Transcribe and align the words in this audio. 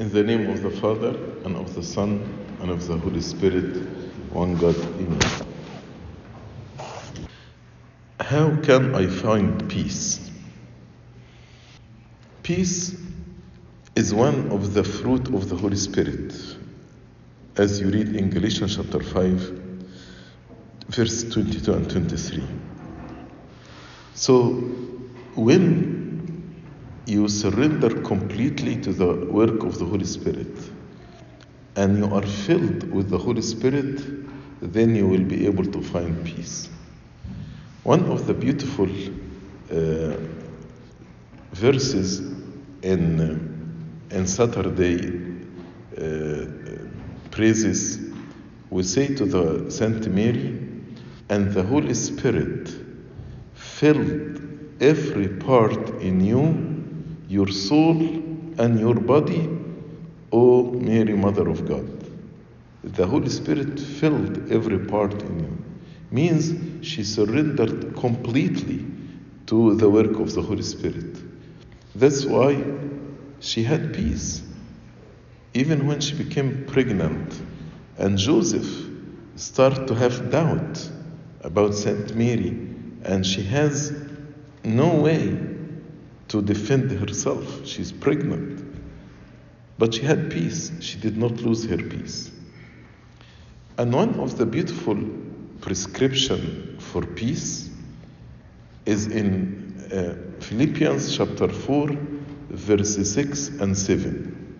In 0.00 0.10
the 0.10 0.22
name 0.22 0.48
of 0.48 0.62
the 0.62 0.70
Father, 0.70 1.10
and 1.44 1.54
of 1.56 1.74
the 1.74 1.82
Son, 1.82 2.22
and 2.62 2.70
of 2.70 2.86
the 2.86 2.96
Holy 2.96 3.20
Spirit, 3.20 3.76
one 4.32 4.56
God, 4.56 4.74
Amen. 4.74 5.20
How 8.18 8.56
can 8.62 8.94
I 8.94 9.06
find 9.06 9.68
peace? 9.68 10.30
Peace 12.42 12.98
is 13.94 14.14
one 14.14 14.50
of 14.50 14.72
the 14.72 14.84
fruit 14.84 15.34
of 15.34 15.50
the 15.50 15.56
Holy 15.56 15.76
Spirit, 15.76 16.34
as 17.58 17.78
you 17.78 17.90
read 17.90 18.16
in 18.16 18.30
Galatians 18.30 18.76
chapter 18.76 19.00
5, 19.00 19.62
verse 20.88 21.24
22 21.24 21.74
and 21.74 21.90
23. 21.90 22.42
So, 24.14 24.52
when 25.34 25.99
you 27.10 27.28
surrender 27.28 27.90
completely 28.02 28.76
to 28.76 28.92
the 28.92 29.26
work 29.26 29.64
of 29.64 29.78
the 29.78 29.84
Holy 29.84 30.04
Spirit 30.04 30.56
and 31.74 31.98
you 31.98 32.14
are 32.14 32.26
filled 32.26 32.88
with 32.92 33.10
the 33.10 33.18
Holy 33.18 33.42
Spirit, 33.42 34.00
then 34.60 34.94
you 34.94 35.08
will 35.08 35.24
be 35.24 35.46
able 35.46 35.64
to 35.64 35.82
find 35.82 36.24
peace. 36.24 36.68
One 37.82 38.04
of 38.10 38.26
the 38.26 38.34
beautiful 38.34 38.88
uh, 39.70 40.16
verses 41.52 42.20
in, 42.82 43.20
uh, 43.20 44.14
in 44.14 44.26
Saturday 44.26 45.20
uh, 45.96 46.46
praises, 47.30 47.98
we 48.70 48.82
say 48.84 49.14
to 49.14 49.24
the 49.24 49.70
Saint 49.70 50.06
Mary, 50.08 50.58
and 51.28 51.52
the 51.52 51.62
Holy 51.62 51.94
Spirit 51.94 52.68
filled 53.54 54.40
every 54.80 55.28
part 55.28 55.88
in 56.00 56.24
you 56.24 56.69
your 57.30 57.46
soul 57.46 57.96
and 58.58 58.80
your 58.80 58.96
body, 58.96 59.48
O 60.32 60.64
Mary, 60.72 61.14
Mother 61.14 61.48
of 61.48 61.64
God. 61.64 61.88
The 62.82 63.06
Holy 63.06 63.28
Spirit 63.28 63.78
filled 63.78 64.50
every 64.50 64.80
part 64.80 65.22
in 65.22 65.38
you. 65.38 65.64
Means 66.10 66.84
she 66.84 67.04
surrendered 67.04 67.94
completely 67.94 68.84
to 69.46 69.76
the 69.76 69.88
work 69.88 70.18
of 70.18 70.34
the 70.34 70.42
Holy 70.42 70.64
Spirit. 70.64 71.18
That's 71.94 72.24
why 72.24 72.64
she 73.38 73.62
had 73.62 73.94
peace. 73.94 74.42
Even 75.54 75.86
when 75.86 76.00
she 76.00 76.16
became 76.16 76.64
pregnant 76.66 77.40
and 77.96 78.18
Joseph 78.18 78.88
started 79.36 79.86
to 79.86 79.94
have 79.94 80.32
doubt 80.32 80.90
about 81.42 81.76
Saint 81.76 82.12
Mary 82.16 82.50
and 83.04 83.24
she 83.24 83.44
has 83.44 83.92
no 84.64 84.96
way 84.96 85.49
to 86.30 86.40
defend 86.40 86.92
herself. 86.92 87.66
She's 87.66 87.90
pregnant. 87.90 88.64
But 89.78 89.94
she 89.94 90.02
had 90.02 90.30
peace. 90.30 90.70
She 90.80 90.96
did 90.98 91.16
not 91.16 91.32
lose 91.40 91.64
her 91.64 91.76
peace. 91.76 92.30
And 93.76 93.92
one 93.92 94.14
of 94.20 94.38
the 94.38 94.46
beautiful 94.46 94.96
prescription 95.60 96.76
for 96.78 97.04
peace 97.04 97.70
is 98.86 99.08
in 99.08 99.84
uh, 99.92 100.40
Philippians 100.40 101.16
chapter 101.16 101.48
4, 101.48 101.88
verses 102.50 103.12
6 103.12 103.48
and 103.60 103.76
7. 103.76 104.56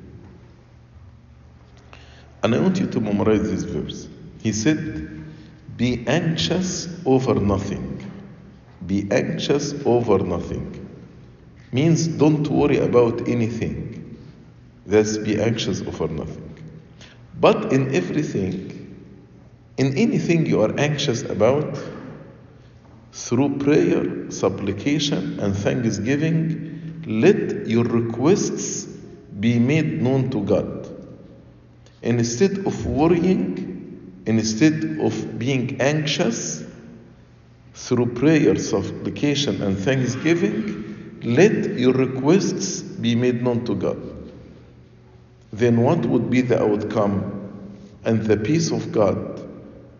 And 2.42 2.54
I 2.54 2.58
want 2.58 2.80
you 2.80 2.86
to 2.88 3.00
memorize 3.00 3.48
this 3.48 3.62
verse. 3.62 4.08
He 4.42 4.52
said, 4.52 5.22
Be 5.76 6.04
anxious 6.08 6.88
over 7.06 7.34
nothing. 7.34 8.04
Be 8.86 9.06
anxious 9.12 9.74
over 9.86 10.18
nothing 10.18 10.79
means 11.72 12.06
don't 12.06 12.46
worry 12.48 12.78
about 12.78 13.28
anything. 13.28 14.18
That's 14.86 15.18
be 15.18 15.40
anxious 15.40 15.80
over 15.82 16.08
nothing. 16.08 16.56
But 17.38 17.72
in 17.72 17.94
everything, 17.94 18.80
in 19.76 19.96
anything 19.96 20.46
you 20.46 20.62
are 20.62 20.78
anxious 20.78 21.22
about, 21.22 21.78
through 23.12 23.58
prayer, 23.58 24.30
supplication, 24.30 25.40
and 25.40 25.56
thanksgiving, 25.56 27.02
let 27.06 27.66
your 27.66 27.84
requests 27.84 28.84
be 29.40 29.58
made 29.58 30.02
known 30.02 30.30
to 30.30 30.42
God. 30.42 30.88
Instead 32.02 32.66
of 32.66 32.86
worrying, 32.86 34.22
instead 34.26 34.98
of 35.00 35.38
being 35.38 35.80
anxious, 35.80 36.64
through 37.74 38.14
prayer, 38.14 38.56
supplication, 38.56 39.62
and 39.62 39.78
thanksgiving, 39.78 40.89
let 41.22 41.78
your 41.78 41.92
requests 41.92 42.82
be 42.82 43.14
made 43.14 43.42
known 43.42 43.64
to 43.66 43.74
God. 43.74 43.98
Then 45.52 45.82
what 45.82 46.04
would 46.06 46.30
be 46.30 46.40
the 46.40 46.62
outcome? 46.62 47.36
And 48.04 48.22
the 48.22 48.36
peace 48.36 48.70
of 48.70 48.92
God, 48.92 49.46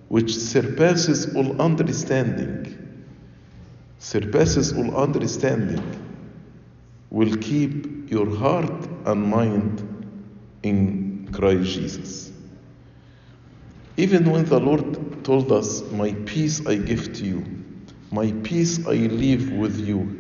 which 0.09 0.35
surpasses 0.35 1.35
all 1.35 1.61
understanding, 1.61 2.97
surpasses 3.99 4.73
all 4.73 4.97
understanding, 4.97 5.83
will 7.11 7.37
keep 7.37 8.11
your 8.11 8.35
heart 8.37 8.89
and 9.05 9.23
mind 9.23 9.87
in 10.63 11.29
Christ 11.33 11.71
Jesus. 11.71 12.33
Even 13.97 14.31
when 14.31 14.45
the 14.47 14.59
Lord 14.59 15.25
told 15.25 15.53
us, 15.53 15.83
My 15.91 16.13
peace 16.25 16.67
I 16.67 16.77
give 16.77 17.13
to 17.15 17.25
you, 17.25 17.45
my 18.11 18.33
peace 18.43 18.87
I 18.87 18.93
leave 18.93 19.53
with 19.53 19.79
you, 19.79 20.20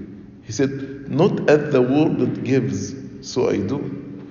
he 0.50 0.54
said, 0.54 1.08
Not 1.08 1.48
as 1.48 1.72
the 1.72 1.80
world 1.80 2.18
that 2.18 2.42
gives, 2.42 2.92
so 3.20 3.50
I 3.50 3.58
do. 3.58 4.24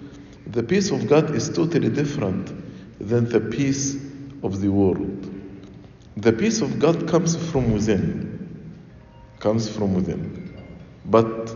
The 0.47 0.62
peace 0.62 0.91
of 0.91 1.07
God 1.07 1.34
is 1.34 1.47
totally 1.47 1.88
different 1.88 2.52
than 3.00 3.30
the 3.30 3.40
peace 3.40 3.96
of 4.44 4.59
the 4.59 4.68
world. 4.68 5.34
The 6.18 6.34
peace 6.34 6.59
of 6.59 6.78
God 6.78 7.08
comes 7.08 7.38
from 7.50 7.72
within, 7.72 8.75
comes 9.40 9.69
from 9.74 9.94
within. 9.94 10.62
But 11.06 11.56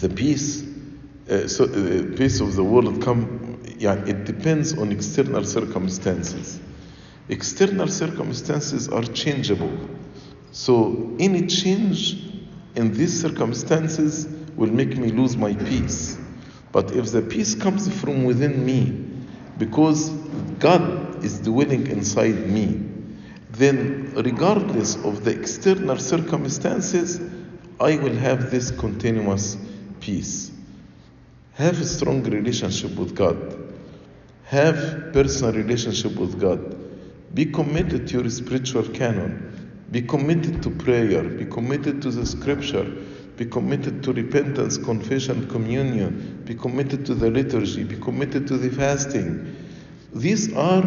the 0.00 0.08
peace, 0.08 0.62
uh, 1.28 1.48
so 1.48 1.66
the 1.66 2.16
peace 2.16 2.38
of 2.38 2.54
the 2.54 2.62
world 2.62 3.02
come, 3.02 3.60
yeah, 3.76 3.94
it 4.04 4.24
depends 4.24 4.78
on 4.78 4.92
external 4.92 5.42
circumstances. 5.42 6.60
External 7.28 7.88
circumstances 7.88 8.88
are 8.88 9.02
changeable. 9.02 9.76
So 10.52 11.16
any 11.18 11.48
change 11.48 12.28
in 12.74 12.92
these 12.94 13.20
circumstances 13.20 14.26
will 14.56 14.70
make 14.72 14.96
me 14.96 15.10
lose 15.10 15.36
my 15.36 15.54
peace. 15.54 16.18
But 16.72 16.92
if 16.92 17.12
the 17.12 17.22
peace 17.22 17.54
comes 17.54 17.92
from 18.00 18.24
within 18.24 18.64
me, 18.64 19.08
because 19.58 20.10
God 20.58 21.24
is 21.24 21.40
dwelling 21.40 21.86
inside 21.86 22.46
me, 22.46 22.80
then 23.50 24.12
regardless 24.14 24.96
of 24.96 25.24
the 25.24 25.38
external 25.38 25.98
circumstances, 25.98 27.20
I 27.78 27.96
will 27.96 28.14
have 28.14 28.50
this 28.50 28.70
continuous 28.70 29.56
peace. 30.00 30.50
Have 31.54 31.80
a 31.80 31.84
strong 31.84 32.22
relationship 32.22 32.96
with 32.96 33.14
God. 33.14 33.58
Have 34.44 35.12
personal 35.12 35.52
relationship 35.52 36.16
with 36.16 36.40
God. 36.40 36.76
Be 37.34 37.46
committed 37.46 38.08
to 38.08 38.20
your 38.20 38.30
spiritual 38.30 38.84
canon. 38.88 39.51
Be 39.92 40.02
committed 40.02 40.62
to 40.62 40.70
prayer. 40.70 41.22
Be 41.22 41.44
committed 41.44 42.00
to 42.02 42.10
the 42.10 42.26
scripture. 42.26 42.84
Be 43.36 43.44
committed 43.44 44.02
to 44.04 44.12
repentance, 44.12 44.78
confession, 44.78 45.46
communion. 45.48 46.42
Be 46.46 46.54
committed 46.54 47.06
to 47.06 47.14
the 47.14 47.30
liturgy. 47.30 47.84
Be 47.84 47.96
committed 47.96 48.48
to 48.48 48.56
the 48.56 48.70
fasting. 48.70 49.54
These 50.14 50.54
are 50.54 50.82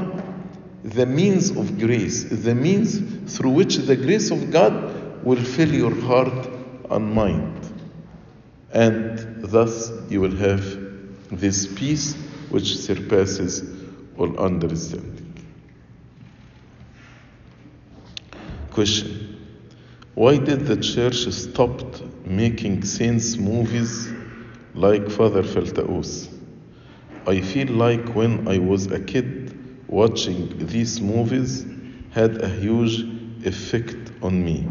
the 0.83 1.05
means 1.05 1.51
of 1.51 1.79
grace, 1.79 2.23
the 2.23 2.53
means 2.53 3.35
through 3.35 3.51
which 3.51 3.77
the 3.77 3.95
grace 3.95 4.31
of 4.31 4.51
God 4.51 5.23
will 5.23 5.43
fill 5.43 5.73
your 5.73 5.95
heart 6.01 6.49
and 6.89 7.13
mind. 7.13 7.73
And 8.71 9.43
thus 9.43 9.91
you 10.09 10.21
will 10.21 10.35
have 10.35 10.63
this 11.31 11.65
peace 11.65 12.15
which 12.49 12.77
surpasses 12.77 13.63
all 14.17 14.39
understanding. 14.39 15.14
Question 18.75 19.37
Why 20.15 20.35
did 20.35 20.65
the 20.65 20.75
church 20.75 21.31
stop 21.31 21.81
making 22.25 22.83
saints 22.83 23.37
movies 23.37 24.11
like 24.73 25.09
Father 25.09 25.43
Feltaus? 25.43 26.27
I 27.25 27.39
feel 27.39 27.69
like 27.69 28.05
when 28.15 28.49
I 28.49 28.57
was 28.57 28.87
a 28.87 28.99
kid, 28.99 29.57
watching 29.87 30.67
these 30.67 30.99
movies 30.99 31.65
had 32.11 32.43
a 32.43 32.49
huge 32.49 33.05
effect 33.45 34.11
on 34.21 34.43
me. 34.43 34.67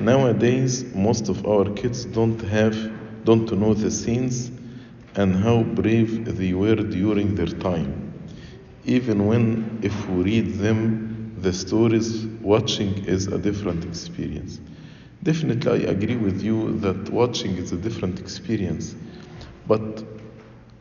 Nowadays, 0.00 0.82
most 0.94 1.28
of 1.28 1.46
our 1.46 1.68
kids 1.74 2.06
don't 2.06 2.40
have, 2.40 2.74
don't 3.26 3.52
know 3.52 3.74
the 3.74 3.90
scenes 3.90 4.50
and 5.16 5.36
how 5.36 5.64
brave 5.64 6.38
they 6.38 6.54
were 6.54 6.76
during 6.76 7.34
their 7.34 7.52
time. 7.60 8.14
Even 8.86 9.26
when, 9.26 9.80
if 9.82 10.08
we 10.08 10.22
read 10.22 10.54
them, 10.54 11.11
the 11.42 11.52
stories, 11.52 12.24
watching 12.40 13.04
is 13.04 13.26
a 13.26 13.38
different 13.38 13.84
experience. 13.84 14.60
Definitely, 15.22 15.86
I 15.86 15.90
agree 15.90 16.16
with 16.16 16.42
you 16.42 16.78
that 16.80 17.10
watching 17.10 17.56
is 17.56 17.72
a 17.72 17.76
different 17.76 18.20
experience. 18.20 18.94
But 19.66 20.04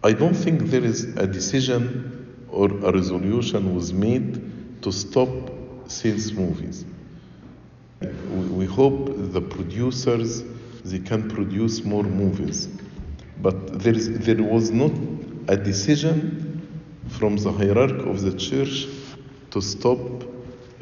I 0.04 0.14
don't 0.14 0.34
think 0.34 0.64
there 0.64 0.84
is 0.84 1.04
a 1.18 1.28
decision 1.28 2.46
or 2.50 2.68
a 2.70 2.92
resolution 2.92 3.76
was 3.76 3.94
made 3.94 4.82
to 4.82 4.92
stop 4.92 5.30
scenes 5.88 6.34
movies. 6.34 6.86
We 8.30 8.66
hope 8.66 9.14
the 9.34 9.42
producers 9.42 10.44
they 10.84 11.00
can 11.00 11.30
produce 11.30 11.84
more 11.84 12.04
movies, 12.04 12.68
but 13.42 13.80
there 13.80 13.94
is 13.94 14.20
there 14.20 14.42
was 14.42 14.72
not 14.72 14.92
a 15.48 15.56
decision 15.56 16.68
from 17.10 17.38
the 17.38 17.52
hierarchy 17.52 18.10
of 18.10 18.22
the 18.22 18.34
church 18.36 18.88
to 19.52 19.62
stop 19.62 20.00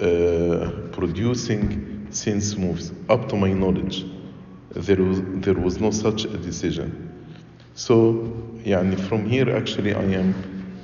uh, 0.00 0.70
producing 0.92 2.08
scenes 2.10 2.56
movies. 2.56 2.92
Up 3.08 3.28
to 3.28 3.36
my 3.36 3.52
knowledge, 3.52 4.04
there 4.70 5.02
was 5.02 5.20
there 5.40 5.54
was 5.54 5.80
no 5.80 5.90
such 5.90 6.24
a 6.24 6.36
decision. 6.36 7.10
So, 7.74 8.32
يعني 8.64 9.00
from 9.08 9.28
here 9.28 9.54
actually 9.54 9.94
I 9.94 10.02
am 10.02 10.34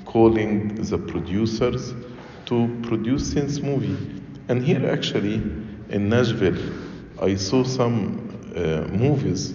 calling 0.05 0.75
the 0.75 0.99
producers 0.99 1.95
to 2.47 2.69
produce 2.83 3.33
scenes 3.33 3.61
movie. 3.61 3.97
And 4.49 4.63
here 4.63 4.89
actually 4.91 5.35
in 5.89 6.09
Nashville, 6.09 6.59
I 7.21 7.37
saw 7.37 7.63
some 7.63 8.53
uh, 8.57 8.89
movies 8.91 9.55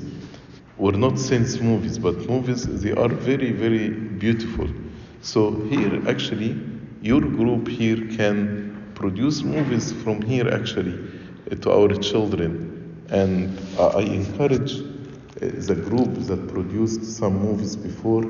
were 0.77 0.93
not 0.93 1.19
scenes 1.19 1.61
movies, 1.61 1.97
but 1.97 2.29
movies 2.29 2.65
they 2.81 2.91
are 2.91 3.09
very 3.09 3.51
very 3.51 3.89
beautiful. 3.89 4.67
So 5.21 5.61
here 5.69 6.01
actually 6.07 6.57
your 7.01 7.21
group 7.21 7.67
here 7.67 7.97
can 8.17 8.68
produce 9.00 9.42
movies 9.42 9.92
from 10.02 10.20
here 10.20 10.46
actually 10.52 10.94
uh, 11.50 11.54
to 11.56 11.72
our 11.72 11.88
children, 11.94 13.02
and 13.08 13.58
I 13.78 14.00
encourage 14.00 14.72
uh, 14.80 14.84
the 15.40 15.74
group 15.74 16.12
that 16.26 16.48
produced 16.48 17.04
some 17.04 17.34
movies 17.40 17.76
before 17.76 18.24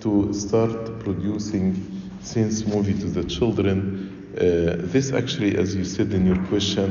to 0.00 0.32
start 0.32 1.00
producing 1.00 1.66
since 2.22 2.64
movie 2.64 2.94
to 3.00 3.06
the 3.06 3.24
children. 3.24 3.74
Uh, 4.36 4.76
this 4.92 5.12
actually, 5.12 5.58
as 5.58 5.74
you 5.74 5.84
said 5.84 6.12
in 6.12 6.24
your 6.24 6.40
question, 6.46 6.88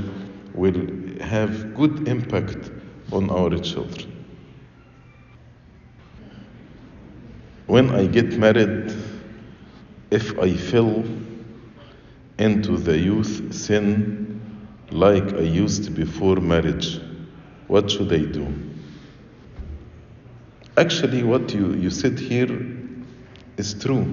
will 0.53 0.81
have 1.21 1.73
good 1.73 2.09
impact 2.09 2.69
on 3.13 3.29
our 3.29 3.57
children. 3.59 4.11
When 7.67 7.91
I 7.91 8.07
get 8.07 8.37
married, 8.37 8.93
if 10.11 10.37
I 10.37 10.53
fell 10.53 11.05
into 12.37 12.77
the 12.77 12.97
youth 12.97 13.53
sin 13.53 14.41
like 14.91 15.33
I 15.33 15.41
used 15.41 15.95
before 15.95 16.37
marriage, 16.37 16.99
what 17.67 17.89
should 17.89 18.11
I 18.11 18.25
do? 18.25 18.53
Actually, 20.77 21.23
what 21.23 21.53
you, 21.53 21.73
you 21.73 21.89
said 21.89 22.19
here 22.19 22.65
is 23.57 23.73
true. 23.73 24.05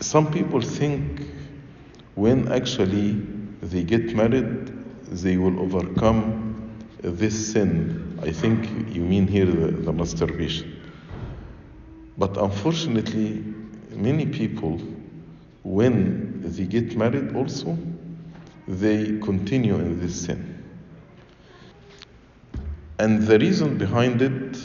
Some 0.00 0.32
people 0.32 0.60
think 0.60 1.26
when 2.14 2.50
actually 2.52 3.12
they 3.62 3.84
get 3.84 4.14
married, 4.14 4.72
they 5.08 5.36
will 5.36 5.60
overcome 5.60 6.72
this 7.00 7.52
sin. 7.52 8.18
I 8.22 8.32
think 8.32 8.94
you 8.94 9.02
mean 9.02 9.26
here 9.26 9.46
the, 9.46 9.68
the 9.72 9.92
masturbation. 9.92 10.80
But 12.18 12.36
unfortunately, 12.36 13.44
many 13.90 14.26
people, 14.26 14.80
when 15.62 16.31
they 16.42 16.64
get 16.64 16.96
married 16.96 17.34
also, 17.34 17.76
they 18.68 19.18
continue 19.18 19.76
in 19.76 20.00
this 20.00 20.24
sin. 20.24 20.64
And 22.98 23.22
the 23.22 23.38
reason 23.38 23.78
behind 23.78 24.22
it, 24.22 24.56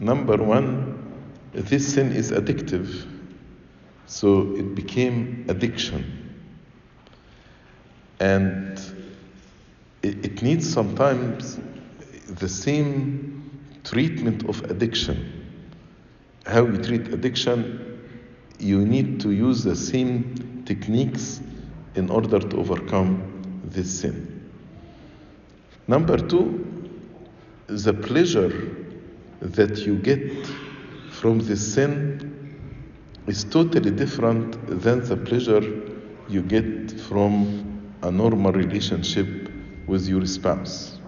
number 0.00 0.36
one, 0.36 0.94
this 1.52 1.94
sin 1.94 2.12
is 2.12 2.32
addictive. 2.32 3.06
So 4.06 4.54
it 4.56 4.74
became 4.74 5.44
addiction. 5.48 6.34
And 8.20 8.78
it, 10.02 10.24
it 10.24 10.42
needs 10.42 10.70
sometimes 10.70 11.60
the 12.28 12.48
same 12.48 13.50
treatment 13.84 14.48
of 14.48 14.62
addiction. 14.70 15.46
How 16.46 16.66
you 16.66 16.78
treat 16.78 17.08
addiction, 17.08 18.00
you 18.58 18.84
need 18.84 19.20
to 19.20 19.30
use 19.30 19.62
the 19.62 19.76
same 19.76 20.53
techniques 20.64 21.40
in 21.94 22.10
order 22.10 22.40
to 22.40 22.56
overcome 22.56 23.60
this 23.64 24.00
sin. 24.00 24.50
Number 25.86 26.16
two, 26.16 26.64
the 27.66 27.92
pleasure 27.92 28.76
that 29.40 29.78
you 29.78 29.96
get 29.96 30.46
from 31.10 31.38
this 31.40 31.74
sin 31.74 32.56
is 33.26 33.44
totally 33.44 33.90
different 33.90 34.66
than 34.82 35.04
the 35.04 35.16
pleasure 35.16 35.62
you 36.28 36.42
get 36.42 36.90
from 37.00 37.82
a 38.02 38.10
normal 38.10 38.52
relationship 38.52 39.50
with 39.86 40.06
your 40.08 40.26
spouse. 40.26 40.98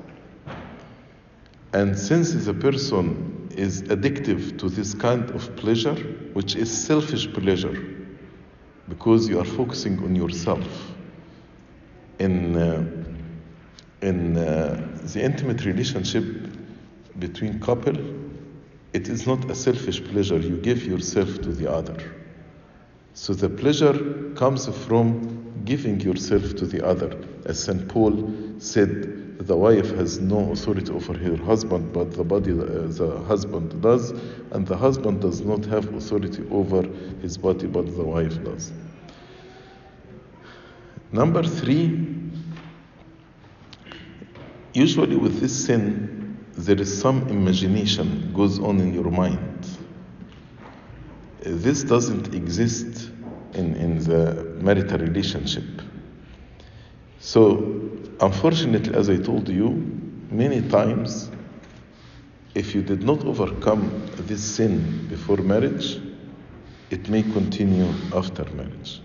And 1.73 1.99
since 1.99 2.33
the 2.33 2.55
person 2.55 3.49
is 3.55 3.83
addictive 3.85 4.59
to 4.59 4.69
this 4.69 4.95
kind 4.95 5.31
of 5.31 5.55
pleasure, 5.57 5.95
which 6.33 6.57
is 6.57 6.71
selfish 6.87 7.33
pleasure, 7.33 7.96
because 8.89 9.29
you 9.29 9.39
are 9.41 9.45
focusing 9.45 9.99
on 10.05 10.15
yourself, 10.15 10.67
in, 12.19 12.57
uh, 12.57 12.85
in 14.03 14.37
uh, 14.37 14.99
the 15.13 15.23
intimate 15.23 15.65
relationship 15.65 16.25
between 17.19 17.61
couple, 17.61 17.97
it 18.93 19.09
is 19.09 19.27
not 19.27 19.51
a 19.51 19.55
selfish 19.55 20.03
pleasure. 20.05 20.39
You 20.39 20.57
give 20.57 20.85
yourself 20.85 21.41
to 21.43 21.53
the 21.53 21.71
other. 21.71 21.97
So 23.15 23.35
the 23.35 23.49
pleasure 23.49 24.33
comes 24.35 24.67
from 24.87 25.63
giving 25.65 26.01
yourself 26.01 26.55
to 26.57 26.67
the 26.67 26.87
other. 26.87 27.17
As 27.45 27.63
St. 27.63 27.89
Paul 27.89 28.33
said, 28.59 29.26
the 29.39 29.57
wife 29.57 29.91
has 29.97 30.19
no 30.19 30.53
authority 30.53 30.91
over 30.93 31.17
her 31.17 31.37
husband, 31.37 31.93
but 31.93 32.13
the 32.13 32.25
body, 32.25 32.53
uh, 32.53 32.87
the 32.89 33.23
husband 33.27 33.81
does, 33.83 34.11
and 34.53 34.67
the 34.67 34.77
husband 34.77 35.21
does 35.21 35.41
not 35.43 35.65
have 35.67 35.93
authority 35.95 36.43
over 36.51 36.83
his 37.21 37.37
body, 37.37 37.67
but 37.67 37.87
the 37.97 38.05
wife 38.05 38.43
does. 38.45 38.73
Number 41.13 41.43
three, 41.43 42.07
usually 44.73 45.17
with 45.17 45.41
this 45.41 45.67
sin, 45.67 46.39
there 46.57 46.81
is 46.81 47.01
some 47.01 47.29
imagination 47.29 48.33
goes 48.35 48.59
on 48.59 48.81
in 48.81 48.95
your 48.95 49.11
mind. 49.11 49.69
This 51.41 51.85
doesn't 51.85 52.35
exist 52.35 53.11
in, 53.55 53.75
in 53.77 53.99
the 53.99 54.57
marital 54.61 54.99
relationship. 54.99 55.65
So, 57.21 57.86
unfortunately, 58.21 58.95
as 58.95 59.09
I 59.09 59.17
told 59.17 59.49
you, 59.49 59.71
many 60.31 60.61
times, 60.69 61.31
if 62.55 62.75
you 62.75 62.83
did 62.83 63.03
not 63.03 63.25
overcome 63.25 64.11
this 64.17 64.43
sin 64.43 65.07
before 65.09 65.37
marriage, 65.39 66.01
it 66.91 67.09
may 67.09 67.23
continue 67.23 67.93
after 68.15 68.45
marriage. 68.55 69.01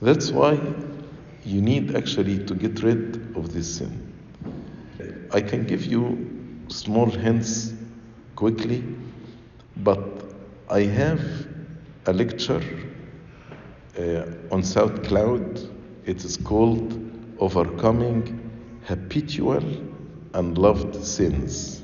That's 0.00 0.30
why 0.30 0.60
you 1.44 1.60
need 1.60 1.96
actually 1.96 2.44
to 2.44 2.54
get 2.54 2.82
rid 2.82 3.36
of 3.36 3.52
this 3.52 3.76
sin. 3.76 4.12
I 5.32 5.40
can 5.40 5.64
give 5.64 5.86
you 5.86 6.60
small 6.68 7.10
hints 7.10 7.72
quickly, 8.36 8.84
but 9.78 10.00
I 10.68 10.82
have 10.82 11.20
a 12.06 12.12
lecture 12.12 12.62
uh, 13.98 14.52
on 14.54 14.62
SoundCloud. 14.62 15.70
It 16.04 16.24
is 16.24 16.36
called 16.36 17.01
Overcoming 17.41 18.23
Habitual 18.87 19.63
and 20.33 20.57
Loved 20.57 20.95
Sins. 21.03 21.81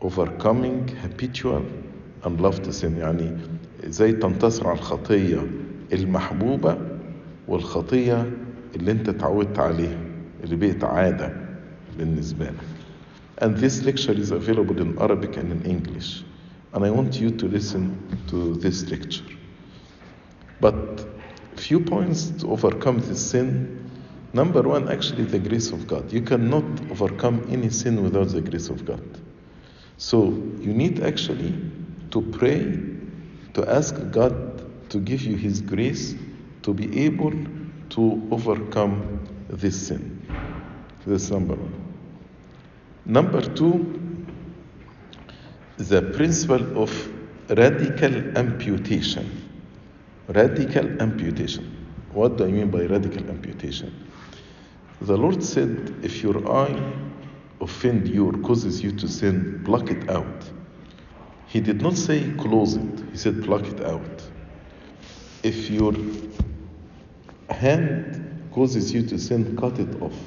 Overcoming 0.00 0.88
Habitual 1.02 1.62
and 2.24 2.40
Loved 2.40 2.66
Sin 2.72 2.96
يعني 2.98 3.36
ازاي 3.86 4.12
تنتصر 4.12 4.66
على 4.68 4.78
الخطية 4.78 5.46
المحبوبة 5.92 6.78
والخطية 7.48 8.30
اللي 8.76 8.90
انت 8.92 9.08
اتعودت 9.08 9.58
عليها 9.58 9.98
اللي 10.44 10.56
بقت 10.56 10.84
عادة 10.84 11.32
بالنسبة 11.98 12.44
لك. 12.44 12.54
And 13.42 13.56
this 13.56 13.82
lecture 13.84 14.12
is 14.12 14.30
available 14.30 14.80
in 14.80 14.98
Arabic 14.98 15.36
and 15.36 15.52
in 15.52 15.62
English. 15.70 16.24
And 16.74 16.84
I 16.84 16.90
want 16.90 17.20
you 17.20 17.30
to 17.30 17.46
listen 17.48 17.96
to 18.30 18.54
this 18.54 18.90
lecture. 18.90 19.24
But 20.60 21.04
few 21.56 21.80
points 21.80 22.30
to 22.40 22.50
overcome 22.50 22.98
this 23.00 23.20
sin. 23.30 23.79
Number 24.33 24.61
one, 24.61 24.89
actually, 24.89 25.25
the 25.25 25.39
grace 25.39 25.71
of 25.71 25.87
God. 25.87 26.11
You 26.11 26.21
cannot 26.21 26.63
overcome 26.89 27.45
any 27.49 27.69
sin 27.69 28.01
without 28.01 28.29
the 28.29 28.41
grace 28.41 28.69
of 28.69 28.85
God. 28.85 29.03
So 29.97 30.27
you 30.59 30.73
need 30.73 31.03
actually 31.03 31.53
to 32.11 32.21
pray, 32.21 32.79
to 33.53 33.69
ask 33.69 33.95
God 34.11 34.89
to 34.89 34.99
give 34.99 35.23
you 35.23 35.35
His 35.35 35.61
grace 35.61 36.15
to 36.63 36.73
be 36.73 37.05
able 37.05 37.33
to 37.89 38.27
overcome 38.31 39.27
this 39.49 39.87
sin. 39.87 40.25
This 41.05 41.31
number 41.31 41.55
one. 41.55 41.93
Number 43.05 43.41
two, 43.41 44.23
the 45.77 46.01
principle 46.01 46.81
of 46.81 46.91
radical 47.49 48.37
amputation. 48.37 49.29
Radical 50.27 51.01
amputation. 51.01 51.77
What 52.13 52.37
do 52.37 52.45
I 52.45 52.51
mean 52.51 52.69
by 52.69 52.85
radical 52.85 53.27
amputation? 53.29 54.10
The 55.01 55.17
Lord 55.17 55.43
said, 55.43 55.95
if 56.03 56.21
your 56.21 56.47
eye 56.51 56.93
offend 57.59 58.07
you 58.07 58.29
or 58.29 58.33
causes 58.33 58.83
you 58.83 58.91
to 58.91 59.07
sin, 59.07 59.61
pluck 59.65 59.89
it 59.89 60.07
out. 60.09 60.45
He 61.47 61.59
did 61.59 61.81
not 61.81 61.97
say 61.97 62.31
close 62.37 62.75
it, 62.75 63.03
he 63.11 63.17
said 63.17 63.43
pluck 63.43 63.65
it 63.65 63.81
out. 63.81 64.23
If 65.41 65.71
your 65.71 65.93
hand 67.49 68.47
causes 68.53 68.93
you 68.93 69.01
to 69.07 69.17
sin, 69.17 69.57
cut 69.57 69.79
it 69.79 70.01
off. 70.03 70.17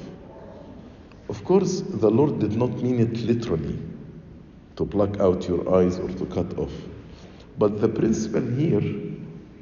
Of 1.29 1.45
course, 1.45 1.79
the 1.79 2.11
Lord 2.11 2.39
did 2.39 2.57
not 2.57 2.71
mean 2.81 2.99
it 2.99 3.17
literally 3.21 3.79
to 4.75 4.85
pluck 4.85 5.21
out 5.21 5.47
your 5.47 5.73
eyes 5.73 5.99
or 5.99 6.09
to 6.09 6.25
cut 6.25 6.59
off. 6.59 6.73
But 7.57 7.79
the 7.79 7.87
principle 7.87 8.45
here, 8.45 8.81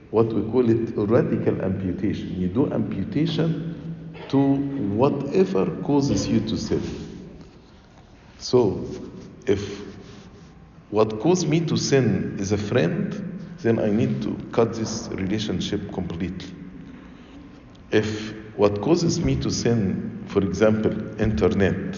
what 0.09 0.33
we 0.33 0.41
call 0.51 0.67
it 0.69 0.91
radical 0.97 1.61
amputation. 1.61 2.41
You 2.41 2.47
do 2.47 2.73
amputation 2.73 3.72
to 4.33 4.55
whatever 4.95 5.69
causes 5.83 6.27
you 6.27 6.39
to 6.39 6.57
sin. 6.57 6.81
So, 8.39 8.83
if 9.45 9.79
what 10.89 11.19
caused 11.19 11.47
me 11.47 11.59
to 11.59 11.77
sin 11.77 12.37
is 12.39 12.51
a 12.51 12.57
friend, 12.57 13.13
then 13.59 13.77
I 13.77 13.91
need 13.91 14.23
to 14.23 14.33
cut 14.51 14.73
this 14.73 15.07
relationship 15.11 15.93
completely. 15.93 16.51
If 17.91 18.33
what 18.55 18.81
causes 18.81 19.19
me 19.19 19.35
to 19.35 19.51
sin, 19.51 20.23
for 20.25 20.41
example, 20.43 21.21
internet, 21.21 21.95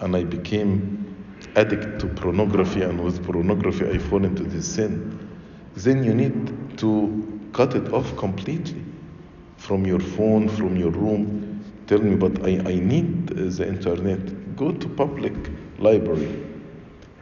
and 0.00 0.16
I 0.16 0.24
became 0.24 1.14
addict 1.56 2.00
to 2.00 2.06
pornography, 2.06 2.80
and 2.80 3.04
with 3.04 3.22
pornography 3.22 3.86
I 3.86 3.98
fall 3.98 4.24
into 4.24 4.44
this 4.44 4.66
sin, 4.66 5.28
then 5.74 6.04
you 6.04 6.14
need 6.14 6.78
to 6.78 7.50
cut 7.52 7.74
it 7.74 7.92
off 7.92 8.16
completely 8.16 8.82
from 9.58 9.84
your 9.84 10.00
phone, 10.00 10.48
from 10.48 10.74
your 10.74 10.90
room. 10.90 11.49
Tell 11.90 11.98
me, 11.98 12.14
but 12.14 12.46
I, 12.46 12.50
I 12.70 12.74
need 12.76 13.26
the 13.26 13.66
internet. 13.66 14.54
Go 14.54 14.70
to 14.70 14.88
public 14.90 15.34
library 15.80 16.40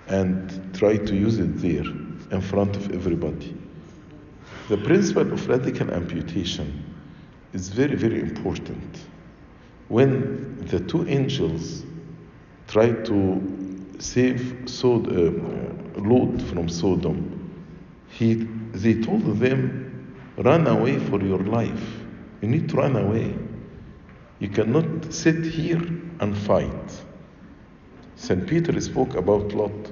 and 0.09 0.77
try 0.77 0.99
to 0.99 1.15
use 1.17 1.39
it 1.39 1.57
there 1.63 1.87
in 2.31 2.43
front 2.43 2.77
of 2.77 2.93
everybody. 2.93 3.57
The 4.69 4.77
principle 4.77 5.33
of 5.33 5.49
radical 5.49 5.91
amputation 5.91 6.85
is 7.55 7.71
very, 7.71 7.97
very 7.97 8.21
important. 8.21 9.07
When 9.89 10.59
the 10.67 10.81
two 10.81 11.09
angels 11.09 11.85
tried 12.67 13.07
to 13.07 13.41
save 13.99 14.65
Sod- 14.67 15.11
uh, 15.11 15.31
Lot 15.99 16.43
from 16.43 16.69
Sodom, 16.69 17.55
he, 18.11 18.35
they 18.75 19.01
told 19.01 19.23
them, 19.41 20.15
run 20.37 20.67
away 20.67 20.99
for 20.99 21.23
your 21.23 21.39
life. 21.39 22.03
You 22.43 22.49
need 22.49 22.69
to 22.69 22.77
run 22.77 22.97
away. 22.97 23.35
You 24.41 24.49
cannot 24.49 25.13
sit 25.13 25.45
here 25.45 25.83
and 26.21 26.37
fight. 26.37 27.03
St. 28.17 28.47
Peter 28.47 28.79
spoke 28.81 29.15
about 29.15 29.53
Lot 29.53 29.91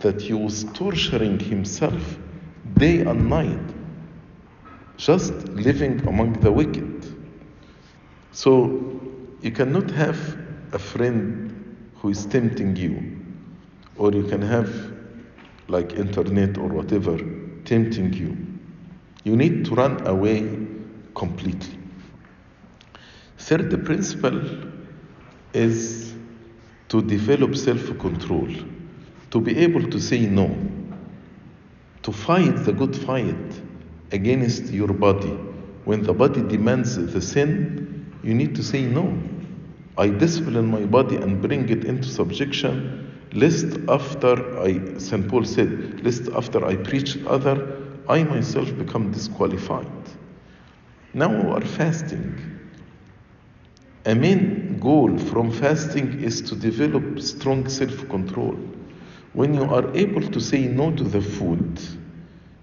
that 0.00 0.20
he 0.20 0.32
was 0.32 0.64
torturing 0.74 1.40
himself 1.40 2.18
day 2.74 3.00
and 3.00 3.28
night, 3.28 3.74
just 4.96 5.32
living 5.48 6.06
among 6.06 6.34
the 6.34 6.52
wicked. 6.52 7.06
So 8.32 9.00
you 9.40 9.50
cannot 9.50 9.90
have 9.90 10.38
a 10.72 10.78
friend 10.78 11.76
who 11.96 12.10
is 12.10 12.26
tempting 12.26 12.76
you, 12.76 13.16
or 13.96 14.12
you 14.12 14.24
can 14.24 14.42
have 14.42 14.70
like 15.66 15.92
internet 15.92 16.56
or 16.56 16.68
whatever 16.68 17.18
tempting 17.64 18.12
you. 18.12 18.36
You 19.24 19.36
need 19.36 19.64
to 19.66 19.74
run 19.74 20.06
away 20.06 20.66
completely. 21.14 21.77
Third 23.48 23.82
principle 23.86 24.42
is 25.54 26.14
to 26.90 27.00
develop 27.00 27.56
self 27.56 27.98
control, 27.98 28.46
to 29.30 29.40
be 29.40 29.56
able 29.56 29.88
to 29.88 29.98
say 29.98 30.26
no, 30.26 30.54
to 32.02 32.12
fight 32.12 32.56
the 32.66 32.74
good 32.74 32.94
fight 32.94 33.62
against 34.12 34.64
your 34.64 34.88
body. 34.88 35.30
When 35.86 36.02
the 36.02 36.12
body 36.12 36.42
demands 36.42 36.96
the 36.96 37.22
sin, 37.22 38.14
you 38.22 38.34
need 38.34 38.54
to 38.54 38.62
say 38.62 38.82
no. 38.82 39.18
I 39.96 40.08
discipline 40.08 40.66
my 40.66 40.84
body 40.84 41.16
and 41.16 41.40
bring 41.40 41.70
it 41.70 41.86
into 41.86 42.06
subjection, 42.06 43.18
lest 43.32 43.78
after 43.88 44.60
I, 44.60 44.98
St. 44.98 45.26
Paul 45.26 45.46
said, 45.46 46.04
lest 46.04 46.28
after 46.36 46.66
I 46.66 46.76
preach 46.76 47.16
other, 47.26 47.82
I 48.10 48.24
myself 48.24 48.76
become 48.76 49.10
disqualified. 49.10 49.90
Now 51.14 51.30
we 51.30 51.50
are 51.50 51.64
fasting. 51.64 52.57
A 54.08 54.14
main 54.14 54.78
goal 54.80 55.18
from 55.18 55.50
fasting 55.50 56.22
is 56.22 56.40
to 56.40 56.56
develop 56.56 57.20
strong 57.20 57.68
self 57.68 58.08
control. 58.08 58.56
When 59.34 59.52
you 59.52 59.64
are 59.64 59.94
able 59.94 60.22
to 60.22 60.40
say 60.40 60.66
no 60.66 60.90
to 60.92 61.04
the 61.04 61.20
food, 61.20 61.78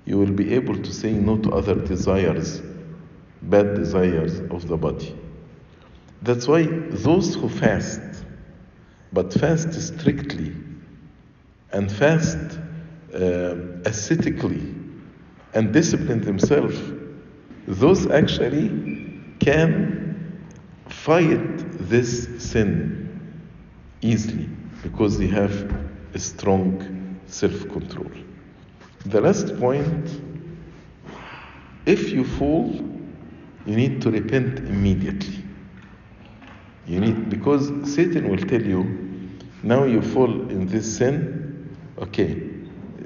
you 0.05 0.17
will 0.17 0.31
be 0.31 0.55
able 0.55 0.75
to 0.75 0.91
say 0.91 1.11
no 1.11 1.37
to 1.37 1.51
other 1.51 1.75
desires, 1.75 2.63
bad 3.43 3.75
desires 3.75 4.39
of 4.49 4.67
the 4.67 4.75
body. 4.75 5.15
That's 6.23 6.47
why 6.47 6.63
those 6.63 7.35
who 7.35 7.47
fast, 7.47 8.01
but 9.13 9.31
fast 9.31 9.71
strictly 9.73 10.51
and 11.71 11.91
fast 11.91 12.57
uh, 13.13 13.55
ascetically 13.85 14.73
and 15.53 15.71
discipline 15.71 16.21
themselves, 16.21 16.81
those 17.67 18.07
actually 18.09 18.67
can 19.39 20.04
fight 20.89 21.57
this 21.89 22.27
sin 22.51 23.41
easily 24.01 24.49
because 24.83 25.17
they 25.17 25.27
have 25.27 25.53
a 26.13 26.19
strong 26.19 27.19
self 27.27 27.67
control. 27.69 28.11
The 29.05 29.21
last 29.21 29.57
point 29.59 30.09
if 31.85 32.09
you 32.09 32.23
fall, 32.23 32.73
you 33.65 33.75
need 33.75 34.01
to 34.01 34.09
repent 34.11 34.59
immediately. 34.59 35.43
You 36.87 36.99
need, 36.99 37.29
because 37.29 37.71
Satan 37.93 38.29
will 38.29 38.43
tell 38.45 38.61
you, 38.61 39.29
now 39.61 39.83
you 39.83 40.01
fall 40.01 40.49
in 40.49 40.67
this 40.67 40.97
sin, 40.97 41.75
okay, 41.99 42.41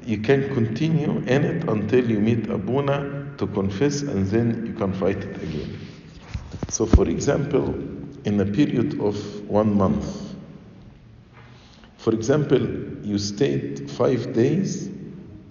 you 0.06 0.20
can 0.20 0.54
continue 0.54 1.18
in 1.28 1.44
it 1.44 1.70
until 1.70 2.10
you 2.10 2.20
meet 2.20 2.50
Abuna 2.50 3.34
to 3.38 3.48
confess 3.48 4.02
and 4.02 4.26
then 4.28 4.66
you 4.66 4.74
can 4.74 4.94
fight 4.94 5.18
it 5.18 5.36
again. 5.44 5.78
So, 6.68 6.86
for 6.86 7.10
example, 7.10 7.74
in 8.26 8.40
a 8.40 8.46
period 8.46 9.00
of 9.02 9.16
one 9.50 9.76
month, 9.76 10.36
for 11.98 12.14
example, 12.14 12.60
you 13.06 13.18
stayed 13.18 13.90
five 13.92 14.34
days 14.34 14.90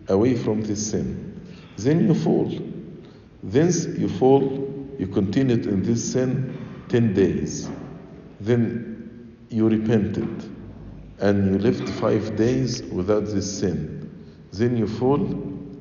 away 0.08 0.36
from 0.36 0.62
this 0.62 0.90
sin, 0.90 1.40
then 1.76 2.06
you 2.06 2.14
fall. 2.14 2.50
Then 3.42 3.70
you 3.98 4.08
fall, 4.08 4.94
you 4.98 5.06
continued 5.06 5.66
in 5.66 5.82
this 5.82 6.12
sin 6.12 6.84
10 6.88 7.14
days. 7.14 7.68
Then 8.40 9.36
you 9.50 9.68
repented 9.68 10.50
and 11.20 11.52
you 11.52 11.58
lived 11.58 11.88
five 11.88 12.36
days 12.36 12.82
without 12.82 13.26
this 13.26 13.60
sin. 13.60 13.98
Then 14.52 14.76
you 14.76 14.86
fall 14.86 15.20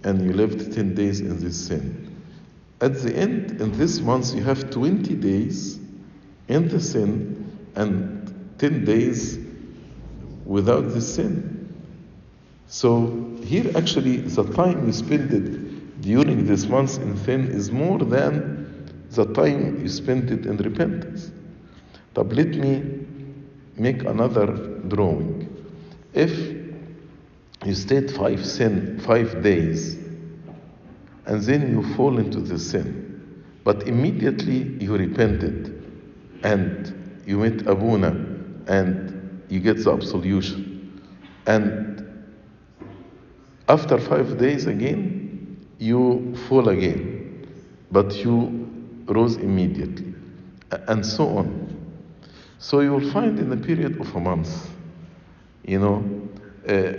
and 0.04 0.22
you 0.24 0.34
lived 0.34 0.74
10 0.74 0.96
days 0.96 1.22
in 1.22 1.40
this 1.40 1.68
sin. 1.68 2.07
At 2.80 3.02
the 3.02 3.16
end, 3.16 3.60
in 3.60 3.78
this 3.78 4.00
month, 4.02 4.36
you 4.36 4.44
have 4.44 4.70
20 4.70 5.16
days 5.16 5.80
in 6.48 6.68
the 6.68 6.80
sin 6.80 7.58
and 7.76 8.54
10 8.60 8.86
days 8.86 9.40
without 10.46 10.94
the 10.94 11.02
sin. 11.02 11.58
So 12.68 13.38
here 13.44 13.72
actually 13.76 14.18
the 14.18 14.44
time 14.54 14.86
you 14.86 14.94
spend 14.94 15.34
it 15.34 16.02
during 16.02 16.46
this 16.46 16.68
month 16.68 17.00
in 17.02 17.18
sin 17.18 17.48
is 17.48 17.72
more 17.72 18.00
than 18.00 19.08
the 19.12 19.26
time 19.34 19.82
you 19.82 19.90
spent 19.90 20.32
it 20.32 20.46
in 20.46 20.58
repentance. 20.58 21.32
But 22.14 22.28
let 22.34 22.50
me 22.50 23.06
make 23.76 24.04
another 24.04 24.48
drawing. 24.88 25.54
If 26.14 26.32
you 27.66 27.74
stayed 27.74 28.12
five 28.12 28.46
sin 28.46 29.00
five 29.00 29.42
days 29.42 29.98
and 31.28 31.42
then 31.44 31.70
you 31.70 31.84
fall 31.96 32.18
into 32.18 32.40
the 32.40 32.58
sin, 32.58 33.44
but 33.66 33.84
immediately 33.88 34.78
you 34.80 34.96
repented 34.96 35.74
and 36.44 37.22
you 37.26 37.38
met 37.38 37.68
Abuna 37.68 38.12
and 38.68 39.44
you 39.50 39.60
get 39.60 39.84
the 39.84 39.92
absolution. 39.92 41.02
And 41.46 42.26
after 43.68 43.98
five 43.98 44.38
days 44.38 44.68
again, 44.68 45.68
you 45.80 46.34
fall 46.48 46.70
again, 46.70 47.46
but 47.92 48.16
you 48.16 49.04
rose 49.08 49.36
immediately, 49.36 50.14
and 50.88 51.06
so 51.06 51.38
on. 51.38 51.76
So 52.60 52.80
you 52.80 52.92
will 52.94 53.12
find 53.12 53.38
in 53.38 53.50
the 53.50 53.58
period 53.58 54.00
of 54.00 54.16
a 54.16 54.20
month, 54.20 54.70
you 55.66 55.80
know, 55.80 56.30
uh, 56.70 56.94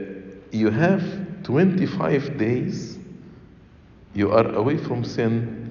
you 0.53 0.71
have 0.71 1.43
25 1.45 2.39
days 2.39 2.98
you 4.19 4.33
are 4.33 4.53
away 4.57 4.77
from 4.77 5.05
sin, 5.05 5.71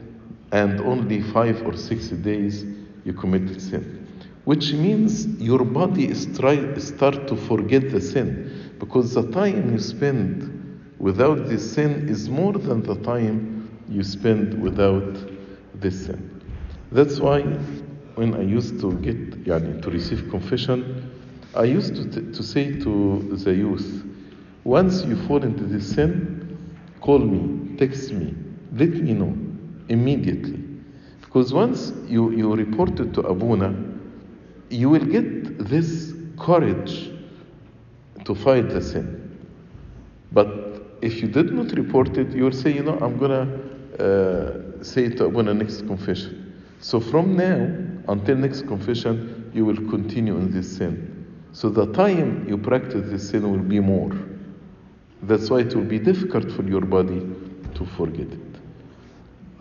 and 0.53 0.79
only 0.79 1.21
five 1.21 1.61
or 1.67 1.75
six 1.75 2.07
days 2.07 2.63
you 3.03 3.11
committed 3.11 3.61
sin. 3.61 4.07
Which 4.45 4.71
means 4.71 5.25
your 5.41 5.65
body 5.65 6.07
is 6.07 6.25
try, 6.37 6.73
start 6.77 7.27
to 7.27 7.35
forget 7.35 7.91
the 7.91 7.99
sin 7.99 8.73
because 8.79 9.13
the 9.13 9.29
time 9.31 9.73
you 9.73 9.79
spend 9.79 10.89
without 10.97 11.47
the 11.47 11.59
sin 11.59 12.07
is 12.07 12.29
more 12.29 12.53
than 12.53 12.83
the 12.83 12.95
time 13.03 13.69
you 13.89 14.01
spend 14.01 14.61
without 14.61 15.17
the 15.81 15.91
sin. 15.91 16.41
That's 16.93 17.19
why 17.19 17.41
when 18.15 18.33
I 18.33 18.43
used 18.43 18.79
to 18.79 18.93
get 18.99 19.43
yani, 19.43 19.81
to 19.81 19.89
receive 19.91 20.29
confession, 20.29 21.11
I 21.53 21.65
used 21.65 21.95
to, 21.95 22.05
t- 22.09 22.31
to 22.31 22.43
say 22.43 22.79
to 22.79 23.19
the 23.43 23.53
youth, 23.53 24.05
once 24.63 25.03
you 25.03 25.17
fall 25.27 25.43
into 25.43 25.65
this 25.65 25.93
sin, 25.93 26.57
call 27.01 27.19
me, 27.19 27.66
text 27.77 28.11
me, 28.11 28.33
let 28.73 28.89
me 28.89 29.13
know 29.13 29.35
immediately. 29.89 30.63
Because 31.21 31.53
once 31.53 31.93
you, 32.07 32.31
you 32.31 32.53
report 32.55 32.99
it 32.99 33.13
to 33.13 33.21
Abuna, 33.21 33.75
you 34.69 34.89
will 34.89 35.05
get 35.05 35.59
this 35.69 36.13
courage 36.37 37.11
to 38.25 38.35
fight 38.35 38.69
the 38.69 38.81
sin. 38.81 39.37
But 40.31 40.97
if 41.01 41.21
you 41.21 41.27
did 41.27 41.53
not 41.53 41.71
report 41.73 42.17
it, 42.17 42.31
you 42.31 42.43
will 42.43 42.51
say, 42.51 42.73
you 42.73 42.83
know, 42.83 42.97
I'm 42.99 43.17
going 43.17 43.31
to 43.97 44.79
uh, 44.79 44.83
say 44.83 45.05
it 45.05 45.17
to 45.17 45.25
Abuna 45.25 45.53
next 45.53 45.85
confession. 45.87 46.53
So 46.79 46.99
from 46.99 47.35
now 47.35 48.11
until 48.11 48.37
next 48.37 48.67
confession, 48.67 49.51
you 49.53 49.65
will 49.65 49.89
continue 49.89 50.37
in 50.37 50.51
this 50.51 50.77
sin. 50.77 51.13
So 51.51 51.69
the 51.69 51.91
time 51.93 52.47
you 52.47 52.57
practice 52.57 53.09
this 53.09 53.29
sin 53.29 53.49
will 53.51 53.63
be 53.63 53.79
more. 53.79 54.11
That's 55.23 55.49
why 55.49 55.59
it 55.59 55.75
will 55.75 55.83
be 55.83 55.99
difficult 55.99 56.51
for 56.51 56.63
your 56.63 56.81
body 56.81 57.21
to 57.76 57.84
forget 57.96 58.28
it. 58.28 58.60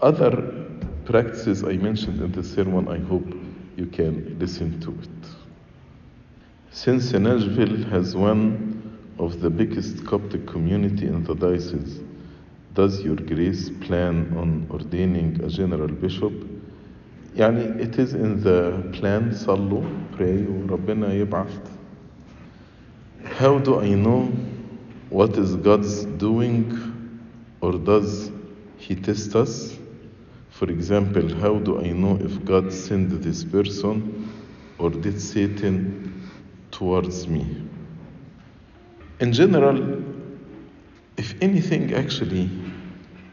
Other 0.02 0.66
practices 1.06 1.64
I 1.64 1.74
mentioned 1.74 2.22
in 2.22 2.32
the 2.32 2.44
sermon, 2.44 2.88
I 2.88 2.98
hope 3.00 3.28
you 3.78 3.86
can 3.86 4.38
listen 4.40 4.80
to 4.82 4.92
it. 4.92 5.30
Since 6.72 7.12
Nashville 7.14 7.84
has 7.90 8.16
one 8.16 9.00
of 9.20 9.42
the 9.42 9.50
biggest 9.50 10.06
Coptic 10.06 10.48
community 10.48 11.08
in 11.08 11.24
the 11.24 11.36
diocese, 11.36 12.00
does 12.74 13.02
your 13.02 13.18
grace 13.18 13.70
plan 13.82 14.34
on 14.38 14.68
ordaining 14.72 15.44
a 15.44 15.50
general 15.50 15.88
bishop? 15.88 16.34
يعني 17.36 17.80
it 17.80 17.98
is 18.00 18.14
in 18.14 18.42
the 18.42 18.84
plan 18.94 19.32
صلوا 19.32 19.84
pray 20.18 20.46
وربنا 20.48 21.14
يبعث 21.14 21.60
How 23.38 23.60
do 23.60 23.80
I 23.80 23.94
know 23.94 24.32
what 25.10 25.38
is 25.38 25.56
God's 25.58 26.06
doing 26.06 26.85
or 27.67 27.73
does 27.73 28.31
he 28.79 28.95
test 28.95 29.35
us? 29.35 29.77
For 30.51 30.71
example, 30.71 31.35
how 31.41 31.59
do 31.59 31.81
I 31.81 31.91
know 31.91 32.17
if 32.21 32.45
God 32.45 32.73
sent 32.73 33.21
this 33.23 33.43
person 33.43 34.33
or 34.79 34.91
did 34.91 35.21
Satan 35.21 36.31
towards 36.71 37.27
me? 37.27 37.45
In 39.19 39.33
general, 39.33 40.01
if 41.17 41.35
anything 41.43 41.93
actually 41.93 42.49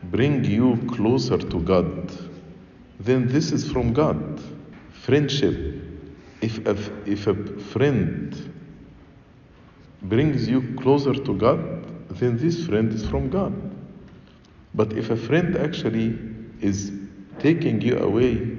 bring 0.06 0.44
you 0.44 0.84
closer 0.96 1.38
to 1.38 1.60
God, 1.60 2.12
then 3.00 3.28
this 3.28 3.52
is 3.52 3.72
from 3.72 3.94
God. 3.94 4.42
Friendship. 4.94 5.80
If 6.42 6.66
a, 6.66 6.76
if 7.06 7.28
a 7.28 7.36
friend 7.74 8.36
brings 10.02 10.50
you 10.50 10.74
closer 10.82 11.14
to 11.14 11.38
God, 11.38 11.62
then 12.10 12.38
this 12.38 12.66
friend 12.66 12.92
is 12.92 13.06
from 13.06 13.30
God. 13.30 13.73
But 14.76 14.94
if 14.94 15.10
a 15.10 15.16
friend 15.16 15.56
actually 15.58 16.18
is 16.62 16.92
taking 17.40 17.82
you 17.82 17.98
away 18.00 18.58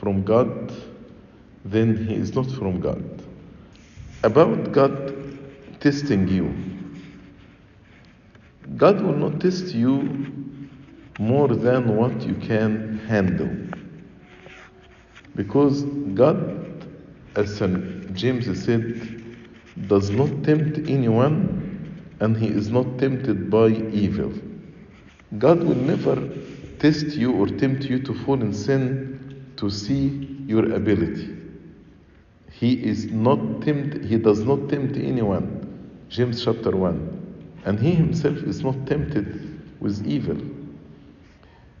from 0.00 0.22
God, 0.24 0.72
then 1.64 2.06
he 2.06 2.14
is 2.14 2.34
not 2.34 2.50
from 2.50 2.80
God. 2.80 3.02
About 4.22 4.72
God 4.72 5.14
testing 5.80 6.28
you, 6.28 6.54
God 8.76 9.00
will 9.00 9.16
not 9.16 9.40
test 9.40 9.74
you 9.74 10.52
more 11.18 11.48
than 11.48 11.96
what 11.96 12.22
you 12.26 12.34
can 12.34 12.98
handle. 13.06 13.50
Because 15.36 15.82
God, 16.14 16.86
as 17.36 17.56
St. 17.56 18.14
James 18.14 18.46
said, 18.64 19.22
does 19.88 20.10
not 20.10 20.42
tempt 20.44 20.88
anyone 20.88 21.60
and 22.20 22.36
he 22.36 22.48
is 22.48 22.70
not 22.70 22.98
tempted 22.98 23.50
by 23.50 23.68
evil. 23.68 24.32
God 25.38 25.62
will 25.62 25.76
never 25.76 26.28
test 26.78 27.16
you 27.16 27.32
or 27.32 27.46
tempt 27.46 27.84
you 27.84 27.98
to 28.00 28.14
fall 28.24 28.40
in 28.40 28.52
sin 28.52 29.52
to 29.56 29.70
see 29.70 30.36
your 30.46 30.72
ability. 30.72 31.36
He 32.50 32.74
is 32.84 33.06
not 33.06 33.62
tempt, 33.62 34.04
he 34.04 34.16
does 34.16 34.40
not 34.44 34.68
tempt 34.68 34.96
anyone. 34.96 35.60
James 36.08 36.44
chapter 36.44 36.70
1. 36.70 37.62
And 37.64 37.80
he 37.80 37.92
himself 37.92 38.36
is 38.38 38.62
not 38.62 38.86
tempted 38.86 39.80
with 39.80 40.06
evil. 40.06 40.36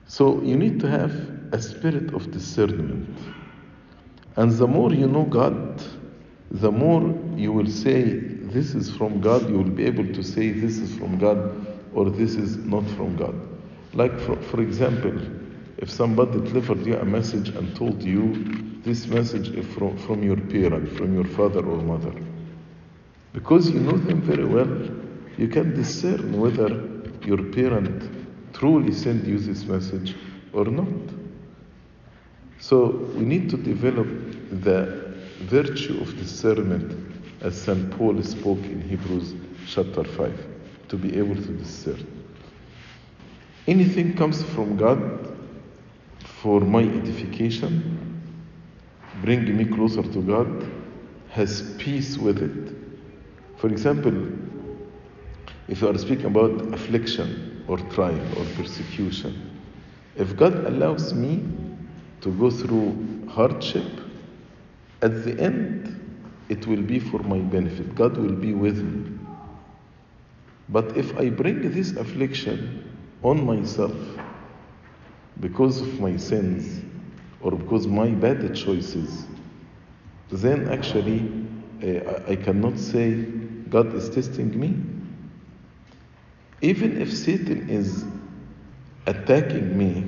So 0.06 0.40
you 0.42 0.56
need 0.56 0.80
to 0.80 0.88
have 0.88 1.12
a 1.52 1.60
spirit 1.60 2.12
of 2.14 2.30
discernment. 2.30 3.18
And 4.36 4.50
the 4.50 4.66
more 4.66 4.92
you 4.92 5.06
know 5.06 5.24
God, 5.24 5.82
the 6.50 6.72
more 6.72 7.02
you 7.36 7.52
will 7.52 7.70
say, 7.70 8.18
This 8.18 8.74
is 8.74 8.90
from 8.90 9.20
God, 9.20 9.48
you 9.48 9.56
will 9.56 9.70
be 9.70 9.84
able 9.84 10.06
to 10.12 10.22
say, 10.22 10.50
This 10.50 10.78
is 10.78 10.96
from 10.96 11.18
God, 11.18 11.66
or 11.94 12.10
This 12.10 12.34
is 12.34 12.56
not 12.56 12.84
from 12.90 13.16
God. 13.16 13.34
Like, 13.94 14.18
for, 14.20 14.36
for 14.36 14.60
example, 14.60 15.14
if 15.78 15.90
somebody 15.90 16.40
delivered 16.40 16.84
you 16.84 16.96
a 16.96 17.04
message 17.04 17.48
and 17.50 17.74
told 17.76 18.02
you 18.02 18.80
this 18.82 19.06
message 19.06 19.48
is 19.50 19.66
from, 19.74 19.96
from 19.98 20.22
your 20.22 20.36
parent, 20.36 20.90
from 20.96 21.14
your 21.14 21.24
father 21.24 21.64
or 21.64 21.78
mother, 21.78 22.12
because 23.32 23.70
you 23.70 23.80
know 23.80 23.96
them 23.96 24.20
very 24.20 24.44
well, 24.44 24.68
you 25.36 25.48
can 25.48 25.74
discern 25.74 26.38
whether 26.40 26.68
your 27.24 27.42
parent 27.42 28.52
truly 28.52 28.92
sent 28.92 29.24
you 29.24 29.38
this 29.38 29.64
message 29.64 30.14
or 30.52 30.66
not. 30.66 31.14
So 32.60 33.10
we 33.14 33.24
need 33.24 33.50
to 33.50 33.56
develop 33.56 34.06
the 34.50 35.14
virtue 35.40 36.00
of 36.00 36.16
discernment 36.16 37.14
as 37.40 37.60
St. 37.60 37.90
Paul 37.90 38.22
spoke 38.22 38.62
in 38.64 38.80
Hebrews 38.80 39.34
chapter 39.66 40.04
5 40.04 40.53
to 40.94 40.98
be 41.08 41.18
able 41.18 41.34
to 41.34 41.52
discern. 41.54 42.06
Anything 43.66 44.14
comes 44.16 44.44
from 44.44 44.76
God 44.76 45.36
for 46.24 46.60
my 46.60 46.82
edification, 46.82 48.22
bring 49.22 49.56
me 49.56 49.64
closer 49.64 50.02
to 50.02 50.22
God, 50.22 50.70
has 51.30 51.74
peace 51.78 52.16
with 52.16 52.40
it. 52.40 52.76
For 53.56 53.66
example, 53.68 54.14
if 55.66 55.80
you 55.80 55.88
are 55.88 55.98
speaking 55.98 56.26
about 56.26 56.72
affliction 56.72 57.64
or 57.66 57.78
trial 57.78 58.20
or 58.38 58.44
persecution, 58.54 59.58
if 60.14 60.36
God 60.36 60.54
allows 60.66 61.12
me 61.12 61.42
to 62.20 62.30
go 62.38 62.50
through 62.50 63.26
hardship, 63.28 63.90
at 65.02 65.24
the 65.24 65.40
end 65.40 65.90
it 66.48 66.68
will 66.68 66.82
be 66.82 67.00
for 67.00 67.18
my 67.18 67.38
benefit. 67.38 67.96
God 67.96 68.16
will 68.16 68.36
be 68.36 68.52
with 68.52 68.78
me. 68.78 69.13
But 70.68 70.96
if 70.96 71.16
I 71.18 71.28
bring 71.30 71.70
this 71.72 71.92
affliction 71.92 72.96
on 73.22 73.44
myself 73.44 73.94
because 75.40 75.80
of 75.80 76.00
my 76.00 76.16
sins 76.16 76.82
or 77.40 77.52
because 77.52 77.86
my 77.86 78.08
bad 78.08 78.54
choices, 78.54 79.26
then 80.30 80.68
actually 80.68 81.20
uh, 81.82 82.22
I 82.28 82.36
cannot 82.36 82.78
say 82.78 83.24
God 83.68 83.94
is 83.94 84.08
testing 84.08 84.58
me. 84.58 84.74
Even 86.62 87.00
if 87.00 87.12
Satan 87.12 87.68
is 87.68 88.04
attacking 89.06 89.76
me 89.76 90.04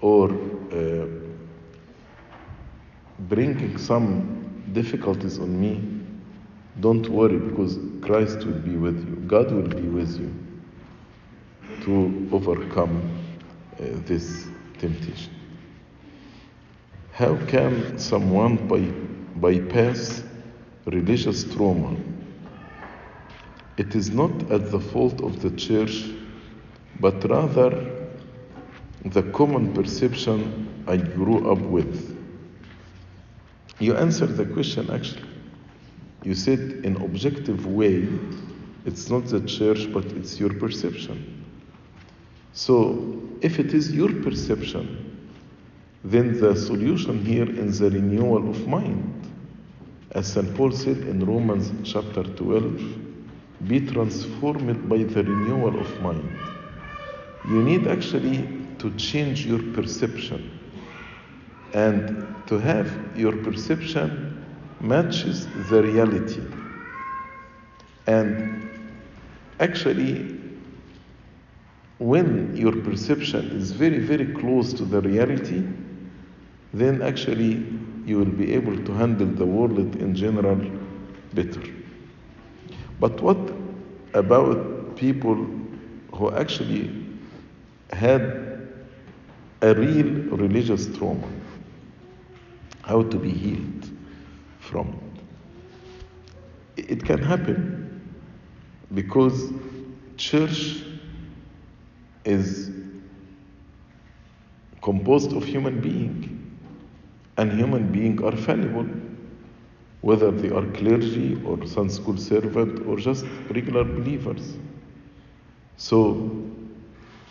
or 0.00 0.30
uh, 0.30 1.06
bringing 3.20 3.76
some 3.78 4.64
difficulties 4.72 5.38
on 5.40 5.60
me, 5.60 5.97
don't 6.80 7.08
worry 7.08 7.38
because 7.38 7.78
Christ 8.02 8.44
will 8.44 8.60
be 8.60 8.76
with 8.76 8.98
you. 9.08 9.16
God 9.26 9.50
will 9.50 9.68
be 9.68 9.88
with 9.88 10.18
you 10.18 10.32
to 11.82 12.28
overcome 12.32 13.02
uh, 13.80 13.84
this 14.06 14.46
temptation. 14.78 15.32
How 17.12 17.36
can 17.46 17.98
someone 17.98 18.68
by, 18.68 18.80
bypass 19.40 20.22
religious 20.86 21.42
trauma? 21.52 21.96
It 23.76 23.94
is 23.94 24.10
not 24.10 24.30
at 24.52 24.70
the 24.70 24.78
fault 24.78 25.20
of 25.22 25.42
the 25.42 25.50
church, 25.50 26.04
but 27.00 27.28
rather 27.28 27.90
the 29.04 29.22
common 29.32 29.72
perception 29.72 30.84
I 30.86 30.96
grew 30.96 31.50
up 31.50 31.58
with. 31.58 32.16
You 33.78 33.96
answered 33.96 34.36
the 34.36 34.44
question 34.44 34.90
actually. 34.90 35.37
You 36.24 36.34
said 36.34 36.80
in 36.84 36.96
objective 36.96 37.66
way, 37.66 38.08
it's 38.84 39.08
not 39.10 39.26
the 39.26 39.40
church, 39.40 39.92
but 39.92 40.04
it's 40.06 40.40
your 40.40 40.52
perception. 40.52 41.44
So 42.52 43.22
if 43.40 43.58
it 43.58 43.72
is 43.72 43.92
your 43.92 44.12
perception, 44.22 45.04
then 46.04 46.40
the 46.40 46.56
solution 46.56 47.24
here 47.24 47.48
is 47.48 47.80
the 47.80 47.90
renewal 47.90 48.48
of 48.48 48.66
mind. 48.66 49.14
As 50.12 50.32
St. 50.32 50.54
Paul 50.56 50.72
said 50.72 50.98
in 50.98 51.24
Romans 51.24 51.70
chapter 51.84 52.22
12, 52.22 53.68
be 53.68 53.80
transformed 53.80 54.88
by 54.88 54.98
the 54.98 55.22
renewal 55.22 55.78
of 55.78 56.00
mind. 56.00 56.28
You 57.44 57.62
need 57.62 57.86
actually 57.86 58.48
to 58.78 58.94
change 58.96 59.44
your 59.44 59.62
perception 59.72 60.58
and 61.74 62.34
to 62.46 62.58
have 62.58 62.90
your 63.16 63.36
perception 63.36 64.37
matches 64.80 65.46
the 65.68 65.82
reality. 65.82 66.42
And 68.06 68.70
actually, 69.60 70.38
when 71.98 72.56
your 72.56 72.72
perception 72.72 73.50
is 73.50 73.72
very, 73.72 73.98
very 73.98 74.32
close 74.34 74.72
to 74.74 74.84
the 74.84 75.00
reality, 75.00 75.62
then 76.72 77.02
actually 77.02 77.66
you 78.06 78.18
will 78.18 78.24
be 78.24 78.54
able 78.54 78.76
to 78.84 78.92
handle 78.92 79.26
the 79.26 79.44
world 79.44 79.78
in 79.96 80.14
general 80.14 80.60
better. 81.34 81.62
But 83.00 83.20
what 83.20 83.38
about 84.14 84.96
people 84.96 85.34
who 86.14 86.30
actually 86.32 86.90
had 87.92 88.68
a 89.60 89.74
real 89.74 90.36
religious 90.36 90.86
trauma? 90.96 91.28
How 92.82 93.02
to 93.02 93.18
be 93.18 93.30
healed 93.30 93.87
from. 94.68 94.98
It? 96.76 97.04
Can 97.04 97.18
happen 97.22 98.00
because 98.94 99.52
church 100.16 100.82
is 102.24 102.70
composed 104.82 105.32
of 105.32 105.44
human 105.44 105.80
beings 105.80 106.28
and 107.36 107.52
human 107.52 107.90
beings 107.90 108.22
are 108.22 108.36
fallible 108.36 108.86
whether 110.00 110.30
they 110.30 110.50
are 110.50 110.64
clergy 110.72 111.40
or 111.44 111.66
Sunday 111.66 111.92
school 111.92 112.16
servant 112.16 112.86
or 112.86 112.96
just 112.96 113.24
regular 113.50 113.84
believers. 113.84 114.56
So 115.76 116.30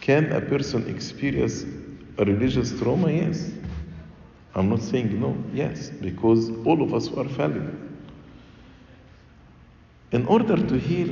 can 0.01 0.31
a 0.33 0.41
person 0.41 0.89
experience 0.89 1.63
a 2.17 2.25
religious 2.25 2.77
trauma? 2.77 3.11
Yes 3.11 3.56
i'm 4.57 4.69
not 4.69 4.81
saying 4.81 5.19
no 5.19 5.35
yes 5.53 5.89
because 6.01 6.49
all 6.65 6.81
of 6.81 6.93
us 6.93 7.07
are 7.13 7.29
fallible 7.29 7.77
in 10.11 10.25
order 10.27 10.57
to 10.57 10.77
heal 10.77 11.11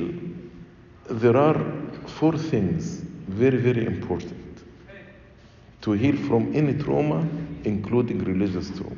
there 1.08 1.36
are 1.36 1.58
four 2.06 2.36
things 2.36 3.02
very, 3.28 3.58
very 3.58 3.84
important 3.86 4.64
to 5.82 5.92
heal 5.92 6.16
from 6.16 6.54
any 6.54 6.74
trauma, 6.74 7.26
including 7.64 8.18
religious 8.24 8.70
trauma. 8.70 8.96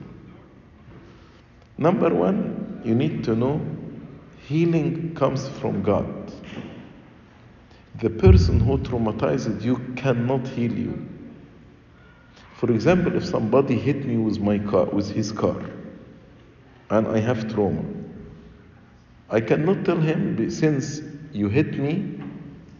Number 1.76 2.14
one, 2.14 2.80
you 2.84 2.94
need 2.94 3.24
to 3.24 3.36
know 3.36 3.60
healing 4.46 5.14
comes 5.14 5.48
from 5.48 5.82
God. 5.82 6.32
The 8.00 8.10
person 8.10 8.60
who 8.60 8.78
traumatized 8.78 9.62
you 9.62 9.76
cannot 9.96 10.46
heal 10.48 10.72
you. 10.72 11.08
For 12.58 12.72
example, 12.72 13.14
if 13.14 13.24
somebody 13.24 13.78
hit 13.78 14.04
me 14.04 14.16
with 14.16 14.40
my 14.40 14.58
car, 14.58 14.86
with 14.86 15.12
his 15.12 15.30
car, 15.30 15.56
and 16.90 17.06
I 17.06 17.20
have 17.20 17.54
trauma, 17.54 17.84
I 19.30 19.40
cannot 19.40 19.84
tell 19.84 20.00
him 20.00 20.50
since 20.50 21.00
you 21.32 21.48
hit 21.48 21.78
me 21.78 22.20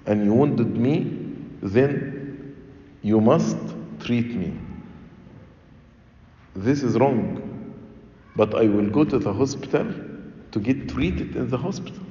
and 0.05 0.25
you 0.25 0.35
wounded 0.35 0.77
me, 0.77 1.17
then 1.63 2.57
you 3.03 3.21
must 3.21 3.57
treat 4.01 4.35
me. 4.35 4.59
This 6.57 6.83
is 6.83 6.99
wrong. 6.99 7.41
But 8.35 8.57
I 8.57 8.67
will 8.67 8.91
go 8.91 9.05
to 9.05 9.17
the 9.21 9.33
hospital 9.33 9.95
to 10.51 10.59
get 10.59 10.89
treated 10.89 11.37
in 11.37 11.51
the 11.51 11.57
hospital 11.57 12.03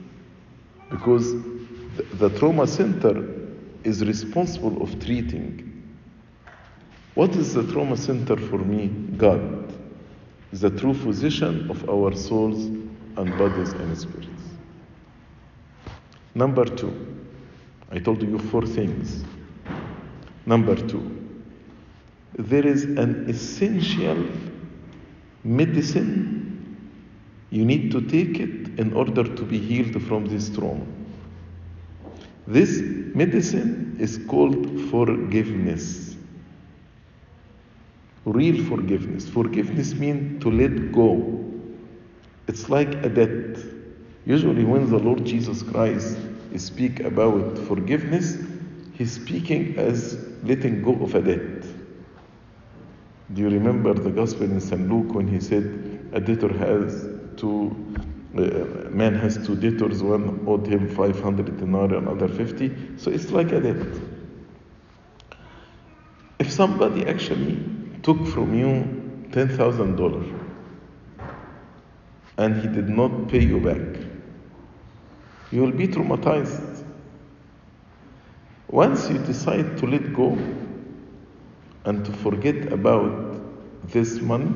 because 0.90 1.34
the, 1.34 2.04
the 2.14 2.30
trauma 2.30 2.66
center 2.66 3.28
is 3.84 4.06
responsible 4.06 4.82
of 4.82 5.04
treating. 5.04 5.67
What 7.18 7.36
is 7.36 7.56
the 7.56 7.64
trauma 7.72 7.98
center 7.98 8.38
for 8.38 8.60
me? 8.60 8.90
God 9.18 9.58
the 10.54 10.70
true 10.70 10.94
physician 10.94 11.70
of 11.70 11.90
our 11.90 12.16
souls 12.16 12.66
and 13.18 13.38
bodies 13.38 13.74
and 13.74 13.98
spirits. 13.98 14.44
Number 16.36 16.66
two, 16.66 16.94
I 17.92 18.00
told 18.00 18.22
you 18.22 18.38
four 18.38 18.66
things. 18.66 19.26
Number 20.46 20.76
two, 20.76 21.04
there 22.38 22.66
is 22.66 22.84
an 22.84 23.26
essential 23.28 24.24
medicine. 25.44 26.78
You 27.50 27.66
need 27.66 27.92
to 27.94 28.02
take 28.02 28.40
it 28.40 28.80
in 28.80 28.94
order 28.94 29.24
to 29.24 29.44
be 29.44 29.58
healed 29.58 30.02
from 30.04 30.28
this 30.28 30.50
trauma. 30.50 30.86
This 32.46 32.80
medicine 33.16 33.98
is 34.00 34.20
called 34.28 34.80
forgiveness. 34.92 36.07
Real 38.28 38.62
forgiveness. 38.66 39.26
Forgiveness 39.30 39.94
means 39.94 40.44
to 40.44 40.52
let 40.52 40.92
go. 40.92 41.50
It's 42.50 42.68
like 42.68 42.94
a 42.96 43.08
debt. 43.08 43.58
Usually, 44.26 44.66
when 44.66 44.90
the 44.90 45.00
Lord 45.00 45.24
Jesus 45.24 45.64
Christ 45.64 46.18
speak 46.58 47.00
about 47.00 47.58
forgiveness, 47.58 48.38
he's 48.96 49.14
speaking 49.14 49.78
as 49.78 50.28
letting 50.44 50.82
go 50.82 51.02
of 51.02 51.16
a 51.16 51.22
debt. 51.22 51.62
Do 53.32 53.44
you 53.44 53.50
remember 53.50 53.94
the 53.94 54.12
gospel 54.12 54.44
in 54.44 54.60
St. 54.60 54.90
Luke 54.92 55.14
when 55.14 55.30
he 55.30 55.40
said 55.40 56.10
a 56.12 56.20
debtor 56.20 56.52
has 56.52 57.08
two, 57.38 57.74
uh, 58.36 58.90
man 58.90 59.16
has 59.16 59.38
two 59.48 59.56
debtors, 59.56 60.04
one 60.04 60.44
owed 60.46 60.68
him 60.68 60.90
500 60.90 61.58
denarii, 61.60 61.98
another 61.98 62.28
50. 62.28 62.98
So 62.98 63.10
it's 63.10 63.32
like 63.32 63.54
a 63.54 63.62
debt. 63.62 63.88
If 66.40 66.52
somebody 66.52 67.08
actually 67.08 67.77
took 68.08 68.26
from 68.28 68.58
you 68.58 68.68
$10,000 69.32 70.40
and 72.38 72.56
he 72.62 72.68
did 72.70 72.88
not 72.88 73.28
pay 73.28 73.44
you 73.44 73.60
back, 73.60 74.00
you 75.52 75.62
will 75.62 75.74
be 75.74 75.90
traumatized. 75.90 76.86
Once 78.70 79.10
you 79.10 79.18
decide 79.18 79.78
to 79.78 79.86
let 79.86 80.14
go 80.14 80.38
and 81.84 82.06
to 82.06 82.14
forget 82.14 82.72
about 82.72 83.42
this 83.90 84.22
money, 84.22 84.54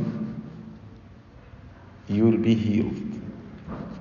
you 2.07 2.23
will 2.23 2.37
be 2.37 2.55
healed. 2.55 3.21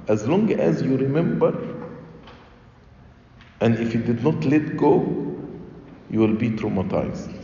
As 0.07 0.29
long 0.29 0.53
as 0.53 0.81
you 0.81 0.97
remember, 0.97 1.51
and 3.61 3.77
if 3.81 3.95
you 3.95 4.01
did 4.01 4.23
not 4.23 4.45
let 4.45 4.77
go, 4.77 4.95
you 6.09 6.21
will 6.21 6.37
be 6.37 6.51
traumatized. 6.51 7.39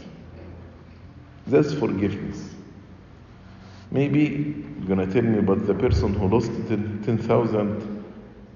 That's 1.46 1.72
forgiveness. 1.72 2.54
Maybe 3.90 4.64
you're 4.78 4.88
gonna 4.88 5.10
tell 5.10 5.22
me, 5.22 5.40
but 5.40 5.66
the 5.66 5.74
person 5.74 6.14
who 6.14 6.28
lost 6.28 6.50
10,000 6.68 7.96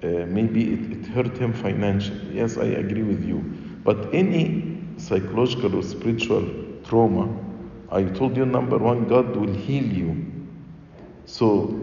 uh, 0.03 0.07
maybe 0.27 0.73
it, 0.73 0.91
it 0.91 1.05
hurt 1.07 1.37
him 1.37 1.53
financially. 1.53 2.35
Yes, 2.35 2.57
I 2.57 2.65
agree 2.65 3.03
with 3.03 3.23
you. 3.23 3.37
But 3.83 4.13
any 4.13 4.79
psychological 4.97 5.75
or 5.75 5.83
spiritual 5.83 6.43
trauma, 6.83 7.29
I 7.91 8.03
told 8.05 8.35
you 8.35 8.45
number 8.45 8.77
one, 8.79 9.07
God 9.07 9.35
will 9.35 9.53
heal 9.53 9.83
you. 9.83 10.25
So 11.25 11.79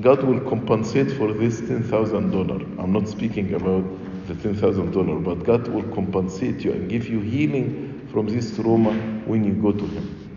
God 0.00 0.22
will 0.22 0.40
compensate 0.40 1.10
for 1.10 1.32
this 1.32 1.60
$10,000. 1.60 2.78
I'm 2.78 2.92
not 2.92 3.08
speaking 3.08 3.54
about 3.54 3.84
the 4.28 4.34
$10,000, 4.34 5.24
but 5.24 5.42
God 5.44 5.66
will 5.68 5.88
compensate 5.94 6.64
you 6.64 6.72
and 6.72 6.88
give 6.88 7.08
you 7.08 7.20
healing 7.20 8.06
from 8.12 8.26
this 8.26 8.54
trauma 8.54 8.92
when 9.26 9.42
you 9.42 9.54
go 9.54 9.72
to 9.72 9.84
Him. 9.84 10.27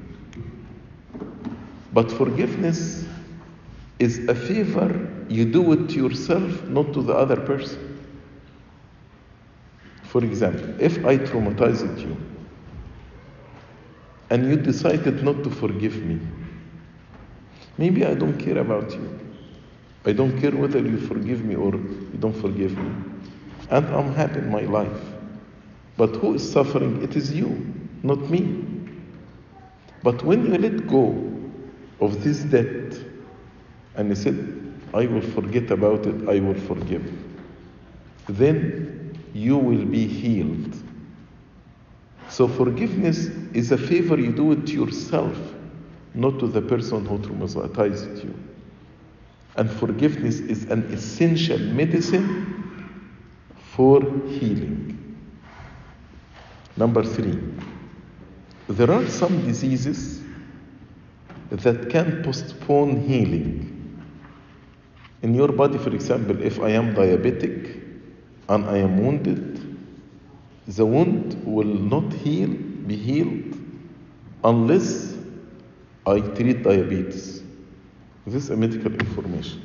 But 1.93 2.11
forgiveness 2.11 3.05
is 3.99 4.27
a 4.27 4.35
favor 4.35 5.09
you 5.29 5.45
do 5.45 5.71
it 5.73 5.89
to 5.89 5.95
yourself, 5.95 6.63
not 6.67 6.93
to 6.93 7.01
the 7.01 7.13
other 7.13 7.37
person. 7.37 7.87
For 10.03 10.23
example, 10.23 10.75
if 10.79 11.05
I 11.05 11.17
traumatized 11.17 11.99
you 12.01 12.17
and 14.29 14.49
you 14.49 14.57
decided 14.57 15.23
not 15.23 15.43
to 15.43 15.49
forgive 15.49 16.03
me, 16.03 16.19
maybe 17.77 18.05
I 18.05 18.13
don't 18.13 18.37
care 18.37 18.57
about 18.57 18.91
you. 18.91 19.19
I 20.05 20.13
don't 20.13 20.39
care 20.39 20.51
whether 20.51 20.79
you 20.79 20.97
forgive 20.99 21.45
me 21.45 21.55
or 21.55 21.73
you 21.73 22.17
don't 22.19 22.35
forgive 22.35 22.77
me. 22.77 22.91
And 23.69 23.85
I'm 23.87 24.13
happy 24.13 24.39
in 24.39 24.49
my 24.49 24.61
life. 24.61 25.01
But 25.95 26.15
who 26.15 26.33
is 26.33 26.51
suffering? 26.51 27.03
It 27.03 27.15
is 27.15 27.31
you, 27.33 27.73
not 28.01 28.19
me. 28.29 28.65
But 30.03 30.23
when 30.23 30.45
you 30.45 30.57
let 30.57 30.87
go 30.87 31.40
of 32.01 32.23
this 32.23 32.39
debt 32.39 32.99
and 33.95 34.09
he 34.09 34.15
said, 34.15 34.73
I 34.93 35.05
will 35.05 35.21
forget 35.21 35.71
about 35.71 36.05
it, 36.05 36.27
I 36.27 36.39
will 36.39 36.59
forgive, 36.59 37.09
then 38.27 39.17
you 39.33 39.57
will 39.57 39.85
be 39.85 40.07
healed. 40.07 40.75
So 42.27 42.47
forgiveness 42.47 43.27
is 43.53 43.71
a 43.71 43.77
favor 43.77 44.17
you 44.17 44.31
do 44.31 44.51
it 44.53 44.67
to 44.67 44.73
yourself, 44.73 45.37
not 46.13 46.39
to 46.39 46.47
the 46.47 46.61
person 46.61 47.05
who 47.05 47.19
traumatized 47.19 48.23
you. 48.23 48.33
And 49.55 49.69
forgiveness 49.69 50.39
is 50.39 50.63
an 50.71 50.83
essential 50.93 51.59
medicine 51.59 52.97
for 53.75 54.01
healing. 54.27 54.97
Number 56.77 57.03
three, 57.03 57.37
there 58.69 58.89
are 58.89 59.05
some 59.07 59.45
diseases 59.45 60.20
that 61.51 61.89
can 61.89 62.23
postpone 62.23 63.01
healing. 63.01 63.67
In 65.21 65.35
your 65.35 65.49
body, 65.49 65.77
for 65.77 65.93
example, 65.93 66.41
if 66.41 66.59
I 66.59 66.69
am 66.69 66.95
diabetic 66.95 67.81
and 68.49 68.65
I 68.65 68.77
am 68.77 69.03
wounded, 69.03 69.77
the 70.67 70.85
wound 70.85 71.45
will 71.45 71.65
not 71.65 72.11
heal, 72.13 72.47
be 72.47 72.95
healed, 72.95 73.59
unless 74.43 75.15
I 76.07 76.21
treat 76.21 76.63
diabetes. 76.63 77.43
This 78.25 78.45
is 78.45 78.49
a 78.49 78.55
medical 78.55 78.93
information. 78.93 79.61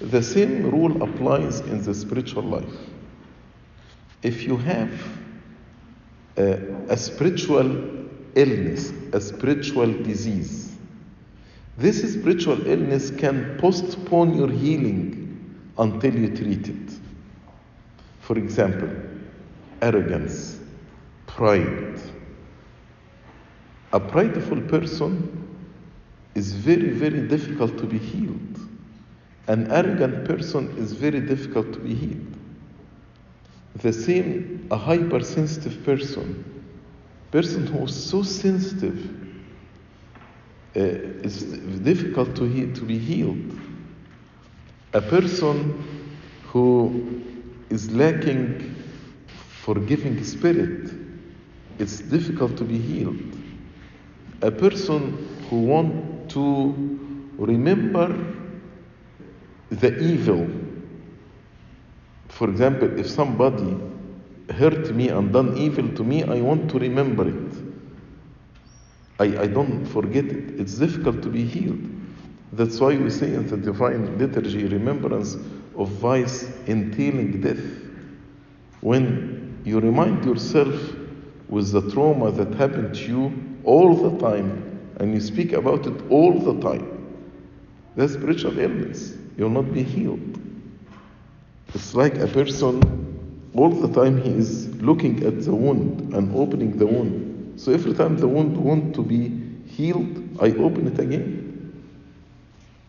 The 0.00 0.22
same 0.22 0.68
rule 0.70 1.02
applies 1.02 1.60
in 1.60 1.82
the 1.82 1.94
spiritual 1.94 2.42
life. 2.42 2.74
If 4.22 4.42
you 4.42 4.56
have 4.56 4.90
a, 6.36 6.58
a 6.88 6.96
spiritual 6.96 7.89
illness, 8.34 8.92
a 9.12 9.20
spiritual 9.20 9.92
disease, 10.02 10.76
this 11.80 12.12
spiritual 12.12 12.66
illness 12.66 13.10
can 13.10 13.56
postpone 13.58 14.36
your 14.36 14.50
healing 14.50 15.70
until 15.78 16.14
you 16.14 16.36
treat 16.36 16.68
it. 16.68 16.92
For 18.20 18.36
example, 18.36 18.90
arrogance, 19.80 20.60
pride. 21.26 21.98
A 23.92 23.98
prideful 23.98 24.60
person 24.62 25.48
is 26.34 26.52
very, 26.52 26.90
very 26.90 27.26
difficult 27.26 27.78
to 27.78 27.86
be 27.86 27.98
healed. 27.98 28.58
An 29.48 29.70
arrogant 29.72 30.26
person 30.26 30.76
is 30.76 30.92
very 30.92 31.20
difficult 31.20 31.72
to 31.72 31.78
be 31.78 31.94
healed. 31.94 32.36
The 33.76 33.92
same, 33.92 34.68
a 34.70 34.76
hypersensitive 34.76 35.82
person, 35.82 36.59
person 37.30 37.66
who 37.66 37.84
is 37.84 38.10
so 38.10 38.22
sensitive, 38.22 38.98
uh, 40.76 40.80
is 40.80 41.42
difficult 41.80 42.34
to, 42.36 42.44
he- 42.44 42.72
to 42.72 42.82
be 42.84 42.98
healed. 42.98 43.58
A 44.92 45.00
person 45.00 45.84
who 46.48 47.24
is 47.70 47.90
lacking 47.92 48.74
forgiving 49.28 50.22
spirit, 50.24 50.90
it's 51.78 52.00
difficult 52.00 52.56
to 52.56 52.64
be 52.64 52.78
healed. 52.78 53.36
A 54.42 54.50
person 54.50 55.28
who 55.48 55.62
want 55.62 56.30
to 56.30 57.34
remember 57.38 58.16
the 59.70 59.96
evil. 60.00 60.48
For 62.28 62.48
example, 62.50 62.98
if 62.98 63.08
somebody 63.08 63.76
hurt 64.52 64.94
me 64.94 65.08
and 65.08 65.32
done 65.32 65.56
evil 65.56 65.88
to 65.96 66.04
me, 66.04 66.24
I 66.24 66.40
want 66.40 66.70
to 66.70 66.78
remember 66.78 67.28
it. 67.28 67.54
I, 69.18 69.42
I 69.42 69.46
don't 69.46 69.84
forget 69.84 70.24
it. 70.24 70.58
It's 70.60 70.74
difficult 70.74 71.22
to 71.22 71.28
be 71.28 71.44
healed. 71.44 71.80
That's 72.52 72.80
why 72.80 72.96
we 72.96 73.10
say 73.10 73.32
in 73.34 73.46
the 73.46 73.56
divine 73.56 74.18
liturgy, 74.18 74.64
remembrance 74.64 75.36
of 75.76 75.88
vice 75.88 76.50
entailing 76.66 77.40
death. 77.40 77.62
When 78.80 79.60
you 79.64 79.78
remind 79.80 80.24
yourself 80.24 80.74
with 81.48 81.72
the 81.72 81.90
trauma 81.90 82.32
that 82.32 82.54
happened 82.54 82.94
to 82.94 83.02
you 83.02 83.58
all 83.64 83.94
the 83.94 84.18
time, 84.18 84.66
and 84.96 85.14
you 85.14 85.20
speak 85.20 85.52
about 85.52 85.86
it 85.86 86.10
all 86.10 86.38
the 86.38 86.60
time, 86.60 87.16
that's 87.96 88.14
spiritual 88.14 88.58
illness. 88.58 89.16
You'll 89.36 89.50
not 89.50 89.72
be 89.72 89.82
healed. 89.82 90.40
It's 91.74 91.94
like 91.94 92.16
a 92.16 92.26
person 92.26 93.09
all 93.54 93.70
the 93.70 93.88
time 93.88 94.20
he 94.22 94.30
is 94.30 94.68
looking 94.80 95.24
at 95.24 95.42
the 95.42 95.54
wound 95.54 96.14
and 96.14 96.34
opening 96.36 96.76
the 96.76 96.86
wound. 96.86 97.60
So 97.60 97.72
every 97.72 97.94
time 97.94 98.16
the 98.16 98.28
wound 98.28 98.56
want 98.56 98.94
to 98.94 99.02
be 99.02 99.28
healed, 99.66 100.38
I 100.40 100.52
open 100.52 100.86
it 100.86 100.98
again. 100.98 101.50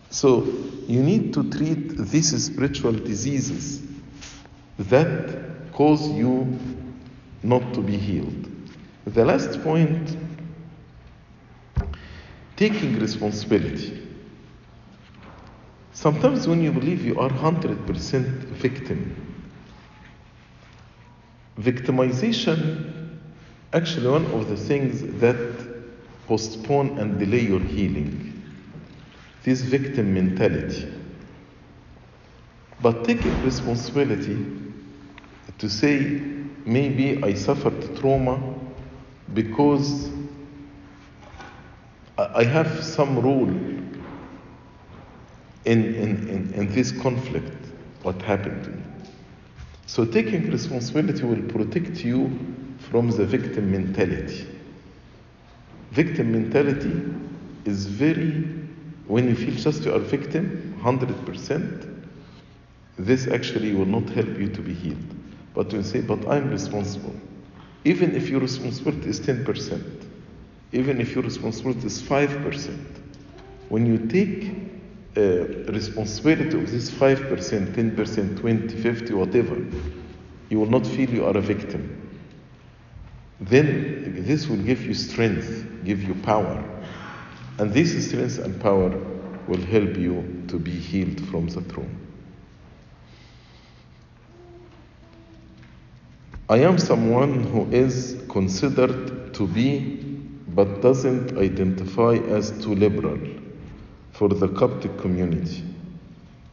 So 0.09 0.43
you 0.87 1.01
need 1.01 1.33
to 1.33 1.49
treat 1.49 1.97
these 1.97 2.43
spiritual 2.43 2.93
diseases 2.93 3.81
that 4.77 5.71
cause 5.73 6.07
you 6.09 6.57
not 7.43 7.73
to 7.73 7.81
be 7.81 7.97
healed. 7.97 8.47
The 9.05 9.25
last 9.25 9.61
point 9.63 10.15
taking 12.55 12.99
responsibility. 12.99 14.07
Sometimes 15.93 16.47
when 16.47 16.61
you 16.61 16.71
believe 16.71 17.03
you 17.03 17.19
are 17.19 17.29
100% 17.29 18.15
victim, 18.49 19.20
victimization 21.61 22.91
actually 23.73 24.07
one 24.07 24.25
of 24.27 24.49
the 24.49 24.57
things 24.57 25.01
that 25.19 26.25
postpone 26.27 26.97
and 26.97 27.19
delay 27.19 27.39
your 27.41 27.59
healing. 27.59 28.27
This 29.43 29.61
victim 29.61 30.13
mentality. 30.13 30.91
But 32.81 33.05
taking 33.05 33.41
responsibility 33.43 34.45
to 35.57 35.69
say 35.69 35.99
maybe 36.65 37.23
I 37.23 37.33
suffered 37.33 37.95
trauma 37.97 38.41
because 39.33 40.11
I 42.17 42.41
I 42.41 42.43
have 42.43 42.83
some 42.83 43.19
role 43.19 43.49
in, 45.65 45.95
in, 45.95 46.27
in, 46.29 46.53
in 46.53 46.73
this 46.73 46.91
conflict, 46.91 47.67
what 48.03 48.21
happened 48.21 48.63
to 48.65 48.71
me. 48.71 48.90
So 49.85 50.05
taking 50.05 50.49
responsibility 50.49 51.23
will 51.23 51.41
protect 51.49 52.03
you 52.03 52.29
from 52.89 53.09
the 53.09 53.25
victim 53.25 53.71
mentality. 53.71 54.47
Victim 55.91 56.31
mentality 56.31 57.01
is 57.65 57.85
very, 57.85 58.43
when 59.07 59.27
you 59.27 59.35
feel 59.35 59.53
just 59.55 59.83
you 59.83 59.93
are 59.93 59.99
victim, 59.99 60.79
100%, 60.81 62.05
this 62.97 63.27
actually 63.27 63.73
will 63.73 63.85
not 63.85 64.09
help 64.09 64.37
you 64.37 64.47
to 64.49 64.61
be 64.61 64.73
healed. 64.73 64.97
But 65.53 65.71
you 65.73 65.83
say, 65.83 66.01
but 66.01 66.27
I'm 66.29 66.49
responsible, 66.49 67.15
even 67.83 68.15
if 68.15 68.29
your 68.29 68.39
responsibility 68.39 69.09
is 69.09 69.19
10%, 69.19 70.05
even 70.71 71.01
if 71.01 71.13
your 71.13 71.23
responsibility 71.23 71.87
is 71.87 72.01
5%, 72.01 72.77
when 73.69 73.85
you 73.85 73.97
take 74.07 74.80
Eh, 75.13 75.65
responsibility 75.67 76.57
of 76.57 76.71
this 76.71 76.89
5%, 76.89 77.73
10%, 77.73 78.39
20, 78.39 78.75
50, 78.81 79.13
whatever, 79.13 79.57
you 80.49 80.57
will 80.57 80.69
not 80.69 80.87
feel 80.87 81.09
you 81.09 81.25
are 81.25 81.35
a 81.35 81.41
victim. 81.41 81.97
Then 83.41 84.23
this 84.25 84.47
will 84.47 84.63
give 84.63 84.83
you 84.83 84.93
strength, 84.93 85.65
give 85.83 86.01
you 86.01 86.15
power. 86.15 86.63
And 87.57 87.73
this 87.73 88.07
strength 88.07 88.39
and 88.39 88.57
power 88.61 88.89
will 89.47 89.59
help 89.59 89.97
you 89.97 90.45
to 90.47 90.57
be 90.57 90.71
healed 90.71 91.19
from 91.27 91.47
the 91.47 91.61
trauma. 91.63 91.89
I 96.47 96.59
am 96.59 96.77
someone 96.77 97.43
who 97.43 97.69
is 97.69 98.17
considered 98.29 99.33
to 99.33 99.45
be 99.45 99.97
but 100.47 100.81
doesn't 100.81 101.37
identify 101.37 102.13
as 102.29 102.51
too 102.63 102.75
liberal 102.75 103.40
for 104.11 104.29
the 104.29 104.47
Coptic 104.47 104.97
community. 104.97 105.63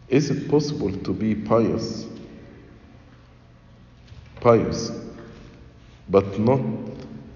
Is 0.09 0.31
it 0.31 0.49
possible 0.49 0.91
to 0.91 1.13
be 1.13 1.35
pious, 1.35 2.07
pious, 4.41 4.91
but 6.09 6.39
not 6.39 6.61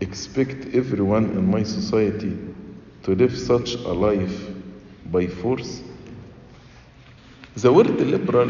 expect 0.00 0.74
everyone 0.74 1.24
in 1.30 1.50
my 1.50 1.62
society 1.62 2.36
to 3.02 3.14
live 3.14 3.36
such 3.36 3.74
a 3.74 3.92
life 3.92 4.48
by 5.06 5.26
force? 5.26 5.82
The 7.56 7.70
word 7.70 8.00
liberal 8.00 8.48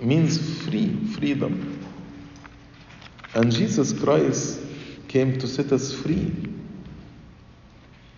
means 0.00 0.64
free, 0.64 0.96
freedom. 1.14 1.86
And 3.34 3.52
Jesus 3.52 3.92
Christ 3.92 4.60
came 5.06 5.38
to 5.38 5.46
set 5.46 5.70
us 5.72 5.92
free. 5.92 6.32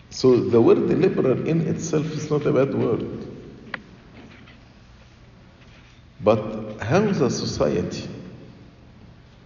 So 0.09 0.37
the 0.37 0.61
word 0.61 0.79
liberal 0.79 1.47
in 1.47 1.61
itself 1.67 2.05
is 2.13 2.29
not 2.29 2.45
a 2.45 2.51
bad 2.51 2.73
word. 2.73 3.27
But 6.23 6.81
how 6.81 7.01
the 7.01 7.29
society, 7.29 8.09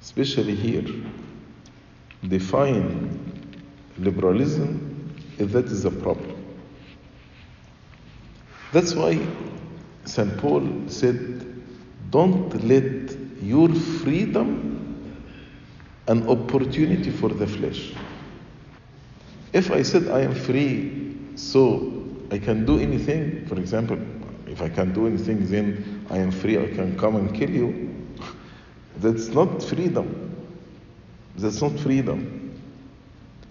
especially 0.01 0.55
here, 0.55 0.85
define 2.27 3.19
liberalism, 3.97 5.15
that 5.37 5.65
is 5.65 5.85
a 5.85 5.91
problem. 5.91 6.37
That's 8.71 8.93
why 8.93 9.19
St. 10.05 10.37
Paul 10.37 10.87
said, 10.87 11.61
don't 12.09 12.53
let 12.63 13.15
your 13.41 13.73
freedom 13.73 14.81
an 16.07 16.27
opportunity 16.29 17.11
for 17.11 17.29
the 17.29 17.47
flesh. 17.47 17.93
If 19.53 19.71
I 19.71 19.81
said 19.81 20.07
I 20.09 20.21
am 20.21 20.33
free, 20.33 21.17
so 21.35 22.05
I 22.31 22.39
can 22.39 22.65
do 22.65 22.79
anything, 22.79 23.45
for 23.47 23.55
example, 23.59 23.97
if 24.47 24.61
I 24.61 24.69
can 24.69 24.93
do 24.93 25.07
anything, 25.07 25.45
then 25.47 26.05
I 26.09 26.17
am 26.17 26.31
free, 26.31 26.57
I 26.57 26.67
can 26.67 26.97
come 26.97 27.15
and 27.17 27.33
kill 27.33 27.49
you. 27.49 27.95
That's 28.97 29.27
not 29.29 29.61
freedom. 29.61 30.35
That's 31.35 31.61
not 31.61 31.77
freedom. 31.79 32.59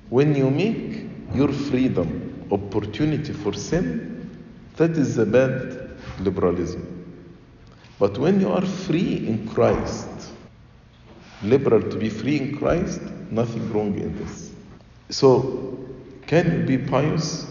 When 0.09 0.35
you 0.35 0.51
make 0.51 1.07
your 1.35 1.53
freedom 1.53 2.47
opportunity 2.51 3.33
for 3.33 3.53
sin, 3.53 4.29
that 4.77 4.93
is 4.93 5.19
a 5.19 5.27
bad 5.27 5.91
liberalism. 6.21 6.87
But 7.99 8.17
when 8.19 8.41
you 8.41 8.51
are 8.51 8.65
free 8.65 9.27
in 9.27 9.47
Christ, 9.49 10.09
liberal 11.43 11.83
to 11.83 11.97
be 11.97 12.09
free 12.09 12.39
in 12.39 12.59
Christ, 12.59 13.01
nothing 13.31 13.71
wrong 13.73 13.95
in 13.99 14.17
this. 14.17 14.53
So, 15.11 15.79
can 16.31 16.61
you 16.61 16.65
be 16.65 16.79
pious? 16.79 17.45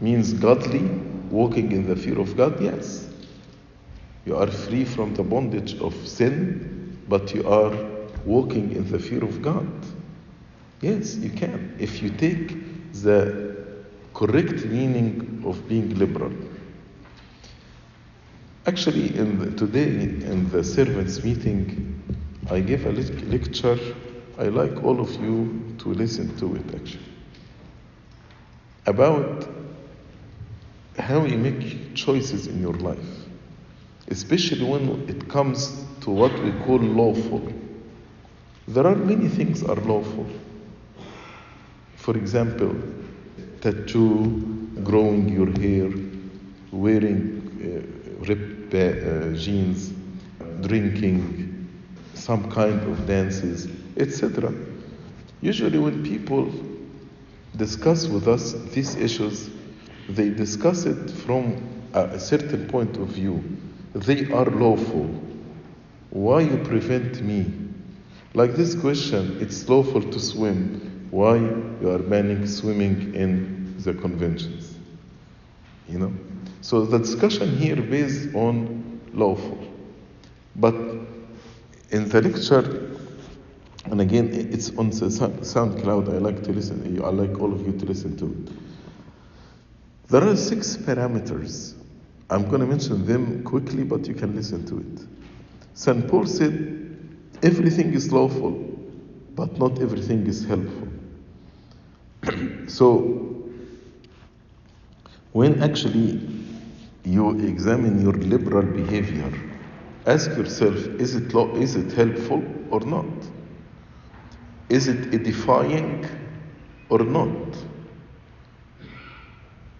Means 0.00 0.32
godly, 0.32 0.82
walking 1.30 1.70
in 1.70 1.86
the 1.86 1.94
fear 1.94 2.18
of 2.18 2.36
God? 2.36 2.60
Yes. 2.60 3.08
You 4.26 4.34
are 4.34 4.48
free 4.48 4.84
from 4.84 5.14
the 5.14 5.22
bondage 5.22 5.78
of 5.78 5.94
sin, 6.04 6.98
but 7.08 7.32
you 7.32 7.48
are 7.48 7.72
walking 8.24 8.72
in 8.72 8.90
the 8.90 8.98
fear 8.98 9.22
of 9.22 9.40
God. 9.40 9.68
Yes, 10.80 11.14
you 11.14 11.30
can. 11.30 11.76
If 11.78 12.02
you 12.02 12.10
take 12.10 12.92
the 13.04 13.56
correct 14.14 14.64
meaning 14.64 15.44
of 15.46 15.68
being 15.68 15.96
liberal. 15.96 16.32
Actually, 18.66 19.16
in 19.16 19.38
the, 19.38 19.52
today 19.52 19.84
in 19.84 20.50
the 20.50 20.64
servants' 20.64 21.22
meeting, 21.22 22.02
I 22.50 22.58
gave 22.58 22.84
a 22.84 22.90
lecture. 22.90 23.78
I 24.38 24.48
like 24.48 24.82
all 24.82 25.00
of 25.00 25.14
you 25.22 25.76
to 25.78 25.90
listen 25.90 26.36
to 26.38 26.56
it 26.56 26.74
actually. 26.74 27.13
About 28.86 29.48
how 30.98 31.24
you 31.24 31.38
make 31.38 31.94
choices 31.94 32.46
in 32.46 32.60
your 32.60 32.74
life, 32.74 32.98
especially 34.08 34.64
when 34.64 35.08
it 35.08 35.28
comes 35.28 35.84
to 36.02 36.10
what 36.10 36.32
we 36.42 36.52
call 36.64 36.78
lawful. 36.78 37.52
There 38.68 38.86
are 38.86 38.94
many 38.94 39.28
things 39.28 39.62
are 39.62 39.76
lawful. 39.76 40.26
For 41.96 42.16
example, 42.16 42.76
tattoo, 43.60 44.70
growing 44.84 45.28
your 45.30 45.50
hair, 45.58 45.90
wearing 46.70 47.40
uh, 47.60 48.24
ripped 48.26 48.74
uh, 48.74 49.32
jeans, 49.36 49.92
drinking, 50.60 51.68
some 52.14 52.50
kind 52.50 52.80
of 52.82 53.06
dances, 53.06 53.68
etc. 53.96 54.52
Usually, 55.40 55.78
when 55.78 56.02
people 56.02 56.52
discuss 57.56 58.06
with 58.06 58.28
us 58.28 58.52
these 58.72 58.96
issues, 58.96 59.50
they 60.08 60.30
discuss 60.30 60.84
it 60.84 61.10
from 61.10 61.62
a 61.92 62.18
certain 62.18 62.66
point 62.66 62.96
of 62.96 63.08
view. 63.08 63.42
They 63.94 64.30
are 64.32 64.46
lawful. 64.46 65.06
Why 66.10 66.40
you 66.40 66.58
prevent 66.58 67.22
me? 67.22 67.52
Like 68.34 68.54
this 68.54 68.74
question, 68.74 69.38
it's 69.40 69.68
lawful 69.68 70.02
to 70.02 70.18
swim. 70.18 71.08
Why 71.10 71.36
you 71.36 71.90
are 71.90 72.00
banning 72.00 72.46
swimming 72.46 73.14
in 73.14 73.76
the 73.78 73.94
conventions? 73.94 74.76
You 75.88 75.98
know? 76.00 76.12
So 76.60 76.84
the 76.84 76.98
discussion 76.98 77.56
here 77.56 77.76
based 77.76 78.34
on 78.34 79.00
lawful. 79.12 79.58
But 80.56 80.74
in 81.90 82.08
the 82.08 82.22
lecture, 82.22 82.93
and 83.86 84.00
again, 84.00 84.30
it's 84.32 84.70
on 84.70 84.90
SoundCloud. 84.90 86.14
I 86.14 86.18
like 86.18 86.42
to 86.44 86.52
listen. 86.52 87.00
I 87.04 87.08
like 87.10 87.38
all 87.38 87.52
of 87.52 87.66
you 87.66 87.72
to 87.72 87.84
listen 87.84 88.16
to 88.16 88.26
it. 88.26 88.56
There 90.08 90.22
are 90.26 90.36
six 90.36 90.76
parameters. 90.76 91.74
I'm 92.30 92.48
going 92.48 92.60
to 92.60 92.66
mention 92.66 93.04
them 93.04 93.42
quickly, 93.44 93.84
but 93.84 94.06
you 94.06 94.14
can 94.14 94.34
listen 94.34 94.64
to 94.66 94.78
it. 94.78 95.06
St. 95.74 96.08
Paul 96.08 96.26
said, 96.26 96.96
everything 97.42 97.92
is 97.92 98.10
lawful, 98.10 98.52
but 99.34 99.58
not 99.58 99.80
everything 99.80 100.26
is 100.26 100.44
helpful. 100.44 100.88
so, 102.68 103.42
when 105.32 105.62
actually 105.62 106.20
you 107.04 107.30
examine 107.40 108.00
your 108.00 108.14
liberal 108.14 108.62
behavior, 108.62 109.30
ask 110.06 110.30
yourself, 110.30 110.76
is 110.76 111.16
it, 111.16 111.34
law, 111.34 111.54
is 111.56 111.76
it 111.76 111.92
helpful 111.92 112.42
or 112.70 112.80
not? 112.80 113.04
Is 114.68 114.88
it 114.88 115.14
edifying 115.14 116.06
or 116.88 117.00
not? 117.00 117.56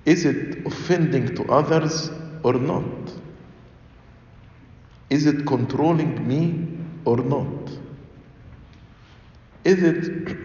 Is 0.04 0.24
it 0.24 0.66
offending 0.66 1.34
to 1.34 1.44
others 1.50 2.10
or 2.42 2.54
not? 2.54 2.84
Is 5.10 5.26
it 5.26 5.46
controlling 5.46 6.26
me 6.26 6.68
or 7.04 7.18
not? 7.18 7.70
Is 9.64 9.82
it 9.82 10.36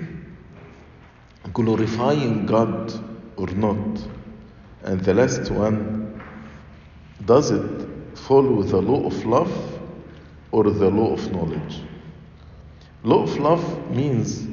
glorifying 1.53 2.45
God 2.45 2.93
or 3.35 3.47
not? 3.47 4.07
And 4.83 5.01
the 5.01 5.13
last 5.13 5.51
one, 5.51 6.21
does 7.25 7.51
it 7.51 7.87
follow 8.17 8.63
the 8.63 8.81
law 8.81 9.05
of 9.07 9.25
love 9.25 9.79
or 10.51 10.63
the 10.63 10.89
law 10.89 11.13
of 11.13 11.31
knowledge? 11.31 11.81
Of 13.03 13.37
love 13.37 13.91
means 13.91 14.47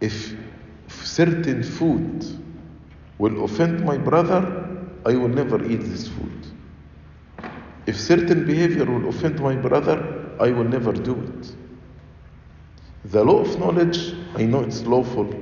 if 0.00 0.34
certain 0.88 1.62
food 1.62 2.24
will 3.18 3.44
offend 3.44 3.84
my 3.84 3.98
brother, 3.98 4.66
I 5.04 5.14
will 5.14 5.28
never 5.28 5.62
eat 5.64 5.80
this 5.82 6.08
food. 6.08 6.46
If 7.86 7.98
certain 7.98 8.46
behavior 8.46 8.84
will 8.84 9.08
offend 9.08 9.40
my 9.40 9.54
brother, 9.56 10.34
I 10.40 10.50
will 10.50 10.64
never 10.64 10.92
do 10.92 11.14
it. 11.14 11.54
The 13.04 13.22
law 13.22 13.40
of 13.40 13.58
knowledge, 13.58 14.14
I 14.34 14.44
know 14.44 14.60
it's 14.60 14.82
lawful. 14.82 15.32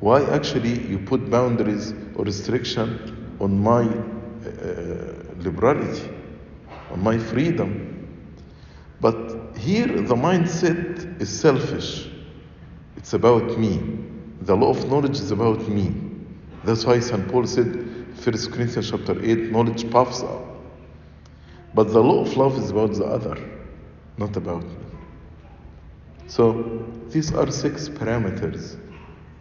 Why 0.00 0.24
actually 0.24 0.86
you 0.88 0.98
put 0.98 1.30
boundaries 1.30 1.92
or 2.16 2.24
restriction 2.24 3.36
on 3.40 3.62
my 3.62 3.82
uh, 3.82 5.14
liberality, 5.38 6.10
on 6.90 7.02
my 7.02 7.18
freedom? 7.18 7.87
Here 9.58 9.86
the 9.86 10.14
mindset 10.14 11.20
is 11.20 11.28
selfish. 11.28 12.08
It's 12.96 13.12
about 13.12 13.58
me. 13.58 13.80
The 14.42 14.56
law 14.56 14.70
of 14.70 14.88
knowledge 14.88 15.18
is 15.18 15.30
about 15.30 15.68
me. 15.68 15.92
That's 16.64 16.84
why 16.84 17.00
St. 17.00 17.26
Paul 17.28 17.46
said, 17.46 17.66
1 17.66 18.14
Corinthians 18.52 18.90
chapter 18.90 19.20
8, 19.22 19.50
knowledge 19.50 19.90
puffs 19.90 20.22
up. 20.22 20.44
But 21.74 21.92
the 21.92 22.02
law 22.02 22.22
of 22.22 22.36
love 22.36 22.56
is 22.56 22.70
about 22.70 22.94
the 22.94 23.04
other, 23.04 23.36
not 24.16 24.36
about 24.36 24.62
me. 24.62 24.76
So 26.28 26.84
these 27.08 27.32
are 27.34 27.50
six 27.50 27.88
parameters. 27.88 28.78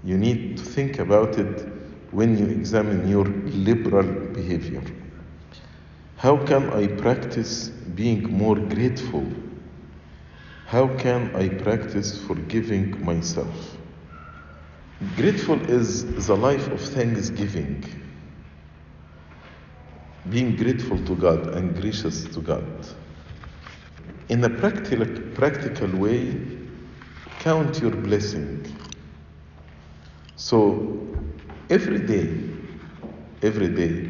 You 0.03 0.17
need 0.17 0.58
to 0.58 0.63
think 0.63 0.99
about 0.99 1.38
it 1.38 1.67
when 2.12 2.38
you 2.38 2.45
examine 2.47 3.08
your 3.08 3.25
liberal 3.25 4.08
behavior. 4.34 4.84
How 6.17 6.38
can 6.45 6.69
I 6.71 6.88
practice 6.88 7.69
being 7.69 8.23
more 8.23 8.56
grateful? 8.56 9.25
How 10.67 10.89
can 10.97 11.34
I 11.34 11.47
practice 11.47 12.21
forgiving 12.25 13.01
myself? 13.06 13.77
Grateful 15.15 15.62
is 15.69 16.27
the 16.27 16.36
life 16.36 16.67
of 16.67 16.82
thanksgiving. 16.82 17.86
Being 20.30 20.58
grateful 20.58 21.01
to 21.06 21.15
God 21.15 21.56
and 21.56 21.73
gracious 21.73 22.25
to 22.25 22.41
God. 22.41 22.68
In 24.28 24.43
a 24.43 24.49
practical, 24.49 25.05
practical 25.36 25.88
way, 25.97 26.36
count 27.39 27.80
your 27.80 27.91
blessing. 27.91 28.65
So 30.36 30.99
every 31.70 31.99
day, 31.99 32.38
every 33.41 33.70
day, 33.70 34.09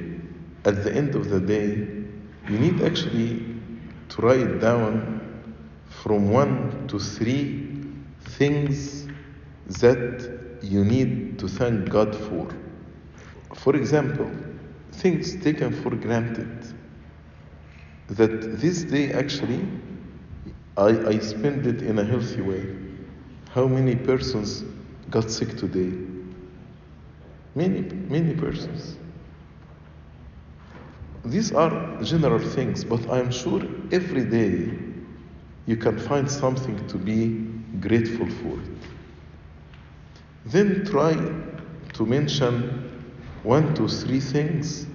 at 0.66 0.84
the 0.84 0.92
end 0.92 1.14
of 1.14 1.30
the 1.30 1.40
day, 1.40 1.88
you 2.50 2.58
need 2.58 2.82
actually 2.82 3.46
to 4.10 4.22
write 4.24 4.60
down 4.60 5.17
from 6.08 6.32
one 6.32 6.88
to 6.88 6.98
three 6.98 7.68
things 8.38 9.08
that 9.82 10.58
you 10.62 10.86
need 10.86 11.38
to 11.38 11.50
thank 11.50 11.90
God 11.90 12.16
for. 12.16 12.48
For 13.54 13.76
example, 13.76 14.32
things 14.94 15.36
taken 15.44 15.74
for 15.84 15.90
granted. 15.90 16.66
That 18.08 18.62
this 18.62 18.84
day 18.84 19.12
actually 19.12 19.68
I, 20.78 21.10
I 21.10 21.20
spend 21.20 21.68
it 21.68 21.82
in 21.82 22.00
a 22.00 22.06
healthy 22.06 22.40
way. 22.40 22.74
How 23.50 23.68
many 23.68 23.98
persons 23.98 24.64
got 25.10 25.30
sick 25.30 25.58
today? 25.58 25.92
Many, 27.54 27.82
many 27.82 28.34
persons. 28.34 28.96
These 31.26 31.52
are 31.52 32.02
general 32.02 32.40
things, 32.40 32.86
but 32.86 33.06
I'm 33.10 33.30
sure 33.30 33.62
every 33.92 34.24
day 34.24 34.87
you 35.68 35.78
can 35.78 36.00
find 36.00 36.32
something 36.32 36.88
to 36.88 36.98
be 36.98 37.28
grateful 37.82 38.28
for 38.28 38.60
it. 38.62 38.90
then 40.46 40.86
try 40.86 41.14
to 41.94 42.06
mention 42.06 43.04
one 43.44 43.76
to 43.76 43.88
three 43.88 44.20
things 44.22 44.88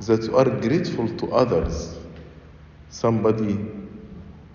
that 0.00 0.22
you 0.24 0.36
are 0.36 0.48
grateful 0.48 1.08
to 1.16 1.32
others. 1.32 1.98
Somebody 2.90 3.58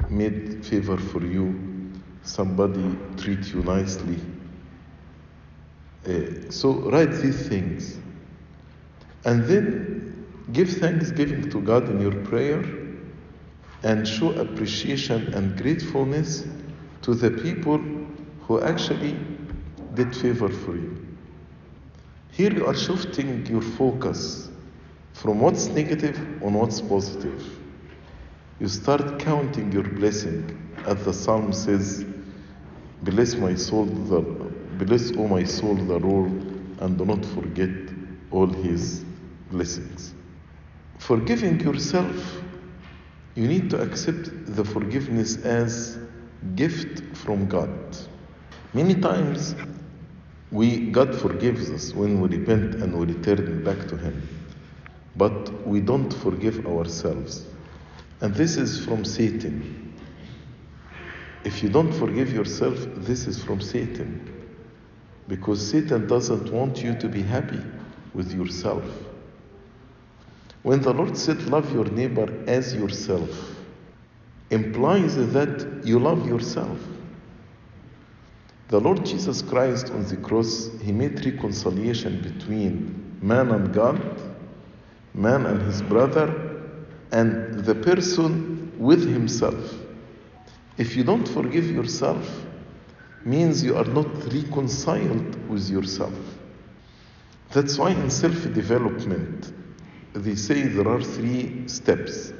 made 0.09 0.65
favor 0.65 0.97
for 0.97 1.25
you, 1.25 1.91
somebody 2.23 2.97
treat 3.17 3.53
you 3.53 3.63
nicely. 3.63 4.19
Uh, 6.07 6.49
so 6.51 6.73
write 6.91 7.11
these 7.11 7.47
things. 7.47 7.99
And 9.25 9.45
then 9.45 10.27
give 10.53 10.69
thanksgiving 10.69 11.49
to 11.51 11.61
God 11.61 11.89
in 11.89 12.01
your 12.01 12.15
prayer 12.25 12.63
and 13.83 14.07
show 14.07 14.31
appreciation 14.33 15.33
and 15.33 15.57
gratefulness 15.57 16.45
to 17.01 17.15
the 17.15 17.31
people 17.31 17.79
who 18.41 18.61
actually 18.61 19.17
did 19.95 20.15
favor 20.15 20.49
for 20.49 20.75
you. 20.75 21.07
Here 22.31 22.53
you 22.53 22.65
are 22.65 22.75
shifting 22.75 23.45
your 23.47 23.61
focus 23.61 24.49
from 25.13 25.39
what's 25.39 25.67
negative 25.67 26.17
on 26.43 26.53
what's 26.53 26.81
positive. 26.81 27.59
You 28.59 28.67
start 28.67 29.19
counting 29.19 29.71
your 29.71 29.83
blessing, 29.83 30.57
as 30.85 31.03
the 31.03 31.13
psalm 31.13 31.51
says, 31.51 32.05
Bless 33.01 33.33
my 33.35 33.55
soul, 33.55 33.85
the, 33.85 34.21
bless, 34.77 35.11
O 35.17 35.27
my 35.27 35.43
soul, 35.43 35.75
the 35.75 35.97
Lord, 35.97 36.31
and 36.79 36.97
do 36.97 37.05
not 37.05 37.25
forget 37.25 37.69
all 38.29 38.45
his 38.47 39.03
blessings. 39.49 40.13
Forgiving 40.99 41.59
yourself, 41.59 42.41
you 43.35 43.47
need 43.47 43.69
to 43.69 43.81
accept 43.81 44.29
the 44.55 44.63
forgiveness 44.63 45.37
as 45.37 45.97
gift 46.55 47.15
from 47.17 47.47
God. 47.47 47.69
Many 48.73 48.95
times 48.95 49.55
we 50.51 50.87
God 50.91 51.15
forgives 51.15 51.69
us 51.69 51.93
when 51.93 52.19
we 52.19 52.37
repent 52.37 52.75
and 52.75 52.97
we 52.97 53.05
return 53.05 53.63
back 53.63 53.87
to 53.87 53.97
Him. 53.97 54.27
But 55.15 55.65
we 55.67 55.79
don't 55.79 56.11
forgive 56.11 56.65
ourselves. 56.65 57.45
And 58.21 58.33
this 58.35 58.57
is 58.57 58.83
from 58.83 59.03
Satan. 59.05 59.93
If 61.43 61.63
you 61.63 61.69
don't 61.69 61.91
forgive 61.91 62.31
yourself, 62.31 62.77
this 62.97 63.27
is 63.27 63.43
from 63.43 63.61
Satan. 63.61 64.45
Because 65.27 65.71
Satan 65.71 66.07
doesn't 66.07 66.51
want 66.51 66.83
you 66.83 66.93
to 66.95 67.07
be 67.07 67.21
happy 67.21 67.61
with 68.13 68.33
yourself. 68.33 68.83
When 70.63 70.81
the 70.81 70.93
Lord 70.93 71.17
said, 71.17 71.43
Love 71.43 71.73
your 71.73 71.85
neighbor 71.85 72.31
as 72.47 72.73
yourself, 72.75 73.29
implies 74.49 75.15
that 75.15 75.81
you 75.83 75.99
love 75.99 76.27
yourself. 76.27 76.79
The 78.67 78.79
Lord 78.79 79.05
Jesus 79.05 79.41
Christ 79.41 79.89
on 79.91 80.05
the 80.05 80.17
cross, 80.17 80.69
He 80.81 80.91
made 80.91 81.25
reconciliation 81.25 82.21
between 82.21 83.17
man 83.21 83.51
and 83.51 83.73
God, 83.73 84.01
man 85.13 85.45
and 85.45 85.61
his 85.61 85.81
brother, 85.81 86.59
and 87.11 87.63
the 87.65 87.75
person 87.75 88.71
with 88.79 89.07
himself. 89.07 89.75
If 90.77 90.95
you 90.95 91.03
don't 91.03 91.27
forgive 91.27 91.69
yourself, 91.69 92.45
means 93.23 93.63
you 93.63 93.77
are 93.77 93.85
not 93.85 94.07
reconciled 94.33 95.49
with 95.49 95.69
yourself. 95.69 96.13
That's 97.51 97.77
why 97.77 97.91
in 97.91 98.09
self 98.09 98.41
development, 98.53 99.53
they 100.13 100.35
say 100.35 100.63
there 100.63 100.87
are 100.87 101.01
three 101.01 101.67
steps. 101.67 102.33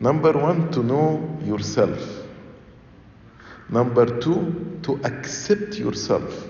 Number 0.00 0.32
one, 0.32 0.70
to 0.72 0.82
know 0.82 1.38
yourself. 1.44 1.98
Number 3.68 4.20
two, 4.20 4.78
to 4.82 5.00
accept 5.04 5.76
yourself. 5.76 6.48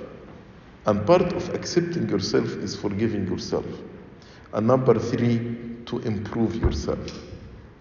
And 0.87 1.07
part 1.07 1.33
of 1.33 1.55
accepting 1.55 2.09
yourself 2.09 2.47
is 2.57 2.77
forgiving 2.77 3.27
yourself. 3.27 3.67
And 4.53 4.67
number 4.67 4.99
three, 4.99 5.57
to 5.87 5.99
improve 6.01 6.57
yourself. 6.57 7.11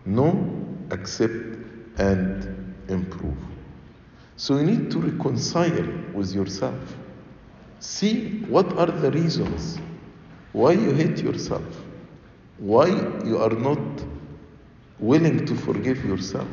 Know, 0.05 0.65
accept, 0.91 1.57
and 1.97 2.75
improve. 2.89 3.37
So 4.37 4.57
you 4.57 4.63
need 4.63 4.91
to 4.91 4.99
reconcile 4.99 5.87
with 6.13 6.33
yourself. 6.33 6.95
See 7.79 8.39
what 8.47 8.77
are 8.77 8.87
the 8.87 9.11
reasons 9.11 9.79
why 10.51 10.71
you 10.71 10.93
hate 10.93 11.19
yourself, 11.19 11.84
why 12.57 12.87
you 13.25 13.37
are 13.37 13.49
not 13.49 13.79
willing 14.99 15.45
to 15.45 15.55
forgive 15.55 16.03
yourself, 16.05 16.47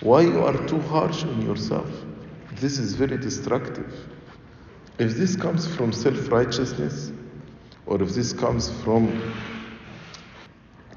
why 0.00 0.20
you 0.22 0.42
are 0.44 0.56
too 0.66 0.80
harsh 0.80 1.24
on 1.24 1.42
yourself. 1.42 1.90
This 2.52 2.78
is 2.78 2.94
very 2.94 3.18
destructive. 3.18 3.92
If 4.98 5.16
this 5.16 5.36
comes 5.36 5.66
from 5.74 5.92
self 5.92 6.30
righteousness, 6.30 7.12
or 7.86 8.00
if 8.02 8.14
this 8.14 8.32
comes 8.32 8.70
from 8.82 9.32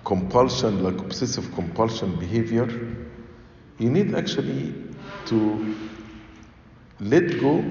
compulsion, 0.03 0.83
like 0.83 0.99
obsessive 0.99 1.51
compulsion 1.55 2.15
behavior, 2.17 2.67
you 3.79 3.89
need 3.89 4.13
actually 4.13 4.73
to 5.25 5.75
let 6.99 7.39
go 7.39 7.63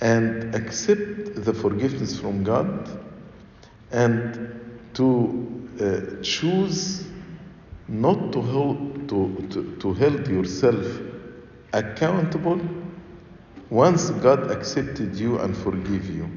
and 0.00 0.54
accept 0.54 1.34
the 1.44 1.54
forgiveness 1.54 2.20
from 2.20 2.44
God 2.44 3.00
and 3.90 4.65
to 4.95 5.69
uh, 5.79 6.21
choose 6.21 7.05
not 7.87 8.31
to 8.33 8.41
hold, 8.41 9.09
to, 9.09 9.47
to, 9.49 9.75
to 9.79 9.93
hold 9.93 10.27
yourself 10.27 10.85
accountable 11.73 12.59
once 13.69 14.09
God 14.11 14.51
accepted 14.51 15.15
you 15.15 15.39
and 15.39 15.55
forgive 15.55 16.09
you. 16.09 16.29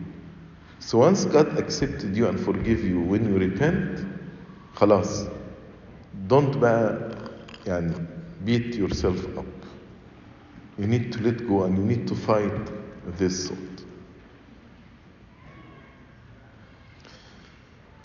So 0.78 0.98
once 0.98 1.24
God 1.24 1.58
accepted 1.58 2.16
you 2.16 2.28
and 2.28 2.38
forgive 2.38 2.84
you 2.84 3.00
when 3.00 3.24
you 3.28 3.38
repent, 3.38 4.06
خلاص 4.76 5.28
don't 6.28 6.56
بقى 6.56 7.10
يعني 7.66 7.94
beat 8.44 8.74
yourself 8.76 9.24
up. 9.38 9.44
You 10.78 10.86
need 10.86 11.12
to 11.12 11.22
let 11.22 11.46
go 11.48 11.64
and 11.64 11.78
you 11.78 11.84
need 11.84 12.06
to 12.08 12.14
fight 12.14 12.52
this 13.18 13.50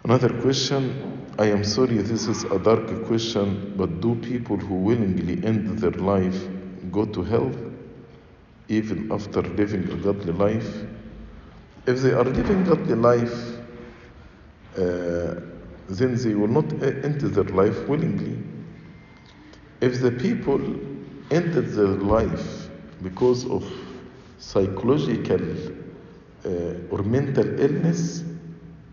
Another 0.07 0.29
question 0.43 1.25
I 1.39 1.47
am 1.47 1.65
sorry 1.65 1.97
this 1.97 2.27
is 2.29 2.45
a 2.45 2.59
dark 2.59 3.07
question, 3.07 3.73
but 3.75 4.03
do 4.03 4.15
people 4.17 4.59
who 4.59 4.75
willingly 4.75 5.43
end 5.43 5.79
their 5.79 5.93
life 5.93 6.47
go 6.93 7.07
to 7.07 7.23
hell 7.23 7.51
even 8.69 9.11
after 9.11 9.41
living 9.41 9.91
a 9.91 9.97
godly 9.97 10.35
life? 10.35 10.85
If 11.87 12.03
they 12.03 12.13
are 12.13 12.25
living 12.25 12.65
godly 12.65 12.97
life, 12.97 13.33
uh, 14.77 15.41
then 15.89 16.17
they 16.23 16.35
will 16.35 16.49
not 16.49 16.71
end 16.83 17.23
their 17.23 17.45
life 17.45 17.89
willingly. 17.89 18.37
If 19.81 20.03
the 20.03 20.11
people 20.11 20.61
ended 21.31 21.69
their 21.69 21.97
life 22.19 22.69
because 23.03 23.47
of 23.47 23.65
psychological 24.37 25.41
uh, 26.45 26.91
or 26.91 27.03
mental 27.05 27.59
illness, 27.59 28.23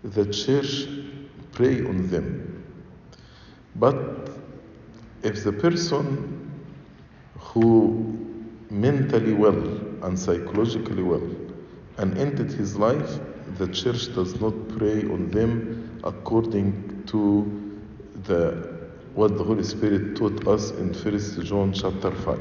the 0.04 0.26
church 0.26 1.01
pray 1.62 1.82
on 1.86 2.08
them. 2.10 2.28
But 3.76 3.96
if 5.22 5.44
the 5.44 5.54
person 5.54 6.50
who 7.38 8.18
mentally 8.72 9.34
well 9.34 9.62
and 10.02 10.18
psychologically 10.18 11.04
well 11.04 11.30
and 11.98 12.18
ended 12.18 12.52
his 12.52 12.76
life, 12.78 13.20
the 13.60 13.68
church 13.68 14.14
does 14.16 14.42
not 14.42 14.56
pray 14.70 15.04
on 15.04 15.30
them 15.30 16.00
according 16.04 17.04
to 17.08 17.22
the 18.24 18.82
what 19.14 19.38
the 19.38 19.44
Holy 19.44 19.64
Spirit 19.64 20.16
taught 20.16 20.48
us 20.48 20.72
in 20.72 20.94
First 20.94 21.42
John 21.44 21.74
chapter 21.74 22.12
5. 22.12 22.40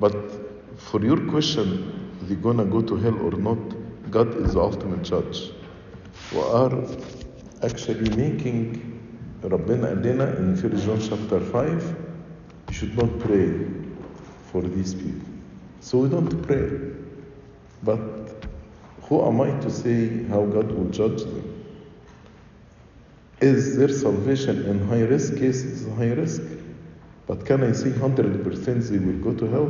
But 0.00 0.16
for 0.80 1.00
your 1.04 1.20
question, 1.30 2.18
they 2.22 2.34
gonna 2.34 2.64
go 2.64 2.80
to 2.80 2.96
hell 2.96 3.18
or 3.20 3.32
not, 3.32 3.60
God 4.10 4.34
is 4.38 4.54
the 4.54 4.60
ultimate 4.60 5.02
judge. 5.02 5.52
Are 6.34 6.72
actually 7.63 8.09
making 8.15 8.93
ربنا 9.43 9.87
قال 9.87 10.01
لنا 10.03 10.37
in 10.39 10.55
First 10.55 10.85
John 10.85 10.99
chapter 10.99 11.39
5 11.39 11.95
you 12.69 12.73
should 12.73 12.97
not 12.97 13.19
pray 13.19 13.65
for 14.51 14.61
these 14.61 14.93
people. 14.93 15.29
So 15.81 15.99
we 15.99 16.09
don't 16.09 16.41
pray. 16.47 16.69
But 17.83 17.99
who 19.03 19.25
am 19.25 19.41
I 19.41 19.51
to 19.61 19.69
say 19.69 20.23
how 20.25 20.45
God 20.45 20.71
will 20.71 20.89
judge 20.89 21.21
them? 21.23 21.53
Is 23.39 23.77
their 23.77 23.89
salvation 23.89 24.65
in 24.65 24.87
high 24.87 25.03
risk? 25.03 25.33
Yes, 25.37 25.61
it's 25.61 25.85
high 25.95 26.13
risk. 26.13 26.41
But 27.27 27.45
can 27.45 27.63
I 27.63 27.71
say 27.73 27.89
100% 27.89 28.89
they 28.89 28.97
will 28.97 29.19
go 29.19 29.33
to 29.33 29.47
hell? 29.47 29.69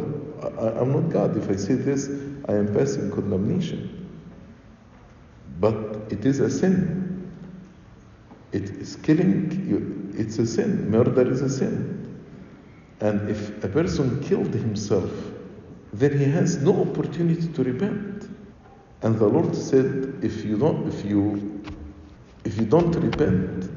I, 0.59 0.81
am 0.81 0.93
not 0.93 1.09
God. 1.11 1.35
If 1.37 1.49
I 1.49 1.55
say 1.55 1.73
this, 1.73 2.07
I 2.47 2.53
am 2.53 2.73
passing 2.73 3.11
condemnation. 3.11 4.07
But 5.59 5.75
it 6.09 6.25
is 6.25 6.39
a 6.39 6.49
sin. 6.49 7.00
It 8.52 8.70
is 8.70 8.96
killing 8.96 9.50
you. 9.68 10.12
It's 10.20 10.38
a 10.38 10.46
sin. 10.46 10.90
Murder 10.90 11.30
is 11.30 11.40
a 11.42 11.50
sin. 11.50 12.22
And 13.00 13.28
if 13.28 13.64
a 13.64 13.68
person 13.68 14.22
killed 14.22 14.54
himself 14.54 15.10
then 15.92 16.18
he 16.18 16.24
has 16.24 16.56
no 16.62 16.82
opportunity 16.82 17.48
to 17.48 17.62
repent. 17.62 18.28
And 19.02 19.18
the 19.18 19.26
Lord 19.26 19.54
said, 19.54 20.18
if 20.22 20.44
you 20.44 20.56
don't, 20.56 20.88
if 20.88 21.04
you, 21.04 21.62
if 22.44 22.56
you 22.56 22.64
don't 22.64 22.92
repent, 22.92 23.70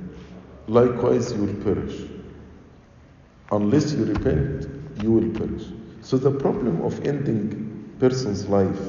likewise 0.67 1.33
you 1.33 1.43
will 1.45 1.63
perish. 1.63 2.09
Unless 3.51 3.93
you 3.93 4.05
repent, 4.05 4.67
you 5.03 5.11
will 5.11 5.29
perish. 5.39 5.65
So 6.01 6.17
the 6.17 6.31
problem 6.31 6.81
of 6.83 7.05
ending 7.05 7.91
a 7.97 7.99
person's 7.99 8.47
life 8.47 8.79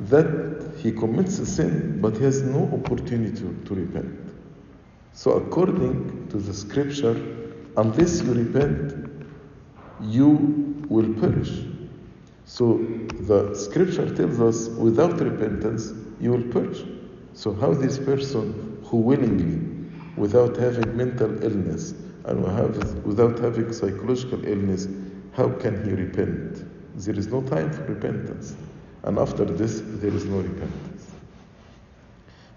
that 0.00 0.74
he 0.78 0.92
commits 0.92 1.38
a 1.38 1.46
sin 1.46 2.00
but 2.00 2.16
he 2.16 2.24
has 2.24 2.42
no 2.42 2.64
opportunity 2.72 3.36
to, 3.36 3.56
to 3.64 3.74
repent. 3.74 4.31
So 5.14 5.32
according 5.32 6.28
to 6.28 6.38
the 6.38 6.54
scripture, 6.54 7.16
unless 7.76 8.22
you 8.22 8.32
repent, 8.32 9.26
you 10.00 10.84
will 10.88 11.12
perish. 11.14 11.64
So 12.44 12.78
the 13.20 13.54
scripture 13.54 14.14
tells 14.14 14.40
us 14.40 14.68
without 14.76 15.20
repentance 15.20 15.92
you 16.20 16.32
will 16.32 16.52
perish. 16.52 16.82
So 17.34 17.52
how 17.54 17.72
this 17.72 17.98
person 17.98 18.80
who 18.84 18.98
willingly, 18.98 19.60
without 20.16 20.56
having 20.56 20.96
mental 20.96 21.42
illness 21.42 21.94
and 22.24 22.42
without 23.04 23.38
having 23.38 23.72
psychological 23.72 24.44
illness, 24.44 24.88
how 25.34 25.48
can 25.50 25.84
he 25.84 25.92
repent? 25.92 26.64
There 26.96 27.18
is 27.18 27.28
no 27.28 27.42
time 27.42 27.72
for 27.72 27.84
repentance. 27.84 28.54
And 29.02 29.18
after 29.18 29.44
this, 29.44 29.82
there 29.84 30.12
is 30.12 30.24
no 30.26 30.38
repentance. 30.38 31.10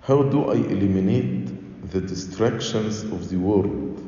How 0.01 0.23
do 0.23 0.51
I 0.51 0.55
eliminate 0.55 1.49
the 1.91 2.01
distractions 2.01 3.03
of 3.03 3.29
the 3.29 3.37
world 3.37 4.01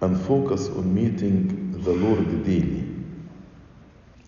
and 0.00 0.20
focus 0.22 0.68
on 0.68 0.94
meeting 0.94 1.80
the 1.82 1.92
Lord 1.92 2.44
daily? 2.44 2.96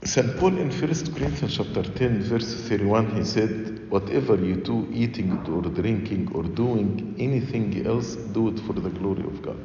St. 0.05 0.39
Paul 0.39 0.57
in 0.59 0.71
1 0.71 0.79
Corinthians 0.79 1.57
chapter 1.57 1.83
10, 1.83 2.23
verse 2.23 2.55
31, 2.69 3.17
he 3.17 3.25
said, 3.25 3.91
Whatever 3.91 4.37
you 4.37 4.57
do, 4.57 4.89
eating 4.93 5.33
or 5.49 5.63
drinking 5.63 6.31
or 6.35 6.45
doing 6.45 7.17
anything 7.19 7.87
else, 7.87 8.15
do 8.15 8.49
it 8.49 8.61
for 8.61 8.75
the 8.75 8.91
glory 8.91 9.25
of 9.25 9.43
God. 9.43 9.59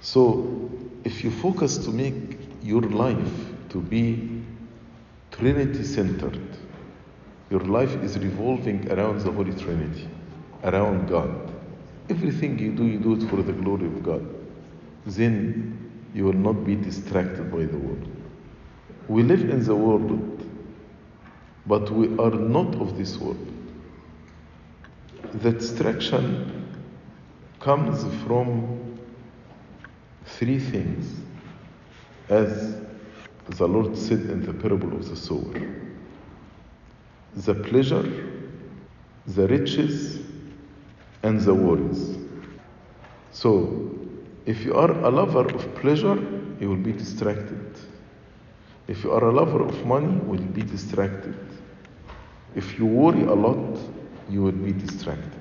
So, 0.00 0.70
if 1.04 1.22
you 1.22 1.30
focus 1.30 1.78
to 1.78 1.90
make 1.90 2.38
your 2.62 2.82
life 2.82 3.32
to 3.68 3.80
be 3.80 4.42
Trinity 5.30 5.84
centered, 5.84 6.40
your 7.50 7.60
life 7.60 7.94
is 8.02 8.18
revolving 8.18 8.90
around 8.90 9.20
the 9.20 9.30
Holy 9.30 9.52
Trinity, 9.54 10.08
around 10.64 11.08
God. 11.08 11.51
Everything 12.12 12.58
you 12.58 12.72
do, 12.72 12.84
you 12.86 12.98
do 12.98 13.14
it 13.14 13.22
for 13.30 13.42
the 13.42 13.52
glory 13.52 13.86
of 13.86 14.02
God. 14.02 14.22
Then 15.06 15.90
you 16.14 16.24
will 16.24 16.34
not 16.34 16.62
be 16.64 16.74
distracted 16.74 17.50
by 17.50 17.64
the 17.64 17.78
world. 17.78 18.06
We 19.08 19.22
live 19.22 19.48
in 19.48 19.64
the 19.64 19.74
world, 19.74 20.46
but 21.66 21.90
we 21.90 22.08
are 22.18 22.30
not 22.30 22.74
of 22.74 22.98
this 22.98 23.16
world. 23.16 23.46
The 25.32 25.52
distraction 25.52 26.68
comes 27.60 28.04
from 28.24 28.98
three 30.26 30.58
things, 30.58 31.18
as 32.28 32.76
the 33.46 33.66
Lord 33.66 33.96
said 33.96 34.20
in 34.20 34.44
the 34.44 34.52
parable 34.52 34.92
of 34.92 35.08
the 35.08 35.16
sower 35.16 35.72
the 37.34 37.54
pleasure, 37.54 38.04
the 39.26 39.46
riches, 39.48 40.20
and 41.22 41.40
the 41.40 41.54
worries. 41.54 42.18
So, 43.30 43.90
if 44.44 44.64
you 44.64 44.74
are 44.74 44.90
a 44.90 45.10
lover 45.10 45.46
of 45.54 45.74
pleasure, 45.76 46.16
you 46.60 46.68
will 46.68 46.76
be 46.76 46.92
distracted. 46.92 47.76
If 48.88 49.04
you 49.04 49.12
are 49.12 49.24
a 49.24 49.32
lover 49.32 49.62
of 49.62 49.86
money, 49.86 50.12
you 50.12 50.28
will 50.28 50.38
be 50.38 50.62
distracted. 50.62 51.36
If 52.54 52.78
you 52.78 52.86
worry 52.86 53.22
a 53.22 53.34
lot, 53.34 53.78
you 54.28 54.42
will 54.42 54.52
be 54.52 54.72
distracted. 54.72 55.32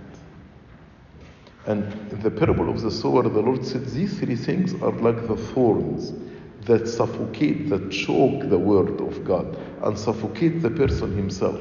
And 1.65 1.83
in 2.11 2.21
the 2.21 2.31
parable 2.31 2.69
of 2.69 2.81
the 2.81 2.91
sower, 2.91 3.23
the 3.23 3.41
Lord 3.41 3.65
said 3.65 3.85
these 3.85 4.19
three 4.19 4.35
things 4.35 4.73
are 4.81 4.91
like 4.91 5.27
the 5.27 5.35
thorns 5.35 6.13
that 6.61 6.87
suffocate, 6.87 7.69
that 7.69 7.91
choke 7.91 8.49
the 8.49 8.57
word 8.57 9.01
of 9.01 9.23
God 9.25 9.57
and 9.83 9.97
suffocate 9.97 10.61
the 10.61 10.69
person 10.69 11.15
himself. 11.15 11.59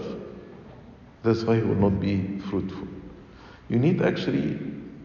That's 1.22 1.42
why 1.42 1.56
he 1.56 1.62
will 1.62 1.90
not 1.90 2.00
be 2.00 2.38
fruitful. 2.50 2.88
You 3.70 3.78
need 3.78 4.02
actually 4.02 4.58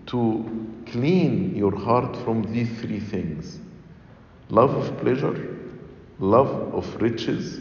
to 0.07 0.67
clean 0.87 1.55
your 1.55 1.75
heart 1.75 2.17
from 2.17 2.51
these 2.51 2.69
three 2.81 2.99
things 2.99 3.59
love 4.49 4.71
of 4.75 4.97
pleasure, 4.99 5.57
love 6.19 6.49
of 6.73 7.01
riches, 7.01 7.59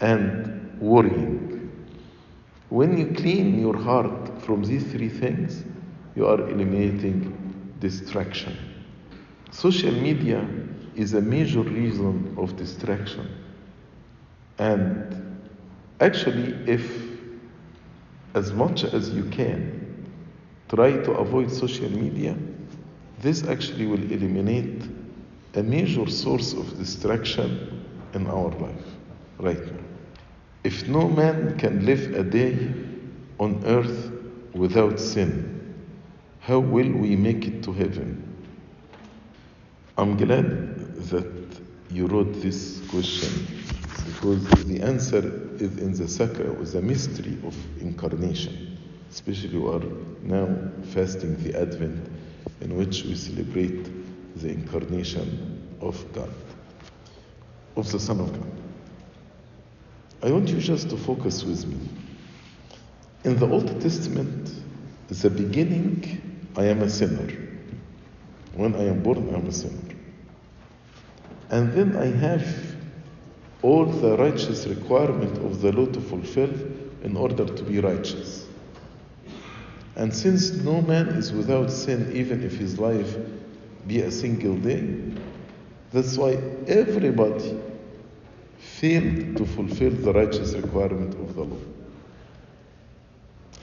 and 0.00 0.78
worrying. 0.80 1.70
When 2.70 2.96
you 2.96 3.14
clean 3.14 3.58
your 3.60 3.76
heart 3.76 4.42
from 4.42 4.64
these 4.64 4.84
three 4.90 5.08
things, 5.08 5.64
you 6.14 6.26
are 6.26 6.40
eliminating 6.48 7.74
distraction. 7.80 8.56
Social 9.50 9.92
media 9.92 10.46
is 10.94 11.14
a 11.14 11.20
major 11.20 11.60
reason 11.62 12.34
of 12.38 12.56
distraction. 12.56 13.28
And 14.58 15.38
actually, 16.00 16.54
if 16.66 16.90
as 18.34 18.52
much 18.52 18.84
as 18.84 19.10
you 19.10 19.24
can 19.24 19.77
try 20.68 20.92
to 20.92 21.12
avoid 21.12 21.50
social 21.50 21.90
media, 21.90 22.36
this 23.20 23.44
actually 23.44 23.86
will 23.86 24.02
eliminate 24.12 24.82
a 25.54 25.62
major 25.62 26.08
source 26.08 26.52
of 26.52 26.78
distraction 26.78 27.84
in 28.14 28.26
our 28.26 28.50
life 28.50 28.84
right 29.38 29.64
now. 29.64 29.82
If 30.64 30.88
no 30.88 31.08
man 31.08 31.58
can 31.58 31.84
live 31.86 32.14
a 32.14 32.22
day 32.22 32.72
on 33.38 33.62
earth 33.64 34.12
without 34.52 35.00
sin, 35.00 35.54
how 36.40 36.58
will 36.58 36.90
we 36.90 37.16
make 37.16 37.46
it 37.46 37.62
to 37.64 37.72
heaven? 37.72 38.24
I'm 39.96 40.16
glad 40.16 40.94
that 41.10 41.26
you 41.90 42.06
wrote 42.06 42.40
this 42.40 42.80
question 42.88 43.46
because 44.06 44.44
the 44.64 44.80
answer 44.82 45.18
is 45.56 45.78
in 45.78 45.92
the 45.92 46.06
sacra, 46.08 46.52
the 46.64 46.82
mystery 46.82 47.36
of 47.44 47.56
incarnation. 47.80 48.67
Especially 49.10 49.58
we 49.58 49.68
are 49.70 49.82
now 50.22 50.48
fasting 50.92 51.36
the 51.42 51.58
Advent 51.58 52.08
in 52.60 52.76
which 52.76 53.04
we 53.04 53.14
celebrate 53.14 53.88
the 54.36 54.48
incarnation 54.48 55.76
of 55.80 56.12
God, 56.12 56.32
of 57.76 57.90
the 57.90 57.98
Son 57.98 58.20
of 58.20 58.32
God. 58.32 58.50
I 60.22 60.30
want 60.32 60.48
you 60.48 60.60
just 60.60 60.90
to 60.90 60.96
focus 60.96 61.44
with 61.44 61.66
me. 61.66 61.78
In 63.24 63.38
the 63.38 63.48
Old 63.48 63.80
Testament, 63.80 64.52
the 65.08 65.30
beginning, 65.30 66.50
I 66.56 66.64
am 66.64 66.82
a 66.82 66.90
sinner. 66.90 67.32
When 68.54 68.74
I 68.74 68.84
am 68.84 69.02
born, 69.02 69.32
I 69.32 69.38
am 69.38 69.46
a 69.46 69.52
sinner. 69.52 69.94
And 71.50 71.72
then 71.72 71.96
I 71.96 72.06
have 72.06 72.76
all 73.62 73.86
the 73.86 74.16
righteous 74.16 74.66
requirement 74.66 75.38
of 75.38 75.62
the 75.62 75.72
law 75.72 75.86
to 75.86 76.00
fulfill 76.00 76.50
in 77.02 77.16
order 77.16 77.44
to 77.44 77.62
be 77.62 77.80
righteous. 77.80 78.47
And 79.98 80.14
since 80.14 80.52
no 80.52 80.80
man 80.80 81.08
is 81.08 81.32
without 81.32 81.72
sin, 81.72 82.12
even 82.14 82.44
if 82.44 82.56
his 82.56 82.78
life 82.78 83.16
be 83.88 84.00
a 84.00 84.10
single 84.12 84.56
day, 84.56 84.94
that's 85.92 86.16
why 86.16 86.38
everybody 86.68 87.60
failed 88.58 89.36
to 89.36 89.44
fulfill 89.44 89.90
the 89.90 90.12
righteous 90.12 90.54
requirement 90.54 91.14
of 91.14 91.34
the 91.34 91.42
law. 91.42 91.56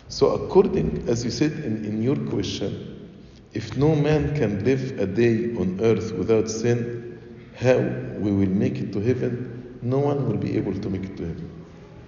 So, 0.09 0.31
according, 0.31 1.07
as 1.07 1.23
you 1.23 1.31
said 1.31 1.51
in, 1.51 1.85
in 1.85 2.03
your 2.03 2.17
question, 2.17 3.09
if 3.53 3.77
no 3.77 3.95
man 3.95 4.35
can 4.35 4.65
live 4.65 4.99
a 4.99 5.05
day 5.05 5.55
on 5.55 5.79
earth 5.81 6.11
without 6.13 6.49
sin, 6.49 7.17
how 7.55 7.77
we 8.19 8.31
will 8.31 8.49
make 8.49 8.77
it 8.79 8.91
to 8.91 8.99
heaven? 8.99 9.79
No 9.81 9.99
one 9.99 10.27
will 10.27 10.37
be 10.37 10.57
able 10.57 10.73
to 10.73 10.89
make 10.89 11.03
it 11.03 11.15
to 11.17 11.27
heaven. 11.27 11.49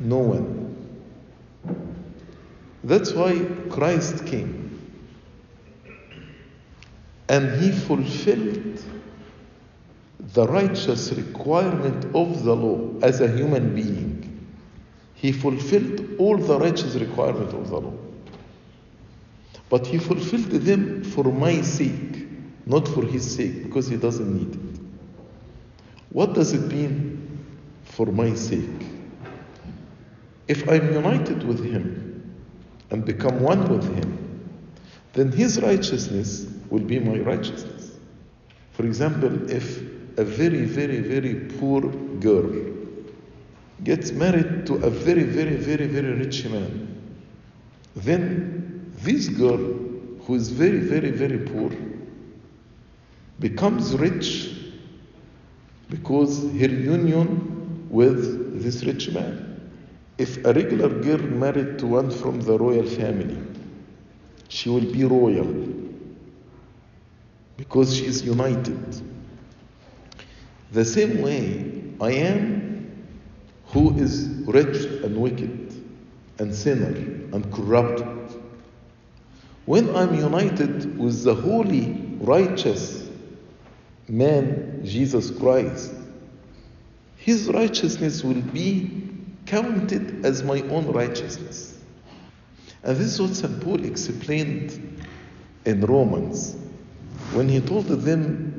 No 0.02 0.18
one. 0.18 0.67
That's 2.88 3.12
why 3.12 3.38
Christ 3.70 4.26
came. 4.26 4.80
And 7.28 7.62
he 7.62 7.74
fulfilled 7.74 8.82
the 10.34 10.48
righteous 10.48 11.12
requirement 11.12 12.06
of 12.16 12.46
the 12.46 12.56
law 12.56 12.98
as 13.02 13.20
a 13.20 13.28
human 13.28 13.76
being. 13.76 14.48
He 15.16 15.34
fulfilled 15.34 16.02
all 16.18 16.38
the 16.38 16.58
righteous 16.58 16.96
requirement 16.96 17.54
of 17.54 17.70
the 17.70 17.78
law. 17.78 17.94
But 19.68 19.86
he 19.86 19.98
fulfilled 19.98 20.52
them 20.52 21.04
for 21.04 21.26
my 21.26 21.62
sake, 21.64 22.26
not 22.66 22.88
for 22.88 23.04
his 23.04 23.36
sake, 23.36 23.64
because 23.64 23.90
he 23.90 23.98
doesn't 23.98 24.34
need 24.34 24.56
it. 24.56 24.80
What 26.12 26.34
does 26.34 26.54
it 26.54 26.72
mean 26.72 27.44
for 27.84 28.06
my 28.06 28.34
sake? 28.34 28.86
If 30.48 30.70
I'm 30.70 30.94
united 30.94 31.44
with 31.44 31.62
him 31.66 32.07
and 32.90 33.06
become 33.06 33.42
one 33.42 33.68
with 33.70 33.84
him, 33.96 34.18
then 35.14 35.32
his 35.32 35.62
righteousness 35.62 36.48
will 36.70 36.84
be 36.84 37.00
my 37.00 37.20
righteousness. 37.20 37.98
For 38.72 38.86
example, 38.86 39.50
if 39.50 39.80
a 40.18 40.24
very, 40.24 40.66
very, 40.66 41.00
very 41.00 41.36
poor 41.58 41.82
girl 42.20 42.52
gets 43.84 44.12
married 44.12 44.66
to 44.68 44.76
a 44.76 44.90
very, 44.90 45.24
very, 45.24 45.56
very, 45.56 45.88
very 45.88 46.14
rich 46.14 46.46
man. 46.46 46.96
Then 47.96 48.92
this 48.98 49.28
girl, 49.28 49.58
who 49.58 50.36
is 50.36 50.50
very, 50.50 50.80
very, 50.80 51.12
very 51.12 51.40
poor, 51.40 51.72
becomes 53.40 53.96
rich 53.96 54.56
because 55.90 56.42
her 56.44 56.68
union 56.68 57.88
with 57.90 58.62
this 58.62 58.84
rich 58.84 59.12
man. 59.12 59.47
If 60.18 60.44
a 60.46 60.54
regular 60.54 60.90
girl 60.90 61.20
married 61.20 61.80
to 61.80 61.88
one 61.88 62.10
from 62.10 62.42
the 62.42 62.58
royal 62.58 62.86
family, 62.86 63.38
she 64.50 64.70
will 64.70 64.92
be 64.92 65.04
royal 65.04 65.54
because 67.58 67.96
she 67.96 68.06
is 68.06 68.24
united. 68.24 69.02
The 70.72 70.86
same 70.86 71.22
way 71.22 71.72
I 72.02 72.12
am 72.12 73.08
who 73.68 73.98
is 73.98 74.28
rich 74.46 74.86
and 75.04 75.18
wicked 75.18 75.74
and 76.40 76.54
sinner 76.54 76.96
and 77.34 77.52
corrupted. 77.54 78.08
When 79.66 79.96
I'm 79.96 80.16
united 80.16 80.98
with 80.98 81.24
the 81.24 81.36
holy, 81.36 81.92
righteous 82.22 83.08
man, 84.08 84.82
Jesus 84.84 85.30
Christ, 85.30 85.94
his 87.18 87.50
righteousness 87.50 88.24
will 88.24 88.42
be 88.42 89.17
counted 89.48 90.26
as 90.26 90.44
my 90.44 90.62
own 90.62 90.88
righteousness. 90.88 91.78
And 92.84 92.96
this 92.98 93.14
is 93.14 93.22
what 93.22 93.36
St. 93.36 93.62
Paul 93.62 93.84
explained 93.84 95.06
in 95.66 95.82
Romans 95.82 96.56
when 97.34 97.50
he 97.50 97.60
told 97.60 97.88
them, 97.88 98.54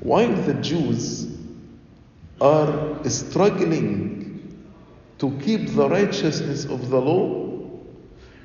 why 0.00 0.26
the 0.26 0.54
Jews 0.54 1.26
are 2.40 3.08
struggling 3.08 4.66
to 5.18 5.30
keep 5.38 5.70
the 5.70 5.88
righteousness 5.88 6.64
of 6.64 6.90
the 6.90 7.00
law, 7.00 7.70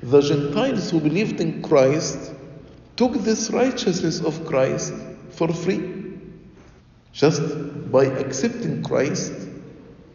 the 0.02 0.20
Gentiles 0.20 0.90
who 0.90 1.00
believed 1.00 1.40
in 1.40 1.62
Christ 1.62 2.32
took 2.96 3.12
this 3.14 3.50
righteousness 3.50 4.20
of 4.20 4.44
Christ 4.46 4.94
for 5.30 5.48
free, 5.48 6.04
just 7.12 7.42
by 7.92 8.06
accepting 8.06 8.82
Christ 8.82 9.32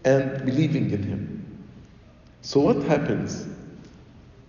and 0.04 0.46
believing 0.46 0.90
in 0.90 1.04
Him. 1.04 1.37
So, 2.48 2.62
what 2.62 2.82
happens 2.84 3.46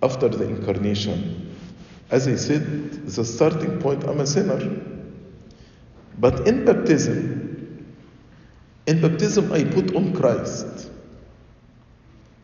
after 0.05 0.29
the 0.29 0.45
incarnation? 0.45 1.53
As 2.13 2.29
I 2.29 2.37
said, 2.37 2.93
the 3.07 3.25
starting 3.25 3.81
point, 3.81 4.05
I'm 4.05 4.21
a 4.21 4.27
sinner. 4.27 4.85
But 6.17 6.47
in 6.47 6.65
baptism, 6.65 7.89
in 8.87 9.01
baptism, 9.01 9.53
I 9.53 9.65
put 9.65 9.97
on 9.97 10.15
Christ. 10.15 10.93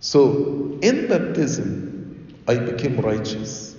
So, 0.00 0.76
in 0.82 1.06
baptism, 1.06 2.34
I 2.48 2.56
became 2.56 2.96
righteous. 2.96 3.76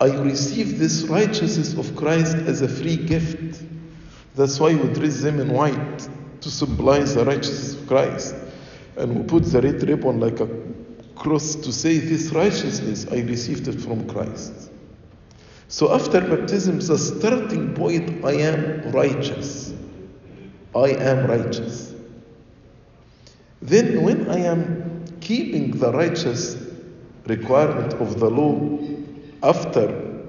I 0.00 0.10
received 0.10 0.78
this 0.78 1.04
righteousness 1.04 1.74
of 1.74 1.94
Christ 1.94 2.34
as 2.34 2.62
a 2.62 2.68
free 2.68 2.96
gift. 2.96 3.62
That's 4.34 4.58
why 4.58 4.74
we 4.74 4.92
dress 4.92 5.20
them 5.20 5.38
in 5.38 5.50
white 5.50 6.08
to 6.40 6.50
symbolize 6.50 7.14
the 7.14 7.24
righteousness 7.24 7.74
of 7.74 7.86
Christ. 7.86 8.34
And 8.98 9.16
we 9.16 9.22
put 9.22 9.44
the 9.44 9.62
red 9.62 9.88
ribbon 9.88 10.18
like 10.18 10.40
a 10.40 10.48
cross 11.14 11.54
to 11.54 11.72
say, 11.72 11.98
This 11.98 12.30
righteousness, 12.32 13.06
I 13.10 13.20
received 13.20 13.68
it 13.68 13.80
from 13.80 14.08
Christ. 14.08 14.70
So 15.68 15.94
after 15.94 16.20
baptism, 16.20 16.80
the 16.80 16.98
starting 16.98 17.74
point, 17.74 18.24
I 18.24 18.32
am 18.32 18.90
righteous. 18.90 19.72
I 20.74 20.88
am 20.88 21.26
righteous. 21.26 21.94
Then, 23.62 24.02
when 24.02 24.28
I 24.30 24.38
am 24.38 25.04
keeping 25.20 25.78
the 25.78 25.92
righteous 25.92 26.56
requirement 27.26 27.94
of 27.94 28.18
the 28.18 28.30
law 28.30 28.78
after 29.42 29.86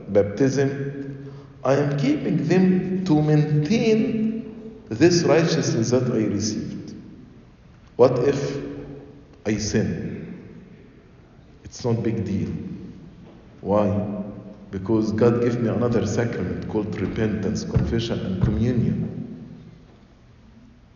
baptism, 0.10 1.32
I 1.64 1.76
am 1.76 1.98
keeping 1.98 2.48
them 2.48 3.06
to 3.06 3.22
maintain 3.22 4.86
this 4.90 5.24
righteousness 5.24 5.92
that 5.92 6.12
I 6.12 6.26
received. 6.26 6.79
What 8.00 8.18
if 8.20 8.58
I 9.46 9.58
sin? 9.58 10.42
It's 11.66 11.84
not 11.84 12.02
big 12.02 12.24
deal. 12.24 12.48
Why? 13.60 13.90
Because 14.72 15.12
God 15.12 15.42
gave 15.42 15.60
me 15.60 15.68
another 15.68 16.08
sacrament 16.08 16.70
called 16.70 16.98
repentance, 16.98 17.66
confession, 17.66 18.26
and 18.26 18.42
communion. 18.42 19.52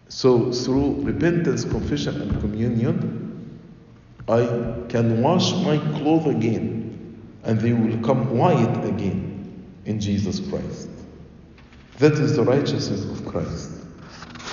So, 0.07 0.53
through 0.53 1.01
repentance, 1.01 1.65
confession, 1.65 2.21
and 2.21 2.39
communion, 2.39 3.59
I 4.29 4.45
can 4.87 5.21
wash 5.21 5.51
my 5.55 5.79
clothes 5.97 6.27
again, 6.27 7.19
and 7.43 7.59
they 7.59 7.73
will 7.73 8.01
come 8.01 8.37
white 8.37 8.85
again 8.85 9.61
in 9.83 9.99
Jesus 9.99 10.39
Christ. 10.39 10.87
That 11.97 12.13
is 12.13 12.37
the 12.37 12.43
righteousness 12.43 13.03
of 13.03 13.25
Christ 13.25 13.71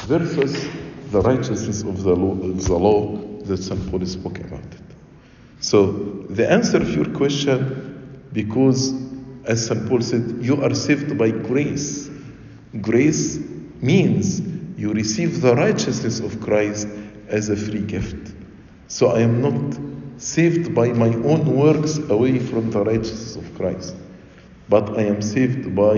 versus 0.08 0.68
the 1.10 1.20
righteousness 1.22 1.82
of 1.82 2.02
the 2.02 2.14
law, 2.14 2.34
the 2.34 2.76
law 2.76 3.16
that 3.44 3.58
St. 3.58 3.90
Paul 3.90 4.04
spoke 4.06 4.38
about 4.38 4.60
it. 4.60 4.80
So, 5.60 5.92
the 6.30 6.50
answer 6.50 6.78
of 6.78 6.94
your 6.94 7.06
question, 7.10 8.28
because 8.32 8.94
as 9.44 9.66
St. 9.66 9.88
Paul 9.88 10.00
said, 10.00 10.38
you 10.40 10.62
are 10.62 10.74
saved 10.74 11.16
by 11.16 11.30
grace. 11.30 12.10
Grace 12.80 13.38
means 13.80 14.40
you 14.78 14.92
receive 14.92 15.40
the 15.40 15.54
righteousness 15.56 16.20
of 16.20 16.40
Christ 16.40 16.86
as 17.28 17.48
a 17.48 17.56
free 17.56 17.80
gift. 17.82 18.32
So 18.88 19.08
I 19.08 19.20
am 19.20 19.40
not 19.40 19.78
saved 20.20 20.74
by 20.74 20.88
my 20.88 21.08
own 21.08 21.56
works 21.56 21.98
away 21.98 22.38
from 22.38 22.70
the 22.70 22.84
righteousness 22.84 23.36
of 23.36 23.54
Christ, 23.54 23.96
but 24.68 24.98
I 24.98 25.02
am 25.02 25.22
saved 25.22 25.74
by 25.74 25.94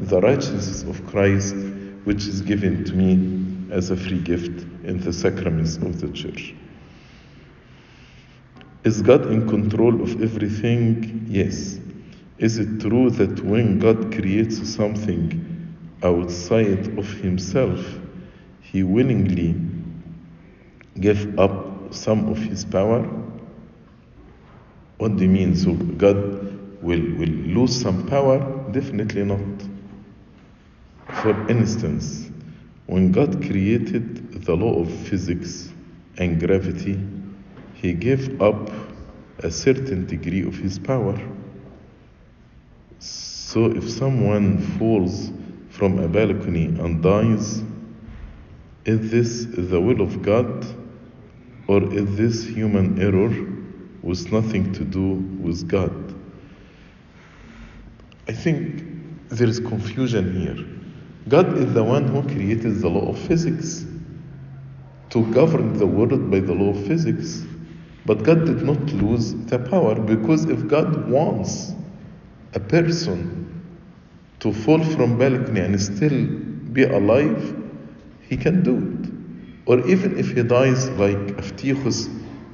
the 0.00 0.20
righteousness 0.20 0.82
of 0.84 1.06
Christ, 1.06 1.54
which 2.04 2.26
is 2.26 2.40
given 2.40 2.84
to 2.84 2.92
me 2.94 3.47
as 3.70 3.90
a 3.90 3.96
free 3.96 4.20
gift 4.20 4.64
in 4.84 5.00
the 5.00 5.12
sacraments 5.12 5.76
of 5.76 6.00
the 6.00 6.08
church. 6.08 6.54
Is 8.84 9.02
God 9.02 9.26
in 9.30 9.48
control 9.48 10.00
of 10.00 10.22
everything? 10.22 11.26
Yes. 11.28 11.78
Is 12.38 12.58
it 12.58 12.80
true 12.80 13.10
that 13.10 13.44
when 13.44 13.78
God 13.78 14.14
creates 14.14 14.66
something 14.68 15.76
outside 16.02 16.96
of 16.98 17.06
Himself, 17.14 17.80
He 18.60 18.82
willingly 18.82 19.56
gave 21.00 21.38
up 21.38 21.92
some 21.92 22.28
of 22.28 22.38
His 22.38 22.64
power? 22.64 23.02
What 24.98 25.16
do 25.16 25.24
you 25.24 25.30
mean? 25.30 25.54
So 25.56 25.72
God 25.74 26.16
will, 26.82 27.00
will 27.00 27.28
lose 27.28 27.80
some 27.80 28.06
power? 28.06 28.38
Definitely 28.70 29.24
not. 29.24 29.68
For 31.22 31.50
instance, 31.50 32.27
when 32.88 33.12
God 33.12 33.42
created 33.42 34.44
the 34.44 34.56
law 34.56 34.80
of 34.80 34.90
physics 34.90 35.70
and 36.16 36.40
gravity, 36.40 36.98
He 37.74 37.92
gave 37.92 38.40
up 38.40 38.70
a 39.40 39.50
certain 39.50 40.06
degree 40.06 40.42
of 40.42 40.56
His 40.56 40.78
power. 40.78 41.20
So 42.98 43.66
if 43.66 43.90
someone 43.90 44.58
falls 44.78 45.30
from 45.68 45.98
a 45.98 46.08
balcony 46.08 46.64
and 46.64 47.02
dies, 47.02 47.62
is 48.86 49.10
this 49.10 49.44
the 49.68 49.78
will 49.78 50.00
of 50.00 50.22
God 50.22 50.64
or 51.66 51.82
is 51.92 52.16
this 52.16 52.42
human 52.42 53.02
error 53.02 53.28
with 54.02 54.32
nothing 54.32 54.72
to 54.72 54.84
do 54.84 55.12
with 55.42 55.68
God? 55.68 56.14
I 58.26 58.32
think 58.32 59.28
there 59.28 59.46
is 59.46 59.60
confusion 59.60 60.40
here. 60.40 60.77
God 61.28 61.58
is 61.58 61.74
the 61.74 61.84
one 61.84 62.08
who 62.08 62.22
created 62.22 62.80
the 62.80 62.88
law 62.88 63.10
of 63.10 63.18
physics 63.18 63.84
to 65.10 65.24
govern 65.32 65.76
the 65.76 65.86
world 65.86 66.30
by 66.30 66.40
the 66.40 66.54
law 66.54 66.70
of 66.70 66.86
physics. 66.86 67.44
But 68.06 68.22
God 68.22 68.46
did 68.46 68.62
not 68.62 68.80
lose 68.94 69.34
the 69.34 69.58
power 69.58 69.94
because 69.94 70.46
if 70.46 70.66
God 70.68 71.10
wants 71.10 71.72
a 72.54 72.60
person 72.60 73.62
to 74.40 74.52
fall 74.52 74.82
from 74.82 75.18
balcony 75.18 75.60
and 75.60 75.80
still 75.80 76.26
be 76.72 76.84
alive, 76.84 77.54
he 78.22 78.36
can 78.36 78.62
do 78.62 78.76
it. 78.76 79.10
Or 79.66 79.86
even 79.86 80.18
if 80.18 80.34
he 80.34 80.42
dies 80.42 80.88
like 80.90 81.18
Eutychus 81.18 82.08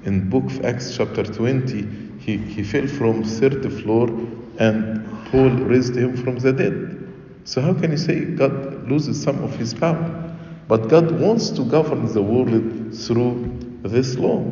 in 0.04 0.28
book 0.28 0.44
of 0.46 0.64
Acts 0.64 0.96
chapter 0.96 1.22
20, 1.22 2.18
he, 2.18 2.38
he 2.38 2.64
fell 2.64 2.88
from 2.88 3.22
third 3.22 3.72
floor 3.82 4.08
and 4.58 5.06
Paul 5.30 5.50
raised 5.50 5.96
him 5.96 6.16
from 6.16 6.38
the 6.38 6.52
dead. 6.52 7.03
So 7.44 7.60
how 7.60 7.74
can 7.74 7.90
you 7.90 7.98
say 7.98 8.24
God 8.24 8.88
loses 8.88 9.22
some 9.22 9.42
of 9.44 9.54
his 9.56 9.74
power? 9.74 10.34
But 10.66 10.88
God 10.88 11.20
wants 11.20 11.50
to 11.50 11.64
govern 11.64 12.10
the 12.12 12.22
world 12.22 12.96
through 12.96 13.80
this 13.82 14.16
law. 14.16 14.42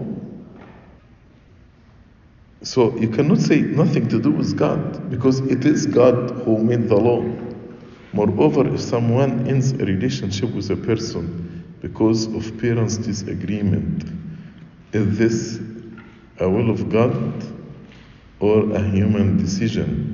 So 2.62 2.94
you 2.96 3.08
cannot 3.08 3.38
say 3.38 3.60
nothing 3.60 4.08
to 4.08 4.20
do 4.20 4.30
with 4.30 4.56
God 4.56 5.10
because 5.10 5.40
it 5.40 5.64
is 5.64 5.86
God 5.86 6.30
who 6.44 6.58
made 6.58 6.88
the 6.88 6.96
law. 6.96 7.22
Moreover, 8.12 8.72
if 8.72 8.80
someone 8.80 9.48
ends 9.48 9.72
a 9.72 9.84
relationship 9.84 10.50
with 10.54 10.70
a 10.70 10.76
person 10.76 11.64
because 11.80 12.26
of 12.26 12.58
parents' 12.58 12.98
disagreement, 12.98 14.04
is 14.92 15.18
this 15.18 15.60
a 16.38 16.48
will 16.48 16.70
of 16.70 16.90
God 16.90 17.42
or 18.38 18.70
a 18.74 18.82
human 18.82 19.38
decision? 19.38 20.11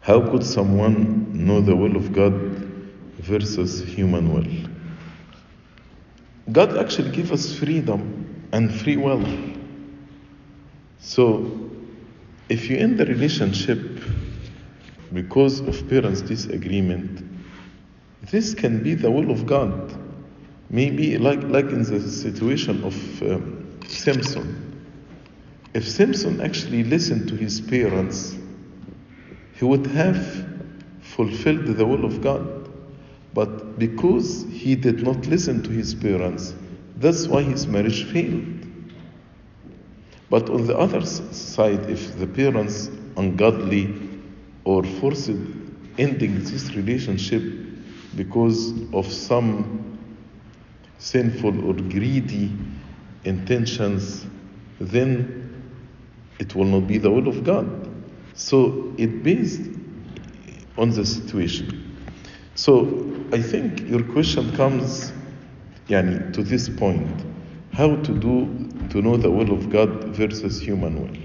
How 0.00 0.20
could 0.30 0.44
someone 0.44 1.46
know 1.46 1.60
the 1.60 1.76
will 1.76 1.96
of 1.96 2.12
God 2.12 2.32
versus 3.18 3.82
human 3.82 4.32
will? 4.32 4.70
God 6.50 6.78
actually 6.78 7.10
gives 7.10 7.30
us 7.30 7.56
freedom 7.58 8.48
and 8.52 8.74
free 8.74 8.96
will. 8.96 9.24
So, 10.98 11.70
if 12.48 12.68
you're 12.68 12.80
in 12.80 12.96
the 12.96 13.06
relationship 13.06 14.00
because 15.12 15.60
of 15.60 15.88
parents' 15.88 16.22
disagreement, 16.22 17.22
this 18.22 18.54
can 18.54 18.82
be 18.82 18.94
the 18.94 19.10
will 19.10 19.30
of 19.30 19.46
God. 19.46 19.94
Maybe 20.70 21.18
like, 21.18 21.42
like 21.42 21.66
in 21.66 21.82
the 21.82 22.00
situation 22.00 22.84
of 22.84 23.22
um, 23.22 23.78
Samson. 23.86 24.66
If 25.74 25.88
Samson 25.88 26.40
actually 26.40 26.84
listened 26.84 27.28
to 27.28 27.36
his 27.36 27.60
parents, 27.60 28.36
he 29.60 29.66
would 29.66 29.86
have 29.88 30.46
fulfilled 31.02 31.66
the 31.66 31.84
will 31.84 32.06
of 32.06 32.22
God. 32.22 32.66
But 33.34 33.78
because 33.78 34.46
he 34.50 34.74
did 34.74 35.02
not 35.02 35.26
listen 35.26 35.62
to 35.64 35.70
his 35.70 35.94
parents, 35.94 36.54
that's 36.96 37.28
why 37.28 37.42
his 37.42 37.66
marriage 37.66 38.10
failed. 38.10 38.42
But 40.30 40.48
on 40.48 40.66
the 40.66 40.78
other 40.78 41.04
side, 41.04 41.90
if 41.90 42.18
the 42.18 42.26
parents 42.26 42.88
ungodly 43.18 43.94
or 44.64 44.82
forced 44.82 45.28
ending 45.98 46.42
this 46.42 46.74
relationship 46.74 47.42
because 48.16 48.72
of 48.94 49.12
some 49.12 49.98
sinful 50.96 51.68
or 51.68 51.74
greedy 51.74 52.50
intentions, 53.24 54.24
then 54.80 55.62
it 56.38 56.54
will 56.54 56.64
not 56.64 56.86
be 56.86 56.96
the 56.96 57.10
will 57.10 57.28
of 57.28 57.44
God. 57.44 57.89
So 58.34 58.92
it 58.96 59.22
based 59.22 59.62
on 60.76 60.90
the 60.90 61.04
situation. 61.04 61.96
So 62.54 62.84
I 63.32 63.40
think 63.42 63.88
your 63.88 64.02
question 64.02 64.54
comes 64.56 65.12
yani, 65.88 66.32
to 66.32 66.42
this 66.42 66.68
point 66.68 67.24
how 67.72 67.96
to 67.96 68.12
do 68.12 68.68
to 68.90 69.00
know 69.00 69.16
the 69.16 69.30
will 69.30 69.52
of 69.52 69.70
God 69.70 69.90
versus 70.16 70.60
human 70.60 71.00
will. 71.00 71.16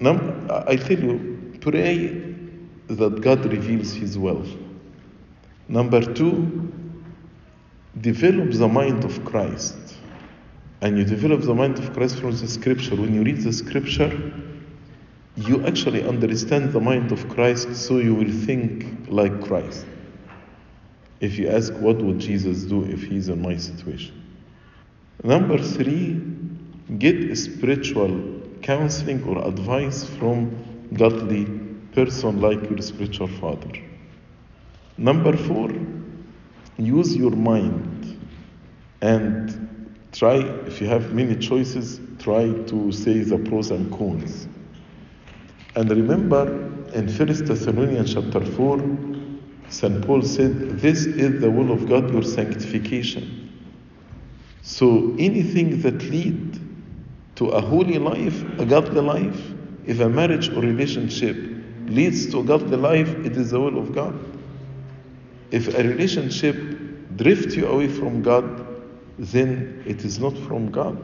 Now, 0.00 0.64
I 0.66 0.76
tell 0.76 0.98
you, 0.98 1.58
pray 1.60 2.34
that 2.88 3.20
God 3.20 3.44
reveals 3.46 3.92
His 3.92 4.18
will. 4.18 4.44
Number 5.68 6.00
two, 6.14 6.72
develop 8.00 8.52
the 8.52 8.68
mind 8.68 9.04
of 9.04 9.24
Christ. 9.24 9.76
And 10.80 10.96
you 10.96 11.04
develop 11.04 11.40
the 11.40 11.54
mind 11.54 11.78
of 11.78 11.92
Christ 11.92 12.20
from 12.20 12.32
the 12.36 12.46
scripture. 12.46 12.94
When 12.94 13.12
you 13.14 13.22
read 13.24 13.40
the 13.40 13.52
scripture, 13.52 14.32
you 15.38 15.64
actually 15.64 16.02
understand 16.02 16.72
the 16.72 16.80
mind 16.80 17.12
of 17.12 17.28
Christ, 17.28 17.76
so 17.76 17.98
you 17.98 18.12
will 18.12 18.32
think 18.32 19.08
like 19.08 19.40
Christ. 19.40 19.86
If 21.20 21.38
you 21.38 21.48
ask, 21.48 21.72
what 21.74 21.98
would 21.98 22.18
Jesus 22.18 22.64
do 22.64 22.84
if 22.84 23.04
he's 23.04 23.28
in 23.28 23.40
my 23.40 23.56
situation? 23.56 24.20
Number 25.22 25.58
three, 25.58 26.20
get 26.98 27.36
spiritual 27.36 28.42
counseling 28.62 29.22
or 29.24 29.46
advice 29.46 30.04
from 30.04 30.88
godly 30.92 31.46
person 31.92 32.40
like 32.40 32.68
your 32.68 32.82
spiritual 32.82 33.28
father. 33.28 33.70
Number 34.96 35.36
four, 35.36 35.70
use 36.78 37.14
your 37.16 37.30
mind 37.30 38.20
and 39.00 39.96
try, 40.10 40.38
if 40.66 40.80
you 40.80 40.88
have 40.88 41.14
many 41.14 41.36
choices, 41.36 42.00
try 42.18 42.50
to 42.50 42.90
say 42.90 43.20
the 43.20 43.38
pros 43.38 43.70
and 43.70 43.92
cons. 43.96 44.48
And 45.78 45.88
remember 45.90 46.44
in 46.92 47.06
1 47.06 47.46
Thessalonians 47.46 48.12
chapter 48.12 48.44
4, 48.44 48.82
St. 49.68 50.04
Paul 50.04 50.22
said, 50.22 50.80
This 50.80 51.06
is 51.06 51.40
the 51.40 51.48
will 51.48 51.70
of 51.70 51.88
God, 51.88 52.12
your 52.12 52.24
sanctification. 52.24 53.48
So 54.62 55.14
anything 55.20 55.80
that 55.82 56.02
lead 56.02 56.58
to 57.36 57.50
a 57.50 57.60
holy 57.60 57.98
life, 57.98 58.42
a 58.58 58.66
godly 58.66 59.02
life, 59.02 59.40
if 59.86 60.00
a 60.00 60.08
marriage 60.08 60.48
or 60.48 60.62
relationship 60.62 61.36
leads 61.86 62.26
to 62.32 62.40
a 62.40 62.42
godly 62.42 62.76
life, 62.76 63.10
it 63.24 63.36
is 63.36 63.52
the 63.52 63.60
will 63.60 63.78
of 63.78 63.94
God. 63.94 64.18
If 65.52 65.72
a 65.78 65.84
relationship 65.84 66.56
drifts 67.14 67.54
you 67.54 67.68
away 67.68 67.86
from 67.86 68.22
God, 68.22 68.66
then 69.16 69.84
it 69.86 70.04
is 70.04 70.18
not 70.18 70.36
from 70.38 70.72
God. 70.72 70.98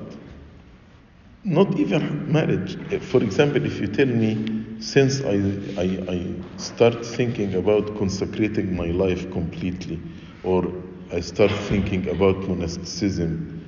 Not 1.44 1.78
even 1.78 2.32
marriage. 2.32 2.78
Uh, 2.90 2.98
for 3.00 3.22
example, 3.22 3.66
if 3.66 3.78
you 3.78 3.86
tell 3.86 4.06
me, 4.06 4.80
since 4.80 5.20
I, 5.20 5.34
I, 5.78 5.84
I 6.08 6.34
start 6.56 7.04
thinking 7.04 7.54
about 7.54 7.98
consecrating 7.98 8.74
my 8.74 8.86
life 8.86 9.30
completely, 9.30 10.00
or 10.42 10.72
I 11.12 11.20
start 11.20 11.50
thinking 11.50 12.08
about 12.08 12.48
monasticism, 12.48 13.60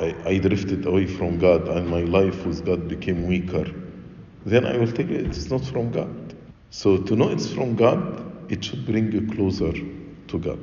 I, 0.00 0.16
I 0.26 0.38
drifted 0.38 0.84
away 0.84 1.06
from 1.06 1.38
God 1.38 1.68
and 1.68 1.88
my 1.88 2.02
life 2.02 2.44
with 2.44 2.66
God 2.66 2.88
became 2.88 3.28
weaker, 3.28 3.66
then 4.44 4.66
I 4.66 4.76
will 4.76 4.90
tell 4.90 5.06
you 5.06 5.18
it 5.18 5.36
is 5.36 5.48
not 5.48 5.64
from 5.64 5.92
God. 5.92 6.34
So 6.70 6.98
to 6.98 7.14
know 7.14 7.28
it's 7.28 7.52
from 7.52 7.76
God, 7.76 8.50
it 8.50 8.64
should 8.64 8.84
bring 8.84 9.12
you 9.12 9.28
closer 9.32 9.70
to 9.70 10.38
God. 10.40 10.58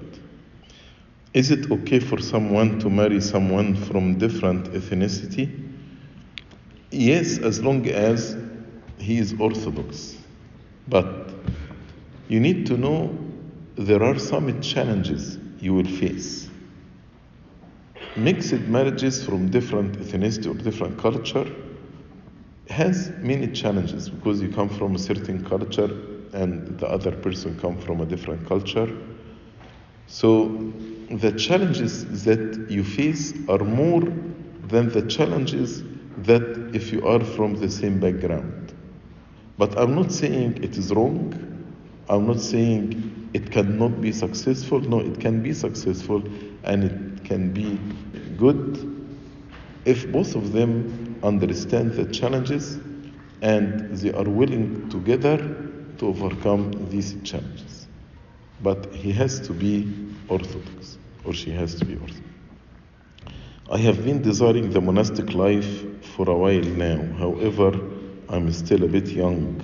Is 1.34 1.52
it 1.52 1.72
okay 1.72 2.02
for 2.02 2.20
someone 2.20 2.80
to 2.80 2.90
marry 2.90 3.22
someone 3.22 3.76
from 3.76 4.18
different 4.18 4.66
ethnicity? 4.74 5.69
Yes, 6.92 7.38
as 7.38 7.62
long 7.62 7.88
as 7.88 8.36
he 8.98 9.20
is 9.20 9.34
Orthodox. 9.40 10.18
But 10.88 11.30
you 12.28 12.40
need 12.40 12.66
to 12.68 12.78
know 12.78 13.16
there 13.76 14.04
are 14.04 14.18
some 14.18 14.62
challenges 14.62 15.38
you 15.60 15.74
will 15.74 15.86
face. 15.86 16.50
Mixed 18.16 18.62
marriages 18.62 19.24
from 19.24 19.50
different 19.50 20.00
ethnicity 20.00 20.50
or 20.50 20.56
different 20.56 20.98
culture 20.98 21.46
has 22.70 23.12
many 23.22 23.48
challenges 23.48 24.10
because 24.10 24.42
you 24.42 24.50
come 24.50 24.70
from 24.70 24.96
a 24.96 25.00
certain 25.00 25.46
culture 25.46 25.90
and 26.34 26.80
the 26.80 26.88
other 26.88 27.12
person 27.12 27.58
come 27.60 27.78
from 27.78 28.02
a 28.02 28.06
different 28.06 28.48
culture. 28.48 28.90
So 30.08 30.74
the 31.10 31.32
challenges 31.34 32.24
that 32.26 32.68
you 32.70 32.84
face 32.84 33.34
are 33.48 33.60
more 33.60 34.02
than 34.68 34.90
the 34.90 35.04
challenges 35.04 35.84
that 36.18 36.72
if 36.74 36.92
you 36.92 37.06
are 37.08 37.24
from 37.24 37.56
the 37.56 37.70
same 37.70 38.00
background. 38.00 38.74
But 39.58 39.78
I'm 39.78 39.96
not 39.96 40.12
saying 40.12 40.64
it 40.64 40.78
is 40.78 40.92
wrong. 40.92 41.34
I'm 42.10 42.28
not 42.28 42.40
saying 42.40 43.30
it 43.34 43.52
cannot 43.52 44.02
be 44.02 44.12
successful. 44.12 44.80
No, 44.80 45.00
it 45.00 45.20
can 45.20 45.42
be 45.44 45.54
successful 45.54 46.24
and 46.64 46.84
it 46.84 47.24
can 47.26 47.52
be 47.52 47.80
good 48.38 48.96
if 49.86 50.12
both 50.12 50.36
of 50.36 50.52
them 50.52 51.20
understand 51.24 51.94
the 51.94 52.06
challenges 52.06 52.80
and 53.42 53.96
they 53.98 54.12
are 54.14 54.30
willing 54.30 54.90
together 54.90 55.38
to 55.98 56.08
overcome 56.08 56.72
these 56.90 57.16
challenges. 57.24 57.88
But 58.62 58.94
he 58.94 59.12
has 59.14 59.40
to 59.48 59.54
be 59.54 59.92
Orthodox, 60.28 60.98
or 61.24 61.34
she 61.34 61.52
has 61.52 61.76
to 61.76 61.86
be 61.86 61.96
Orthodox. 61.96 62.39
I 63.72 63.78
have 63.78 64.04
been 64.04 64.24
desiring 64.24 64.72
the 64.72 64.82
monastic 64.82 65.36
life 65.36 66.04
for 66.16 66.28
a 66.28 66.36
while 66.36 66.60
now. 66.60 67.04
However, 67.20 67.80
I'm 68.28 68.52
still 68.52 68.84
a 68.84 68.88
bit 68.88 69.10
young, 69.10 69.62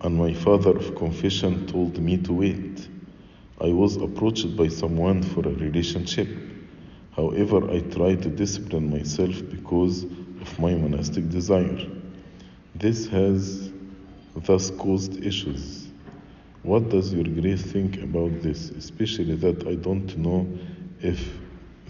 and 0.00 0.16
my 0.16 0.32
father 0.32 0.70
of 0.70 0.94
confession 0.96 1.66
told 1.66 1.98
me 1.98 2.16
to 2.16 2.32
wait. 2.32 2.88
I 3.60 3.72
was 3.72 3.96
approached 3.96 4.56
by 4.56 4.68
someone 4.68 5.22
for 5.22 5.40
a 5.46 5.52
relationship. 5.52 6.28
However, 7.14 7.70
I 7.70 7.80
try 7.80 8.14
to 8.14 8.28
discipline 8.30 8.88
myself 8.88 9.42
because 9.50 10.04
of 10.04 10.58
my 10.58 10.74
monastic 10.74 11.28
desire. 11.28 11.86
This 12.74 13.06
has 13.08 13.70
thus 14.34 14.70
caused 14.70 15.22
issues. 15.22 15.88
What 16.62 16.88
does 16.88 17.12
your 17.12 17.24
grace 17.24 17.60
think 17.60 18.02
about 18.02 18.40
this, 18.40 18.70
especially 18.70 19.34
that 19.36 19.66
I 19.66 19.74
don't 19.74 20.16
know 20.16 20.48
if 21.02 21.22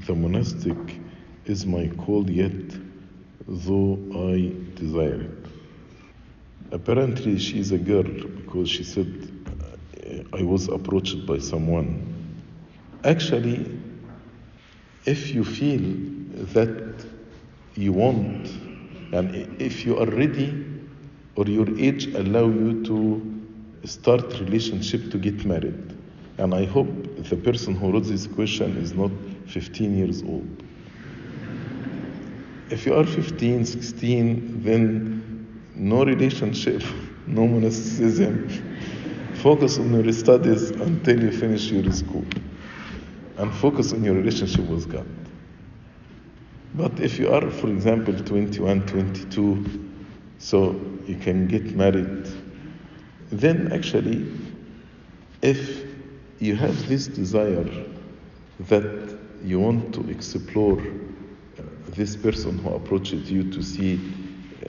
the 0.07 0.15
monastic 0.17 1.00
is 1.47 1.67
my 1.67 1.89
call 1.99 2.31
yet, 2.31 2.71
though 3.49 3.99
I 4.33 4.53
desire 4.75 5.23
it? 5.23 5.47
Apparently, 6.73 7.39
she 7.39 7.59
is 7.59 7.73
a 7.73 7.79
girl 7.79 8.03
because 8.05 8.69
she 8.71 8.85
said, 8.85 9.07
uh, 10.07 10.37
I 10.37 10.43
was 10.43 10.69
approached 10.69 11.27
by 11.27 11.39
someone. 11.39 12.07
Actually, 13.05 13.67
if 15.07 15.35
you 15.35 15.45
feel 15.45 15.81
that 16.55 17.05
you 17.75 17.93
want, 17.93 18.47
and 19.13 19.35
if 19.61 19.85
you 19.85 19.99
are 19.99 20.07
ready 20.07 20.65
or 21.37 21.47
your 21.47 21.69
age 21.79 22.07
allow 22.15 22.47
you 22.47 22.85
to 22.85 23.87
start 23.87 24.23
relationship 24.41 25.11
to 25.11 25.19
get 25.19 25.45
married, 25.45 25.97
and 26.39 26.55
I 26.55 26.65
hope 26.67 26.89
the 27.17 27.37
person 27.37 27.75
who 27.75 27.93
wrote 27.93 28.05
this 28.05 28.27
question 28.27 28.77
is 28.77 28.93
not 28.93 29.11
15 29.47 29.97
years 29.97 30.23
old. 30.23 30.63
If 32.71 32.87
you 32.87 32.95
are 32.95 33.05
15, 33.05 33.65
16, 33.65 34.63
then 34.63 35.63
no 35.75 36.05
relationship, 36.05 36.83
no 37.27 37.47
monasticism. 37.49 38.49
Focus 39.35 39.79
on 39.79 39.93
your 39.93 40.13
studies 40.13 40.71
until 40.71 41.21
you 41.21 41.33
finish 41.33 41.71
your 41.71 41.91
school. 41.93 42.25
And 43.39 43.53
focus 43.55 43.93
on 43.93 44.05
your 44.05 44.15
relationship 44.15 44.67
with 44.67 44.89
God. 44.89 45.09
But 46.75 47.01
if 47.01 47.19
you 47.19 47.33
are, 47.33 47.51
for 47.51 47.69
example, 47.69 48.15
21, 48.15 48.87
22, 48.87 49.91
so 50.39 50.81
you 51.07 51.17
can 51.17 51.49
get 51.49 51.75
married, 51.75 52.29
then 53.33 53.73
actually, 53.73 54.31
if 55.43 55.87
you 56.39 56.55
have 56.55 56.89
this 56.89 57.09
desire 57.09 57.69
that 58.61 59.19
you 59.43 59.59
want 59.59 59.93
to 59.95 60.09
explore 60.09 60.81
this 62.01 62.17
person 62.17 62.57
who 62.61 62.71
approaches 62.71 63.31
you 63.31 63.43
to 63.53 63.63
see 63.63 64.01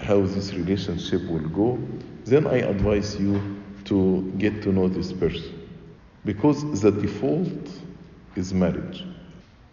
how 0.02 0.20
this 0.20 0.54
relationship 0.54 1.22
will 1.30 1.48
go, 1.48 1.80
then 2.26 2.46
I 2.46 2.58
advise 2.58 3.18
you 3.18 3.42
to 3.86 4.30
get 4.38 4.62
to 4.64 4.74
know 4.74 4.90
this 4.90 5.14
person. 5.14 5.66
Because 6.26 6.82
the 6.82 6.92
default 6.92 7.70
is 8.36 8.54
marriage. 8.54 9.06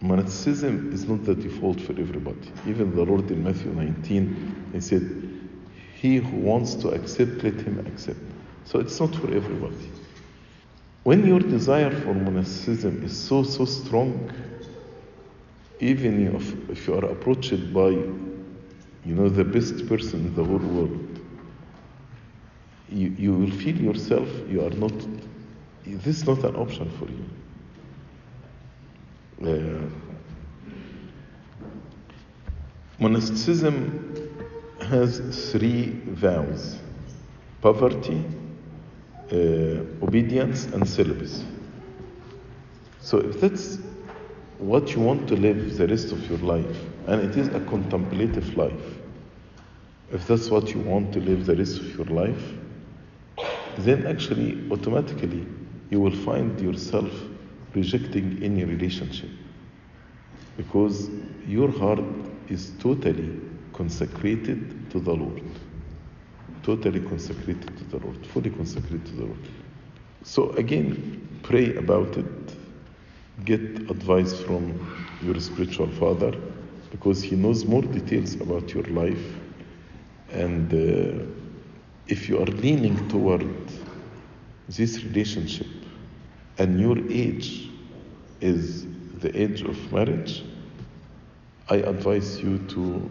Monasticism 0.00 0.92
is 0.92 1.08
not 1.08 1.24
the 1.24 1.34
default 1.34 1.80
for 1.80 1.98
everybody. 1.98 2.52
Even 2.68 2.94
the 2.94 3.02
Lord 3.02 3.28
in 3.32 3.42
Matthew 3.42 3.72
19, 3.72 4.70
he 4.74 4.80
said, 4.80 5.02
He 5.96 6.18
who 6.18 6.36
wants 6.36 6.76
to 6.76 6.90
accept, 6.90 7.42
let 7.42 7.54
him 7.54 7.84
accept. 7.88 8.20
So 8.66 8.78
it's 8.78 9.00
not 9.00 9.12
for 9.16 9.34
everybody. 9.34 9.90
When 11.02 11.26
your 11.26 11.40
desire 11.40 11.90
for 11.90 12.14
monasticism 12.14 13.02
is 13.02 13.16
so, 13.16 13.42
so 13.42 13.64
strong, 13.64 14.30
even 15.80 16.34
if, 16.34 16.70
if 16.70 16.86
you 16.86 16.94
are 16.94 17.04
approached 17.04 17.72
by, 17.72 17.88
you 17.88 19.14
know, 19.14 19.28
the 19.28 19.44
best 19.44 19.86
person 19.86 20.26
in 20.26 20.34
the 20.34 20.44
whole 20.44 20.58
world, 20.58 21.20
you, 22.88 23.08
you 23.18 23.32
will 23.34 23.50
feel 23.50 23.76
yourself 23.76 24.28
you 24.48 24.64
are 24.64 24.70
not, 24.70 24.92
this 25.84 26.18
is 26.18 26.26
not 26.26 26.42
an 26.44 26.56
option 26.56 26.90
for 26.98 27.06
you. 27.08 27.24
Uh, 29.40 29.88
monasticism 32.98 34.28
has 34.80 35.50
three 35.52 35.90
vows 36.06 36.78
poverty, 37.60 38.24
uh, 39.32 39.34
obedience, 40.04 40.66
and 40.66 40.88
celibacy. 40.88 41.44
So, 43.00 43.18
if 43.18 43.40
that's 43.40 43.78
what 44.58 44.94
you 44.94 45.00
want 45.00 45.28
to 45.28 45.36
live 45.36 45.76
the 45.76 45.86
rest 45.86 46.12
of 46.12 46.28
your 46.28 46.38
life, 46.38 46.84
and 47.06 47.20
it 47.22 47.36
is 47.36 47.48
a 47.48 47.60
contemplative 47.60 48.56
life, 48.56 48.98
if 50.12 50.26
that's 50.26 50.50
what 50.50 50.74
you 50.74 50.80
want 50.80 51.12
to 51.12 51.20
live 51.20 51.46
the 51.46 51.56
rest 51.56 51.78
of 51.78 51.96
your 51.96 52.06
life, 52.06 52.52
then 53.78 54.06
actually 54.06 54.68
automatically 54.70 55.46
you 55.90 56.00
will 56.00 56.16
find 56.16 56.60
yourself 56.60 57.10
rejecting 57.74 58.42
any 58.42 58.64
relationship 58.64 59.30
because 60.56 61.08
your 61.46 61.70
heart 61.70 62.00
is 62.48 62.72
totally 62.80 63.40
consecrated 63.72 64.90
to 64.90 64.98
the 64.98 65.12
Lord. 65.12 65.42
Totally 66.64 67.00
consecrated 67.00 67.78
to 67.78 67.84
the 67.84 67.98
Lord, 68.04 68.26
fully 68.26 68.50
consecrated 68.50 69.06
to 69.06 69.12
the 69.12 69.24
Lord. 69.26 69.48
So 70.24 70.50
again, 70.52 71.40
pray 71.42 71.76
about 71.76 72.16
it. 72.16 72.26
Get 73.44 73.60
advice 73.90 74.40
from 74.40 74.78
your 75.22 75.38
spiritual 75.40 75.88
father 75.88 76.32
because 76.90 77.22
he 77.22 77.36
knows 77.36 77.64
more 77.64 77.82
details 77.82 78.34
about 78.34 78.74
your 78.74 78.84
life. 78.84 79.24
And 80.30 80.72
uh, 80.72 81.24
if 82.06 82.28
you 82.28 82.38
are 82.40 82.46
leaning 82.46 83.08
toward 83.08 83.46
this 84.68 85.02
relationship 85.04 85.66
and 86.58 86.80
your 86.80 86.98
age 87.10 87.70
is 88.40 88.86
the 89.20 89.30
age 89.40 89.62
of 89.62 89.92
marriage, 89.92 90.44
I 91.68 91.76
advise 91.76 92.40
you 92.40 92.58
to 92.58 93.10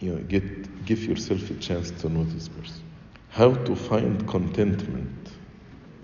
you 0.00 0.12
know, 0.14 0.22
get, 0.22 0.84
give 0.84 1.04
yourself 1.04 1.50
a 1.50 1.54
chance 1.54 1.90
to 1.92 2.08
know 2.08 2.24
this 2.24 2.48
person. 2.48 2.82
How 3.30 3.54
to 3.54 3.76
find 3.76 4.26
contentment. 4.26 5.30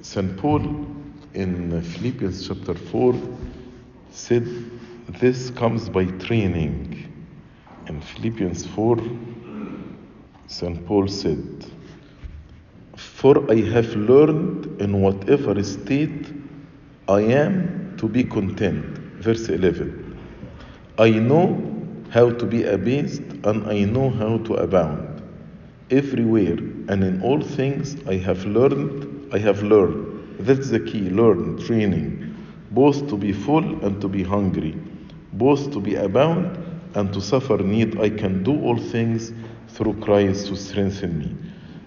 St. 0.03 0.36
Paul 0.36 0.86
in 1.34 1.80
Philippians 1.82 2.46
chapter 2.46 2.74
4 2.74 3.14
said 4.10 4.46
this 5.08 5.50
comes 5.50 5.88
by 5.88 6.04
training. 6.04 7.08
In 7.86 8.00
Philippians 8.00 8.66
4, 8.66 8.98
St. 10.46 10.86
Paul 10.86 11.08
said, 11.08 11.66
For 12.96 13.50
I 13.50 13.56
have 13.70 13.94
learned 13.96 14.80
in 14.80 15.00
whatever 15.00 15.62
state 15.62 16.32
I 17.08 17.20
am 17.20 17.96
to 17.98 18.08
be 18.08 18.24
content. 18.24 18.98
Verse 19.22 19.48
11. 19.48 20.18
I 20.98 21.10
know 21.10 21.60
how 22.10 22.30
to 22.30 22.44
be 22.44 22.64
abased 22.64 23.22
and 23.44 23.66
I 23.66 23.84
know 23.84 24.10
how 24.10 24.38
to 24.38 24.54
abound. 24.54 25.22
Everywhere 25.90 26.58
and 26.88 27.02
in 27.02 27.22
all 27.22 27.40
things 27.40 27.96
I 28.06 28.16
have 28.16 28.44
learned, 28.44 29.32
I 29.32 29.38
have 29.38 29.62
learned. 29.62 30.11
That's 30.45 30.70
the 30.70 30.80
key 30.80 31.11
learn, 31.11 31.59
training, 31.59 32.34
both 32.70 33.09
to 33.09 33.16
be 33.16 33.32
full 33.32 33.84
and 33.84 34.01
to 34.01 34.09
be 34.09 34.22
hungry, 34.22 34.76
both 35.32 35.72
to 35.72 35.80
be 35.80 35.95
abound 35.95 36.59
and 36.95 37.12
to 37.12 37.20
suffer 37.20 37.59
need. 37.59 38.01
I 38.01 38.11
can 38.11 38.43
do 38.43 38.61
all 38.62 38.76
things 38.76 39.32
through 39.68 39.95
Christ 40.01 40.49
to 40.49 40.57
strengthen 40.57 41.18
me. 41.18 41.36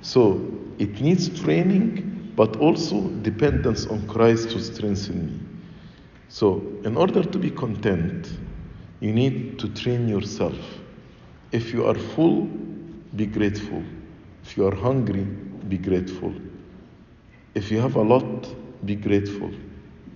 So 0.01 0.41
it 0.79 1.01
needs 1.01 1.29
training, 1.41 2.33
but 2.35 2.57
also 2.57 3.09
dependence 3.21 3.85
on 3.87 4.07
Christ 4.07 4.51
to 4.51 4.59
strengthen 4.59 5.25
me. 5.27 5.39
So, 6.27 6.61
in 6.83 6.97
order 6.97 7.23
to 7.23 7.37
be 7.37 7.49
content, 7.51 8.29
you 8.99 9.13
need 9.13 9.59
to 9.59 9.69
train 9.69 10.07
yourself. 10.07 10.57
If 11.51 11.71
you 11.71 11.85
are 11.85 11.95
full, 11.95 12.45
be 13.15 13.25
grateful. 13.25 13.83
If 14.43 14.57
you 14.57 14.67
are 14.67 14.75
hungry, 14.75 15.23
be 15.23 15.77
grateful. 15.77 16.33
If 17.55 17.71
you 17.71 17.79
have 17.79 17.95
a 17.95 18.01
lot, 18.01 18.47
be 18.85 18.95
grateful. 18.95 19.49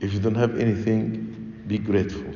If 0.01 0.13
you 0.13 0.19
don't 0.19 0.35
have 0.35 0.59
anything, 0.59 1.63
be 1.67 1.77
grateful. 1.77 2.33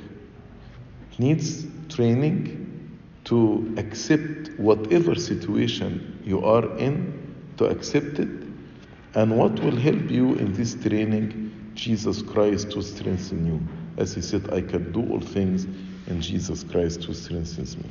It 1.12 1.20
needs 1.20 1.66
training 1.90 3.00
to 3.26 3.74
accept 3.78 4.52
whatever 4.58 5.16
situation 5.16 6.22
you 6.26 6.44
are 6.46 6.66
in, 6.78 7.36
to 7.58 7.66
accept 7.66 8.20
it. 8.20 8.30
And 9.16 9.38
what 9.38 9.60
will 9.60 9.76
help 9.76 10.10
you 10.10 10.36
in 10.36 10.54
this 10.54 10.74
training? 10.76 11.72
Jesus 11.76 12.22
Christ 12.22 12.72
to 12.72 12.82
strengthen 12.82 13.46
you. 13.46 13.62
As 13.98 14.14
he 14.14 14.22
said, 14.22 14.54
I 14.54 14.62
can 14.62 14.92
do 14.92 15.02
all 15.12 15.20
things 15.20 15.66
in 16.08 16.22
Jesus 16.22 16.64
Christ 16.64 17.04
who 17.04 17.14
strengthens 17.14 17.78
me. 17.78 17.90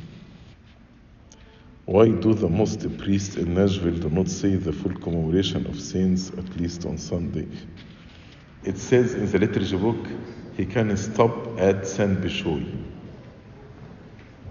Why 1.84 2.08
do 2.10 2.32
the 2.32 2.48
most 2.48 2.96
priests 2.98 3.34
in 3.34 3.54
Nashville 3.54 3.98
do 3.98 4.08
not 4.08 4.28
say 4.28 4.54
the 4.54 4.72
full 4.72 4.94
commemoration 4.94 5.66
of 5.66 5.80
saints 5.80 6.30
at 6.30 6.56
least 6.56 6.86
on 6.86 6.96
Sunday? 6.96 7.48
It 8.62 8.78
says 8.78 9.14
in 9.14 9.28
the 9.28 9.40
liturgy 9.40 9.76
book 9.76 10.06
he 10.56 10.64
can 10.64 10.96
stop 10.96 11.58
at 11.58 11.84
Saint 11.84 12.20
Bishoy. 12.20 12.64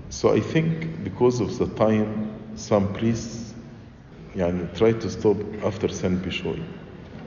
So 0.10 0.34
I 0.34 0.42
think 0.42 1.06
because 1.06 1.40
of 1.40 1.58
the 1.58 1.68
time, 1.68 2.38
some 2.58 2.94
priests 2.94 3.54
yani, 4.36 4.78
try 4.78 4.92
to 4.92 5.10
stop 5.10 5.38
after 5.64 5.88
Saint 5.88 6.22
Bishoy. 6.22 6.62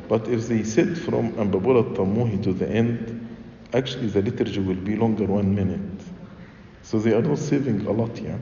But 0.06 0.28
if 0.28 0.48
they 0.48 0.64
said 0.64 0.98
from 0.98 1.32
Ambabula 1.32 1.96
Tamuhi 1.96 2.42
to 2.42 2.52
the 2.52 2.68
end, 2.68 3.26
actually 3.72 4.08
the 4.08 4.20
liturgy 4.20 4.60
will 4.60 4.74
be 4.74 4.96
longer 4.96 5.24
one 5.24 5.54
minute. 5.54 6.02
So 6.82 6.98
they 6.98 7.14
are 7.14 7.22
not 7.22 7.38
saving 7.38 7.86
a 7.86 7.92
lot, 7.92 8.20
yeah. 8.20 8.36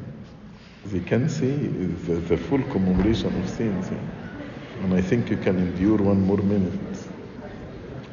They 0.87 1.01
can 1.01 1.29
say 1.29 1.51
the, 1.51 2.15
the 2.15 2.37
full 2.37 2.63
commemoration 2.65 3.41
of 3.41 3.49
saints, 3.49 3.89
and 4.83 4.93
I 4.93 5.01
think 5.01 5.31
you 5.31 5.37
can 5.37 5.59
endure 5.59 5.99
one 5.99 6.21
more 6.21 6.39
minute. 6.39 6.99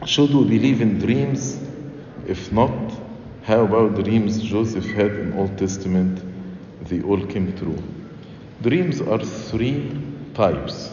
Should 0.06 0.34
we 0.34 0.44
believe 0.44 0.82
in 0.82 1.00
dreams? 1.00 1.60
If 2.28 2.52
not, 2.52 2.94
how 3.44 3.62
about 3.62 3.96
dreams 4.04 4.42
Joseph 4.42 4.86
had 4.86 5.12
in 5.12 5.34
Old 5.34 5.58
Testament? 5.58 6.22
They 6.84 7.02
all 7.02 7.26
came 7.26 7.58
true. 7.58 7.82
Dreams 8.62 9.02
are 9.02 9.20
three 9.20 9.92
types. 10.36 10.92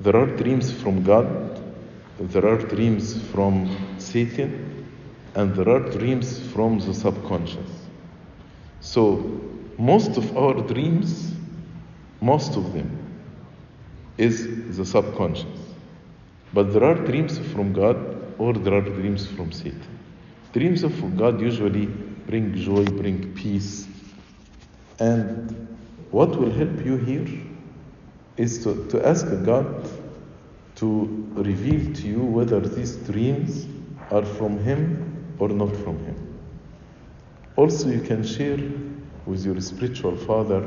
There 0.00 0.14
are 0.14 0.26
dreams 0.26 0.70
from 0.70 1.02
God, 1.02 1.62
there 2.18 2.46
are 2.46 2.58
dreams 2.58 3.20
from 3.30 3.94
Satan, 3.98 4.86
and 5.34 5.54
there 5.54 5.68
are 5.68 5.80
dreams 5.80 6.38
from 6.52 6.78
the 6.78 6.92
subconscious. 6.92 7.70
So, 8.80 9.40
most 9.78 10.16
of 10.16 10.36
our 10.36 10.54
dreams, 10.54 11.34
most 12.20 12.56
of 12.56 12.72
them, 12.72 12.90
is 14.18 14.76
the 14.76 14.84
subconscious. 14.84 15.46
But 16.52 16.72
there 16.72 16.84
are 16.84 16.94
dreams 16.94 17.38
from 17.38 17.72
God 17.72 17.96
or 18.38 18.54
there 18.54 18.74
are 18.74 18.80
dreams 18.80 19.26
from 19.26 19.52
Satan. 19.52 19.98
Dreams 20.52 20.82
of 20.82 21.16
God 21.16 21.40
usually 21.40 21.86
bring 21.86 22.54
joy, 22.54 22.84
bring 22.84 23.34
peace, 23.34 23.86
and 24.98 25.68
what 26.10 26.30
will 26.40 26.50
help 26.50 26.84
you 26.84 26.96
here 26.96 27.28
is 28.36 28.62
to, 28.64 28.86
to 28.88 29.06
ask 29.06 29.26
God 29.44 29.88
to 30.76 31.30
reveal 31.34 31.94
to 31.94 32.02
you 32.06 32.22
whether 32.22 32.60
these 32.60 32.96
dreams 32.96 33.66
are 34.10 34.24
from 34.24 34.58
Him 34.58 35.34
or 35.38 35.48
not 35.48 35.74
from 35.76 35.98
Him. 36.04 36.38
Also, 37.56 37.88
you 37.88 38.00
can 38.00 38.22
share 38.22 38.58
with 39.26 39.44
your 39.44 39.60
spiritual 39.60 40.16
father 40.16 40.64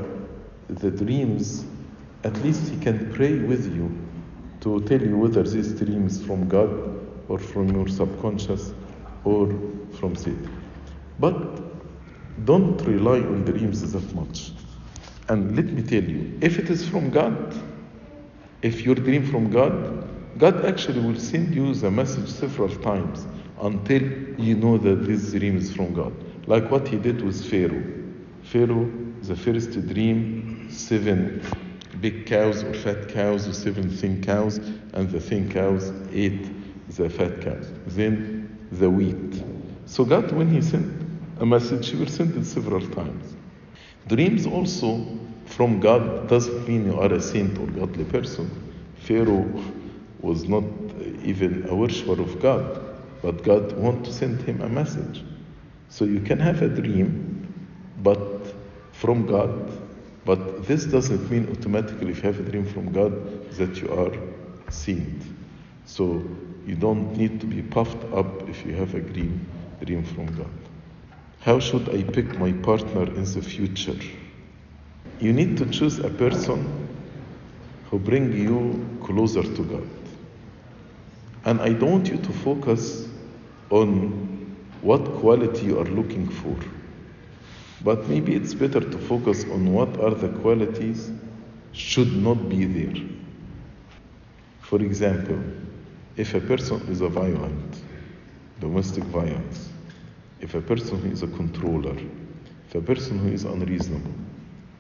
the 0.70 0.92
dreams, 0.92 1.66
at 2.24 2.36
least 2.44 2.70
he 2.70 2.78
can 2.78 3.12
pray 3.14 3.40
with 3.40 3.74
you 3.76 3.90
to 4.62 4.82
tell 4.82 5.02
you 5.02 5.18
whether 5.18 5.42
this 5.42 5.70
dream 5.70 6.06
is 6.06 6.24
from 6.24 6.48
God 6.48 6.70
or 7.28 7.40
from 7.40 7.72
your 7.76 7.88
subconscious 7.88 8.74
or 9.24 9.48
from 9.94 10.16
Satan. 10.16 10.64
But 11.18 11.60
don't 12.46 12.80
rely 12.82 13.18
on 13.18 13.46
dreams 13.46 13.92
that 13.92 14.16
much. 14.16 14.52
And 15.28 15.56
let 15.56 15.66
me 15.66 15.82
tell 15.82 16.04
you, 16.04 16.38
if 16.42 16.60
it 16.60 16.70
is 16.70 16.88
from 16.88 17.10
God, 17.10 17.56
if 18.62 18.82
your 18.82 18.96
dream 18.96 19.26
from 19.26 19.50
God, 19.50 20.38
God 20.38 20.66
actually 20.66 21.00
will 21.00 21.20
send 21.20 21.56
you 21.56 21.74
the 21.74 21.90
message 21.90 22.30
several 22.30 22.70
times 22.78 23.26
until 23.62 24.02
you 24.40 24.56
know 24.56 24.78
that 24.78 25.06
this 25.06 25.32
dream 25.32 25.58
is 25.58 25.74
from 25.74 25.94
God. 25.94 26.14
Like 26.48 26.70
what 26.72 26.88
he 26.88 26.98
did 26.98 27.22
with 27.22 27.50
Pharaoh. 27.50 27.99
Pharaoh, 28.50 28.90
the 29.22 29.36
first 29.36 29.72
dream, 29.88 30.72
seven 30.72 31.40
big 32.02 32.26
cows 32.26 32.64
or 32.64 32.74
fat 32.74 33.08
cows 33.10 33.48
or 33.48 33.54
seven 33.54 33.92
thin 33.92 34.24
cows, 34.24 34.58
and 34.94 35.08
the 35.12 35.20
thin 35.20 35.52
cows 35.52 35.94
ate 36.12 36.50
the 36.96 37.08
fat 37.12 37.42
cows. 37.42 37.72
Then 37.86 38.68
the 38.72 38.90
wheat. 38.90 39.44
So 39.86 40.04
God, 40.04 40.32
when 40.32 40.50
He 40.50 40.64
sent 40.64 41.00
a 41.40 41.46
message, 41.46 41.90
He 41.90 41.98
will 41.98 42.08
send 42.08 42.36
it 42.36 42.46
several 42.46 42.82
times. 42.90 43.36
Dreams 44.08 44.48
also 44.48 45.06
from 45.46 45.80
God 45.80 46.28
doesn't 46.28 46.68
mean 46.68 46.88
you 46.88 47.00
are 47.00 47.14
a 47.14 47.22
saint 47.22 47.56
or 47.60 47.68
godly 47.68 48.06
person. 48.06 48.50
Pharaoh 48.96 49.48
was 50.22 50.46
not 50.46 50.64
even 51.24 51.68
a 51.70 51.76
worshiper 51.76 52.20
of 52.20 52.42
God, 52.42 52.82
but 53.22 53.44
God 53.44 53.74
wanted 53.74 54.06
to 54.06 54.12
send 54.12 54.42
him 54.42 54.62
a 54.62 54.70
message. 54.70 55.24
So 55.90 56.06
you 56.06 56.20
can 56.22 56.40
have 56.40 56.64
a 56.64 56.68
dream, 56.68 57.54
but 58.02 58.39
from 59.00 59.26
God, 59.26 59.72
but 60.26 60.68
this 60.68 60.84
doesn't 60.84 61.32
mean 61.32 61.48
automatically 61.50 62.12
if 62.12 62.18
you 62.18 62.24
have 62.24 62.40
a 62.40 62.44
dream 62.44 62.66
from 62.66 62.92
God 62.92 63.50
that 63.52 63.78
you 63.78 63.90
are 63.94 64.12
saint. 64.70 65.24
So 65.86 66.22
you 66.66 66.76
don't 66.76 67.16
need 67.16 67.40
to 67.40 67.48
be 67.48 67.62
puffed 67.62 68.04
up 68.14 68.50
if 68.50 68.66
you 68.66 68.74
have 68.74 68.96
a 68.96 69.00
dream, 69.00 69.48
dream 69.82 70.04
from 70.04 70.26
God. 70.36 70.52
How 71.40 71.62
should 71.62 71.88
I 71.96 72.04
pick 72.04 72.38
my 72.38 72.52
partner 72.52 73.04
in 73.04 73.24
the 73.24 73.42
future? 73.42 73.96
You 75.20 75.32
need 75.32 75.56
to 75.60 75.66
choose 75.68 76.00
a 76.00 76.10
person 76.10 76.90
who 77.90 78.00
bring 78.00 78.34
you 78.34 79.00
closer 79.02 79.44
to 79.44 79.64
God. 79.64 79.90
And 81.46 81.62
I 81.62 81.70
don't 81.72 81.92
want 81.92 82.10
you 82.10 82.18
to 82.18 82.34
focus 82.34 83.08
on 83.70 84.58
what 84.82 85.06
quality 85.20 85.68
you 85.68 85.80
are 85.80 85.86
looking 85.86 86.28
for. 86.28 86.58
But 87.84 88.08
maybe 88.10 88.36
it's 88.36 88.54
better 88.54 88.82
to 88.82 88.98
focus 88.98 89.46
on 89.46 89.74
what 89.74 90.00
are 90.00 90.14
the 90.14 90.30
qualities 90.40 91.12
should 91.72 92.12
not 92.14 92.50
be 92.50 92.66
there. 92.66 93.04
For 94.62 94.82
example, 94.82 95.40
if 96.18 96.34
a 96.34 96.42
person 96.42 96.82
is 96.90 97.02
a 97.02 97.08
violent, 97.08 97.82
domestic 98.60 99.06
violence, 99.06 99.70
if 100.42 100.56
a 100.56 100.62
person 100.62 101.00
who 101.00 101.10
is 101.10 101.24
a 101.24 101.28
controller, 101.28 101.96
if 102.68 102.76
a 102.76 102.82
person 102.82 103.18
who 103.20 103.30
is 103.30 103.46
unreasonable, 103.46 104.12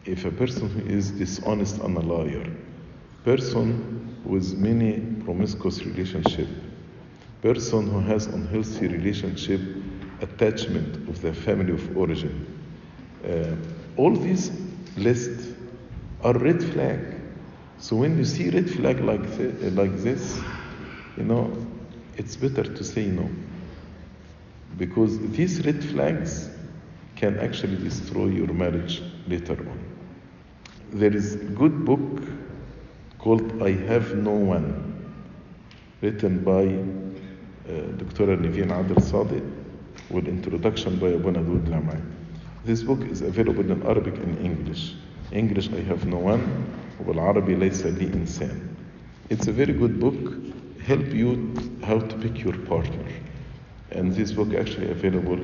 if 0.06 0.26
a 0.26 0.32
person 0.32 0.70
who 0.70 0.86
is 0.90 1.12
dishonest 1.12 1.80
and 1.80 1.98
a 1.98 2.02
liar, 2.02 2.46
person 3.24 4.18
with 4.26 4.58
many 4.58 5.00
promiscuous 5.24 5.84
relationship, 5.84 6.48
person 7.42 7.90
who 7.90 8.00
has 8.02 8.28
unhealthy 8.28 8.88
relationship 8.88 9.62
attachment 10.22 11.08
of 11.08 11.22
the 11.22 11.34
family 11.34 11.74
of 11.74 11.98
origin, 11.98 12.59
uh, 13.28 13.56
all 13.98 14.16
these 14.16 14.52
lists 14.98 15.48
are 16.24 16.34
red 16.38 16.64
flag. 16.64 17.00
So 17.78 17.96
when 17.96 18.18
you 18.18 18.26
see 18.26 18.50
red 18.50 18.70
flag 18.70 19.00
like 19.00 19.24
th- 19.38 19.74
like 19.74 19.96
this, 19.98 20.40
you 21.18 21.24
know, 21.24 21.56
it's 22.18 22.36
better 22.36 22.64
to 22.64 22.84
say 22.84 23.06
no, 23.06 23.30
because 24.78 25.18
these 25.32 25.66
red 25.66 25.84
flags 25.84 26.50
can 27.16 27.38
actually 27.40 27.78
destroy 27.78 28.28
your 28.28 28.48
marriage 28.48 29.02
later 29.28 29.54
on. 29.54 29.80
There 30.92 31.16
is 31.16 31.36
a 31.36 31.38
good 31.38 31.86
book 31.86 32.24
called 33.20 33.62
I 33.62 33.72
Have 33.72 34.16
No 34.16 34.32
One, 34.32 35.12
written 36.02 36.44
by 36.44 36.64
uh, 37.72 37.82
Dr. 37.98 38.38
Niveen 38.38 38.72
Adel 38.72 38.98
Sadiq, 38.98 39.46
with 40.10 40.28
introduction 40.28 40.98
by 40.98 41.08
Abouna 41.08 41.44
Daoud 41.46 41.68
Lamei. 41.68 42.19
This 42.65 42.83
book 42.83 43.01
is 43.11 43.21
available 43.21 43.71
in 43.71 43.83
Arabic 43.83 44.15
and 44.17 44.39
English. 44.45 44.95
English 45.33 45.69
I 45.73 45.81
have 45.81 46.07
no 46.07 46.19
one, 46.19 46.43
والعربي 47.07 47.55
ليس 47.55 47.87
لي 47.87 48.15
إنسان. 48.15 48.61
It's 49.31 49.49
a 49.49 49.53
very 49.53 49.73
good 49.73 50.01
book, 50.01 50.35
help 50.87 51.13
you 51.13 51.55
how 51.83 51.99
to 51.99 52.17
pick 52.17 52.45
your 52.45 52.57
partner. 52.67 53.05
And 53.93 54.13
this 54.15 54.33
book 54.33 54.55
actually 54.55 54.91
available 54.91 55.39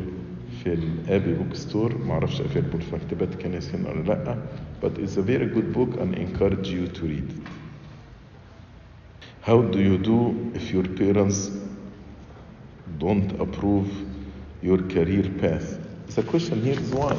في 0.65 0.73
الابي 0.73 1.33
بوك 1.35 1.55
ستور 1.55 1.99
معرفش 1.99 2.43
available 2.43 2.83
في 2.83 2.95
مكتبات 2.97 3.35
كنيسة 3.35 3.79
ولا 3.89 4.03
لا 4.03 4.37
but 4.83 4.99
it's 4.99 5.17
a 5.17 5.23
very 5.23 5.47
good 5.47 5.73
book 5.73 6.01
and 6.01 6.15
encourage 6.15 6.69
you 6.69 6.87
to 6.89 7.03
read 7.07 7.31
it. 7.31 7.47
How 9.43 9.63
do 9.63 9.79
you 9.79 9.99
do 9.99 10.51
if 10.55 10.73
your 10.73 10.85
parents 10.85 11.51
don't 12.99 13.41
approve 13.41 13.89
your 14.63 14.79
career 14.79 15.27
path? 15.41 15.79
the 16.10 16.24
question 16.24 16.64
here 16.64 16.80
is 16.80 16.92
why. 16.92 17.18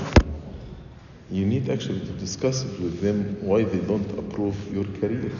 You 1.30 1.44
need 1.44 1.68
actually 1.68 2.00
to 2.00 2.12
discuss 2.12 2.64
it 2.64 2.80
with 2.80 3.00
them 3.00 3.36
why 3.40 3.64
they 3.64 3.80
don't 3.80 4.08
approve 4.18 4.56
your 4.72 4.84
career. 5.00 5.32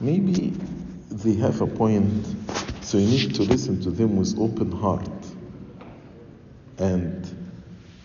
Maybe 0.00 0.54
they 1.10 1.34
have 1.34 1.60
a 1.60 1.66
point, 1.66 2.26
so 2.80 2.98
you 2.98 3.06
need 3.06 3.34
to 3.34 3.42
listen 3.42 3.80
to 3.82 3.90
them 3.90 4.16
with 4.16 4.38
open 4.38 4.72
heart. 4.72 5.08
And 6.78 7.24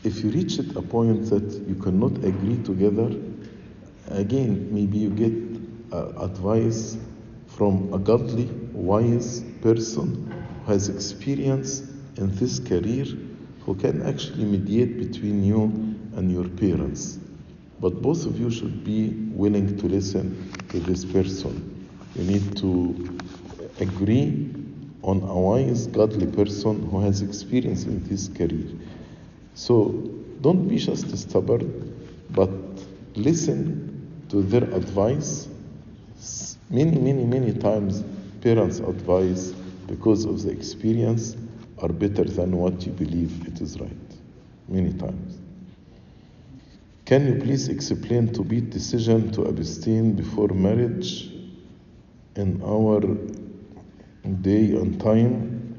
if 0.04 0.24
you 0.24 0.32
reach 0.32 0.60
a 0.60 0.82
point 0.82 1.30
that 1.30 1.64
you 1.68 1.76
cannot 1.76 2.24
agree 2.24 2.58
together, 2.64 3.10
again, 4.10 4.68
maybe 4.72 4.98
you 4.98 5.10
get 5.10 5.94
uh, 5.94 6.24
advice 6.24 6.98
from 7.48 7.92
a 7.94 7.98
godly, 7.98 8.46
wise 8.74 9.44
person 9.62 10.32
who 10.66 10.72
has 10.74 10.90
experience 10.90 11.80
in 12.18 12.36
this 12.36 12.60
career 12.60 13.06
who 13.68 13.76
can 13.76 14.02
actually 14.08 14.46
mediate 14.46 14.98
between 14.98 15.44
you 15.44 15.64
and 16.16 16.32
your 16.32 16.46
parents. 16.46 17.20
But 17.82 18.02
both 18.02 18.26
of 18.26 18.40
you 18.40 18.50
should 18.50 18.86
be 18.86 19.10
willing 19.34 19.78
to 19.78 19.88
listen 19.88 20.66
to 20.70 20.80
this 20.80 21.04
person. 21.04 21.86
You 22.16 22.24
need 22.24 22.56
to 22.58 22.96
agree 23.82 24.50
on 25.04 25.22
a 25.22 25.38
wise, 25.38 25.86
godly 25.88 26.28
person 26.28 26.88
who 26.90 27.02
has 27.02 27.22
experience 27.22 27.84
in 27.84 28.02
this 28.08 28.30
career. 28.30 28.70
So 29.54 29.92
don't 30.40 30.70
be 30.70 30.78
just 30.78 31.16
stubborn, 31.18 31.94
but 32.30 32.50
listen 33.16 34.26
to 34.30 34.44
their 34.44 34.64
advice. 34.64 35.50
Many, 36.70 36.98
many, 37.00 37.26
many 37.26 37.52
times, 37.54 38.02
parents' 38.40 38.80
advice, 38.80 39.52
because 39.88 40.24
of 40.24 40.42
the 40.44 40.52
experience, 40.52 41.36
are 41.80 41.90
better 41.90 42.24
than 42.24 42.58
what 42.58 42.86
you 42.86 42.92
believe 42.92 43.48
it 43.48 43.62
is 43.62 43.80
right. 43.80 43.92
Many 44.68 44.94
times. 44.94 45.38
Can 47.06 47.26
you 47.26 47.42
please 47.42 47.70
explain 47.70 48.34
to 48.34 48.44
be 48.44 48.60
decision 48.60 49.32
to 49.32 49.44
abstain 49.44 50.14
before 50.14 50.50
marriage 50.50 51.32
in 52.36 52.62
our 52.64 53.00
day 54.42 54.76
and 54.76 55.00
time? 55.00 55.78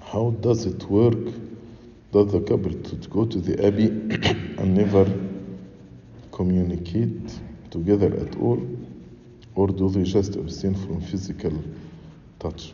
How 0.00 0.30
does 0.40 0.64
it 0.64 0.82
work? 0.84 1.34
Does 2.12 2.32
the 2.32 2.40
couple 2.40 2.72
to 2.72 3.08
go 3.10 3.26
to 3.26 3.38
the 3.40 3.66
abbey 3.66 3.88
and 4.58 4.74
never 4.74 5.04
communicate 6.32 7.38
together 7.70 8.14
at 8.16 8.36
all? 8.36 8.66
Or 9.54 9.68
do 9.68 9.90
they 9.90 10.04
just 10.04 10.36
abstain 10.36 10.74
from 10.74 11.02
physical 11.02 11.52
touch? 12.38 12.72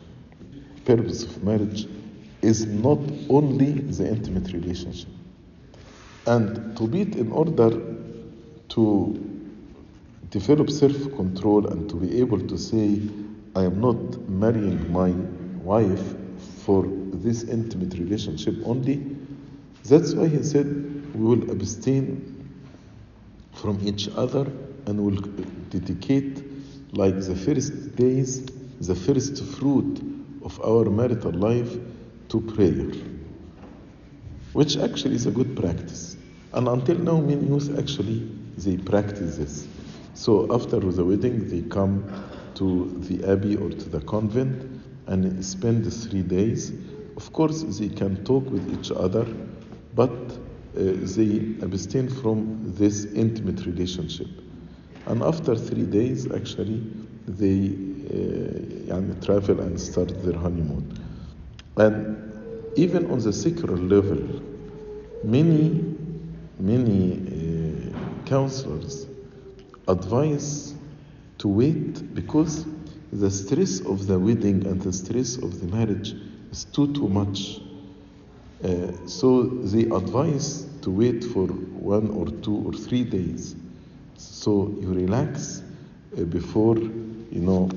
Purpose 0.85 1.23
of 1.23 1.43
marriage 1.43 1.87
is 2.45 2.65
not 2.67 2.99
only 3.29 3.71
the 3.71 4.07
intimate 4.07 4.53
relationship. 4.53 5.09
And 6.27 6.77
to 6.77 6.87
be 6.87 7.01
in 7.01 7.31
order 7.31 7.69
to 8.69 8.85
develop 10.29 10.69
self 10.69 10.93
control 11.15 11.65
and 11.67 11.89
to 11.89 11.95
be 11.95 12.19
able 12.19 12.39
to 12.39 12.57
say, 12.57 13.01
I 13.55 13.63
am 13.63 13.81
not 13.81 14.29
marrying 14.29 14.91
my 14.91 15.11
wife 15.63 16.15
for 16.65 16.83
this 17.13 17.43
intimate 17.43 17.93
relationship 17.97 18.55
only, 18.63 19.15
that's 19.83 20.13
why 20.13 20.27
he 20.27 20.43
said 20.43 20.67
we 21.15 21.25
will 21.35 21.49
abstain 21.49 22.07
from 23.53 23.79
each 23.87 24.09
other 24.09 24.45
and 24.85 25.03
will 25.03 25.21
dedicate 25.69 26.43
like 26.91 27.19
the 27.21 27.35
first 27.35 27.95
days, 27.95 28.45
the 28.81 28.95
first 28.95 29.43
fruit 29.55 30.01
of 30.43 30.59
our 30.61 30.85
marital 30.85 31.31
life 31.31 31.75
to 32.29 32.41
prayer, 32.41 32.91
which 34.53 34.77
actually 34.77 35.15
is 35.15 35.25
a 35.25 35.31
good 35.31 35.55
practice. 35.55 36.17
And 36.53 36.67
until 36.67 36.97
now, 36.97 37.19
many 37.19 37.45
youth 37.47 37.77
actually 37.77 38.29
they 38.57 38.77
practice 38.77 39.37
this. 39.37 39.67
So 40.13 40.47
after 40.53 40.79
the 40.79 41.03
wedding, 41.03 41.49
they 41.49 41.61
come 41.67 42.03
to 42.55 42.95
the 42.99 43.29
abbey 43.29 43.57
or 43.57 43.69
to 43.69 43.89
the 43.89 43.99
convent 44.01 44.81
and 45.07 45.43
spend 45.45 45.91
three 45.91 46.21
days. 46.23 46.71
Of 47.17 47.33
course, 47.33 47.63
they 47.63 47.89
can 47.89 48.23
talk 48.23 48.49
with 48.49 48.79
each 48.79 48.91
other, 48.91 49.25
but 49.93 50.09
uh, 50.09 50.33
they 50.73 51.55
abstain 51.61 52.09
from 52.09 52.61
this 52.75 53.05
intimate 53.05 53.65
relationship. 53.65 54.27
And 55.05 55.21
after 55.21 55.55
three 55.55 55.85
days, 55.85 56.31
actually, 56.31 56.81
they 57.27 57.75
uh, 58.89 59.25
travel 59.25 59.59
and 59.61 59.79
start 59.79 60.09
their 60.23 60.37
honeymoon. 60.37 61.04
And 61.77 62.71
even 62.75 63.11
on 63.11 63.19
the 63.19 63.33
secular 63.33 63.77
level, 63.77 64.41
many, 65.23 65.95
many 66.59 67.91
uh, 67.93 68.25
counselors 68.25 69.07
advise 69.87 70.73
to 71.39 71.47
wait 71.47 72.13
because 72.15 72.65
the 73.11 73.29
stress 73.29 73.79
of 73.81 74.07
the 74.07 74.17
wedding 74.17 74.65
and 74.65 74.81
the 74.81 74.91
stress 74.93 75.35
of 75.37 75.59
the 75.59 75.67
marriage 75.67 76.15
is 76.51 76.65
too 76.65 76.93
too 76.93 77.07
much. 77.07 77.59
Uh, 78.63 78.91
so 79.05 79.43
they 79.43 79.83
advise 79.83 80.65
to 80.81 80.89
wait 80.89 81.23
for 81.23 81.47
one 81.47 82.09
or 82.11 82.25
two 82.41 82.55
or 82.65 82.73
three 82.73 83.03
days, 83.03 83.55
so 84.15 84.73
you 84.79 84.93
relax 84.93 85.61
uh, 86.17 86.23
before 86.23 86.77
you 86.77 87.41
know 87.41 87.69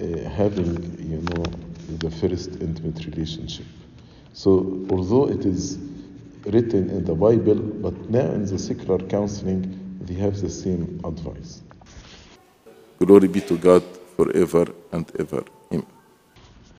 uh, 0.00 0.28
having 0.28 0.96
you 1.00 1.20
know 1.22 1.44
the 1.98 2.10
first 2.10 2.50
intimate 2.60 3.04
relationship. 3.06 3.66
So 4.32 4.86
although 4.90 5.28
it 5.28 5.44
is 5.44 5.78
written 6.44 6.90
in 6.90 7.04
the 7.04 7.14
Bible, 7.14 7.54
but 7.56 7.94
now 8.10 8.30
in 8.32 8.46
the 8.46 8.58
secular 8.58 8.98
counseling 8.98 9.78
they 10.00 10.14
have 10.14 10.40
the 10.40 10.50
same 10.50 11.00
advice. 11.04 11.62
Glory 12.98 13.28
be 13.28 13.40
to 13.42 13.56
God 13.56 13.82
forever 14.16 14.66
and 14.92 15.10
ever. 15.18 15.44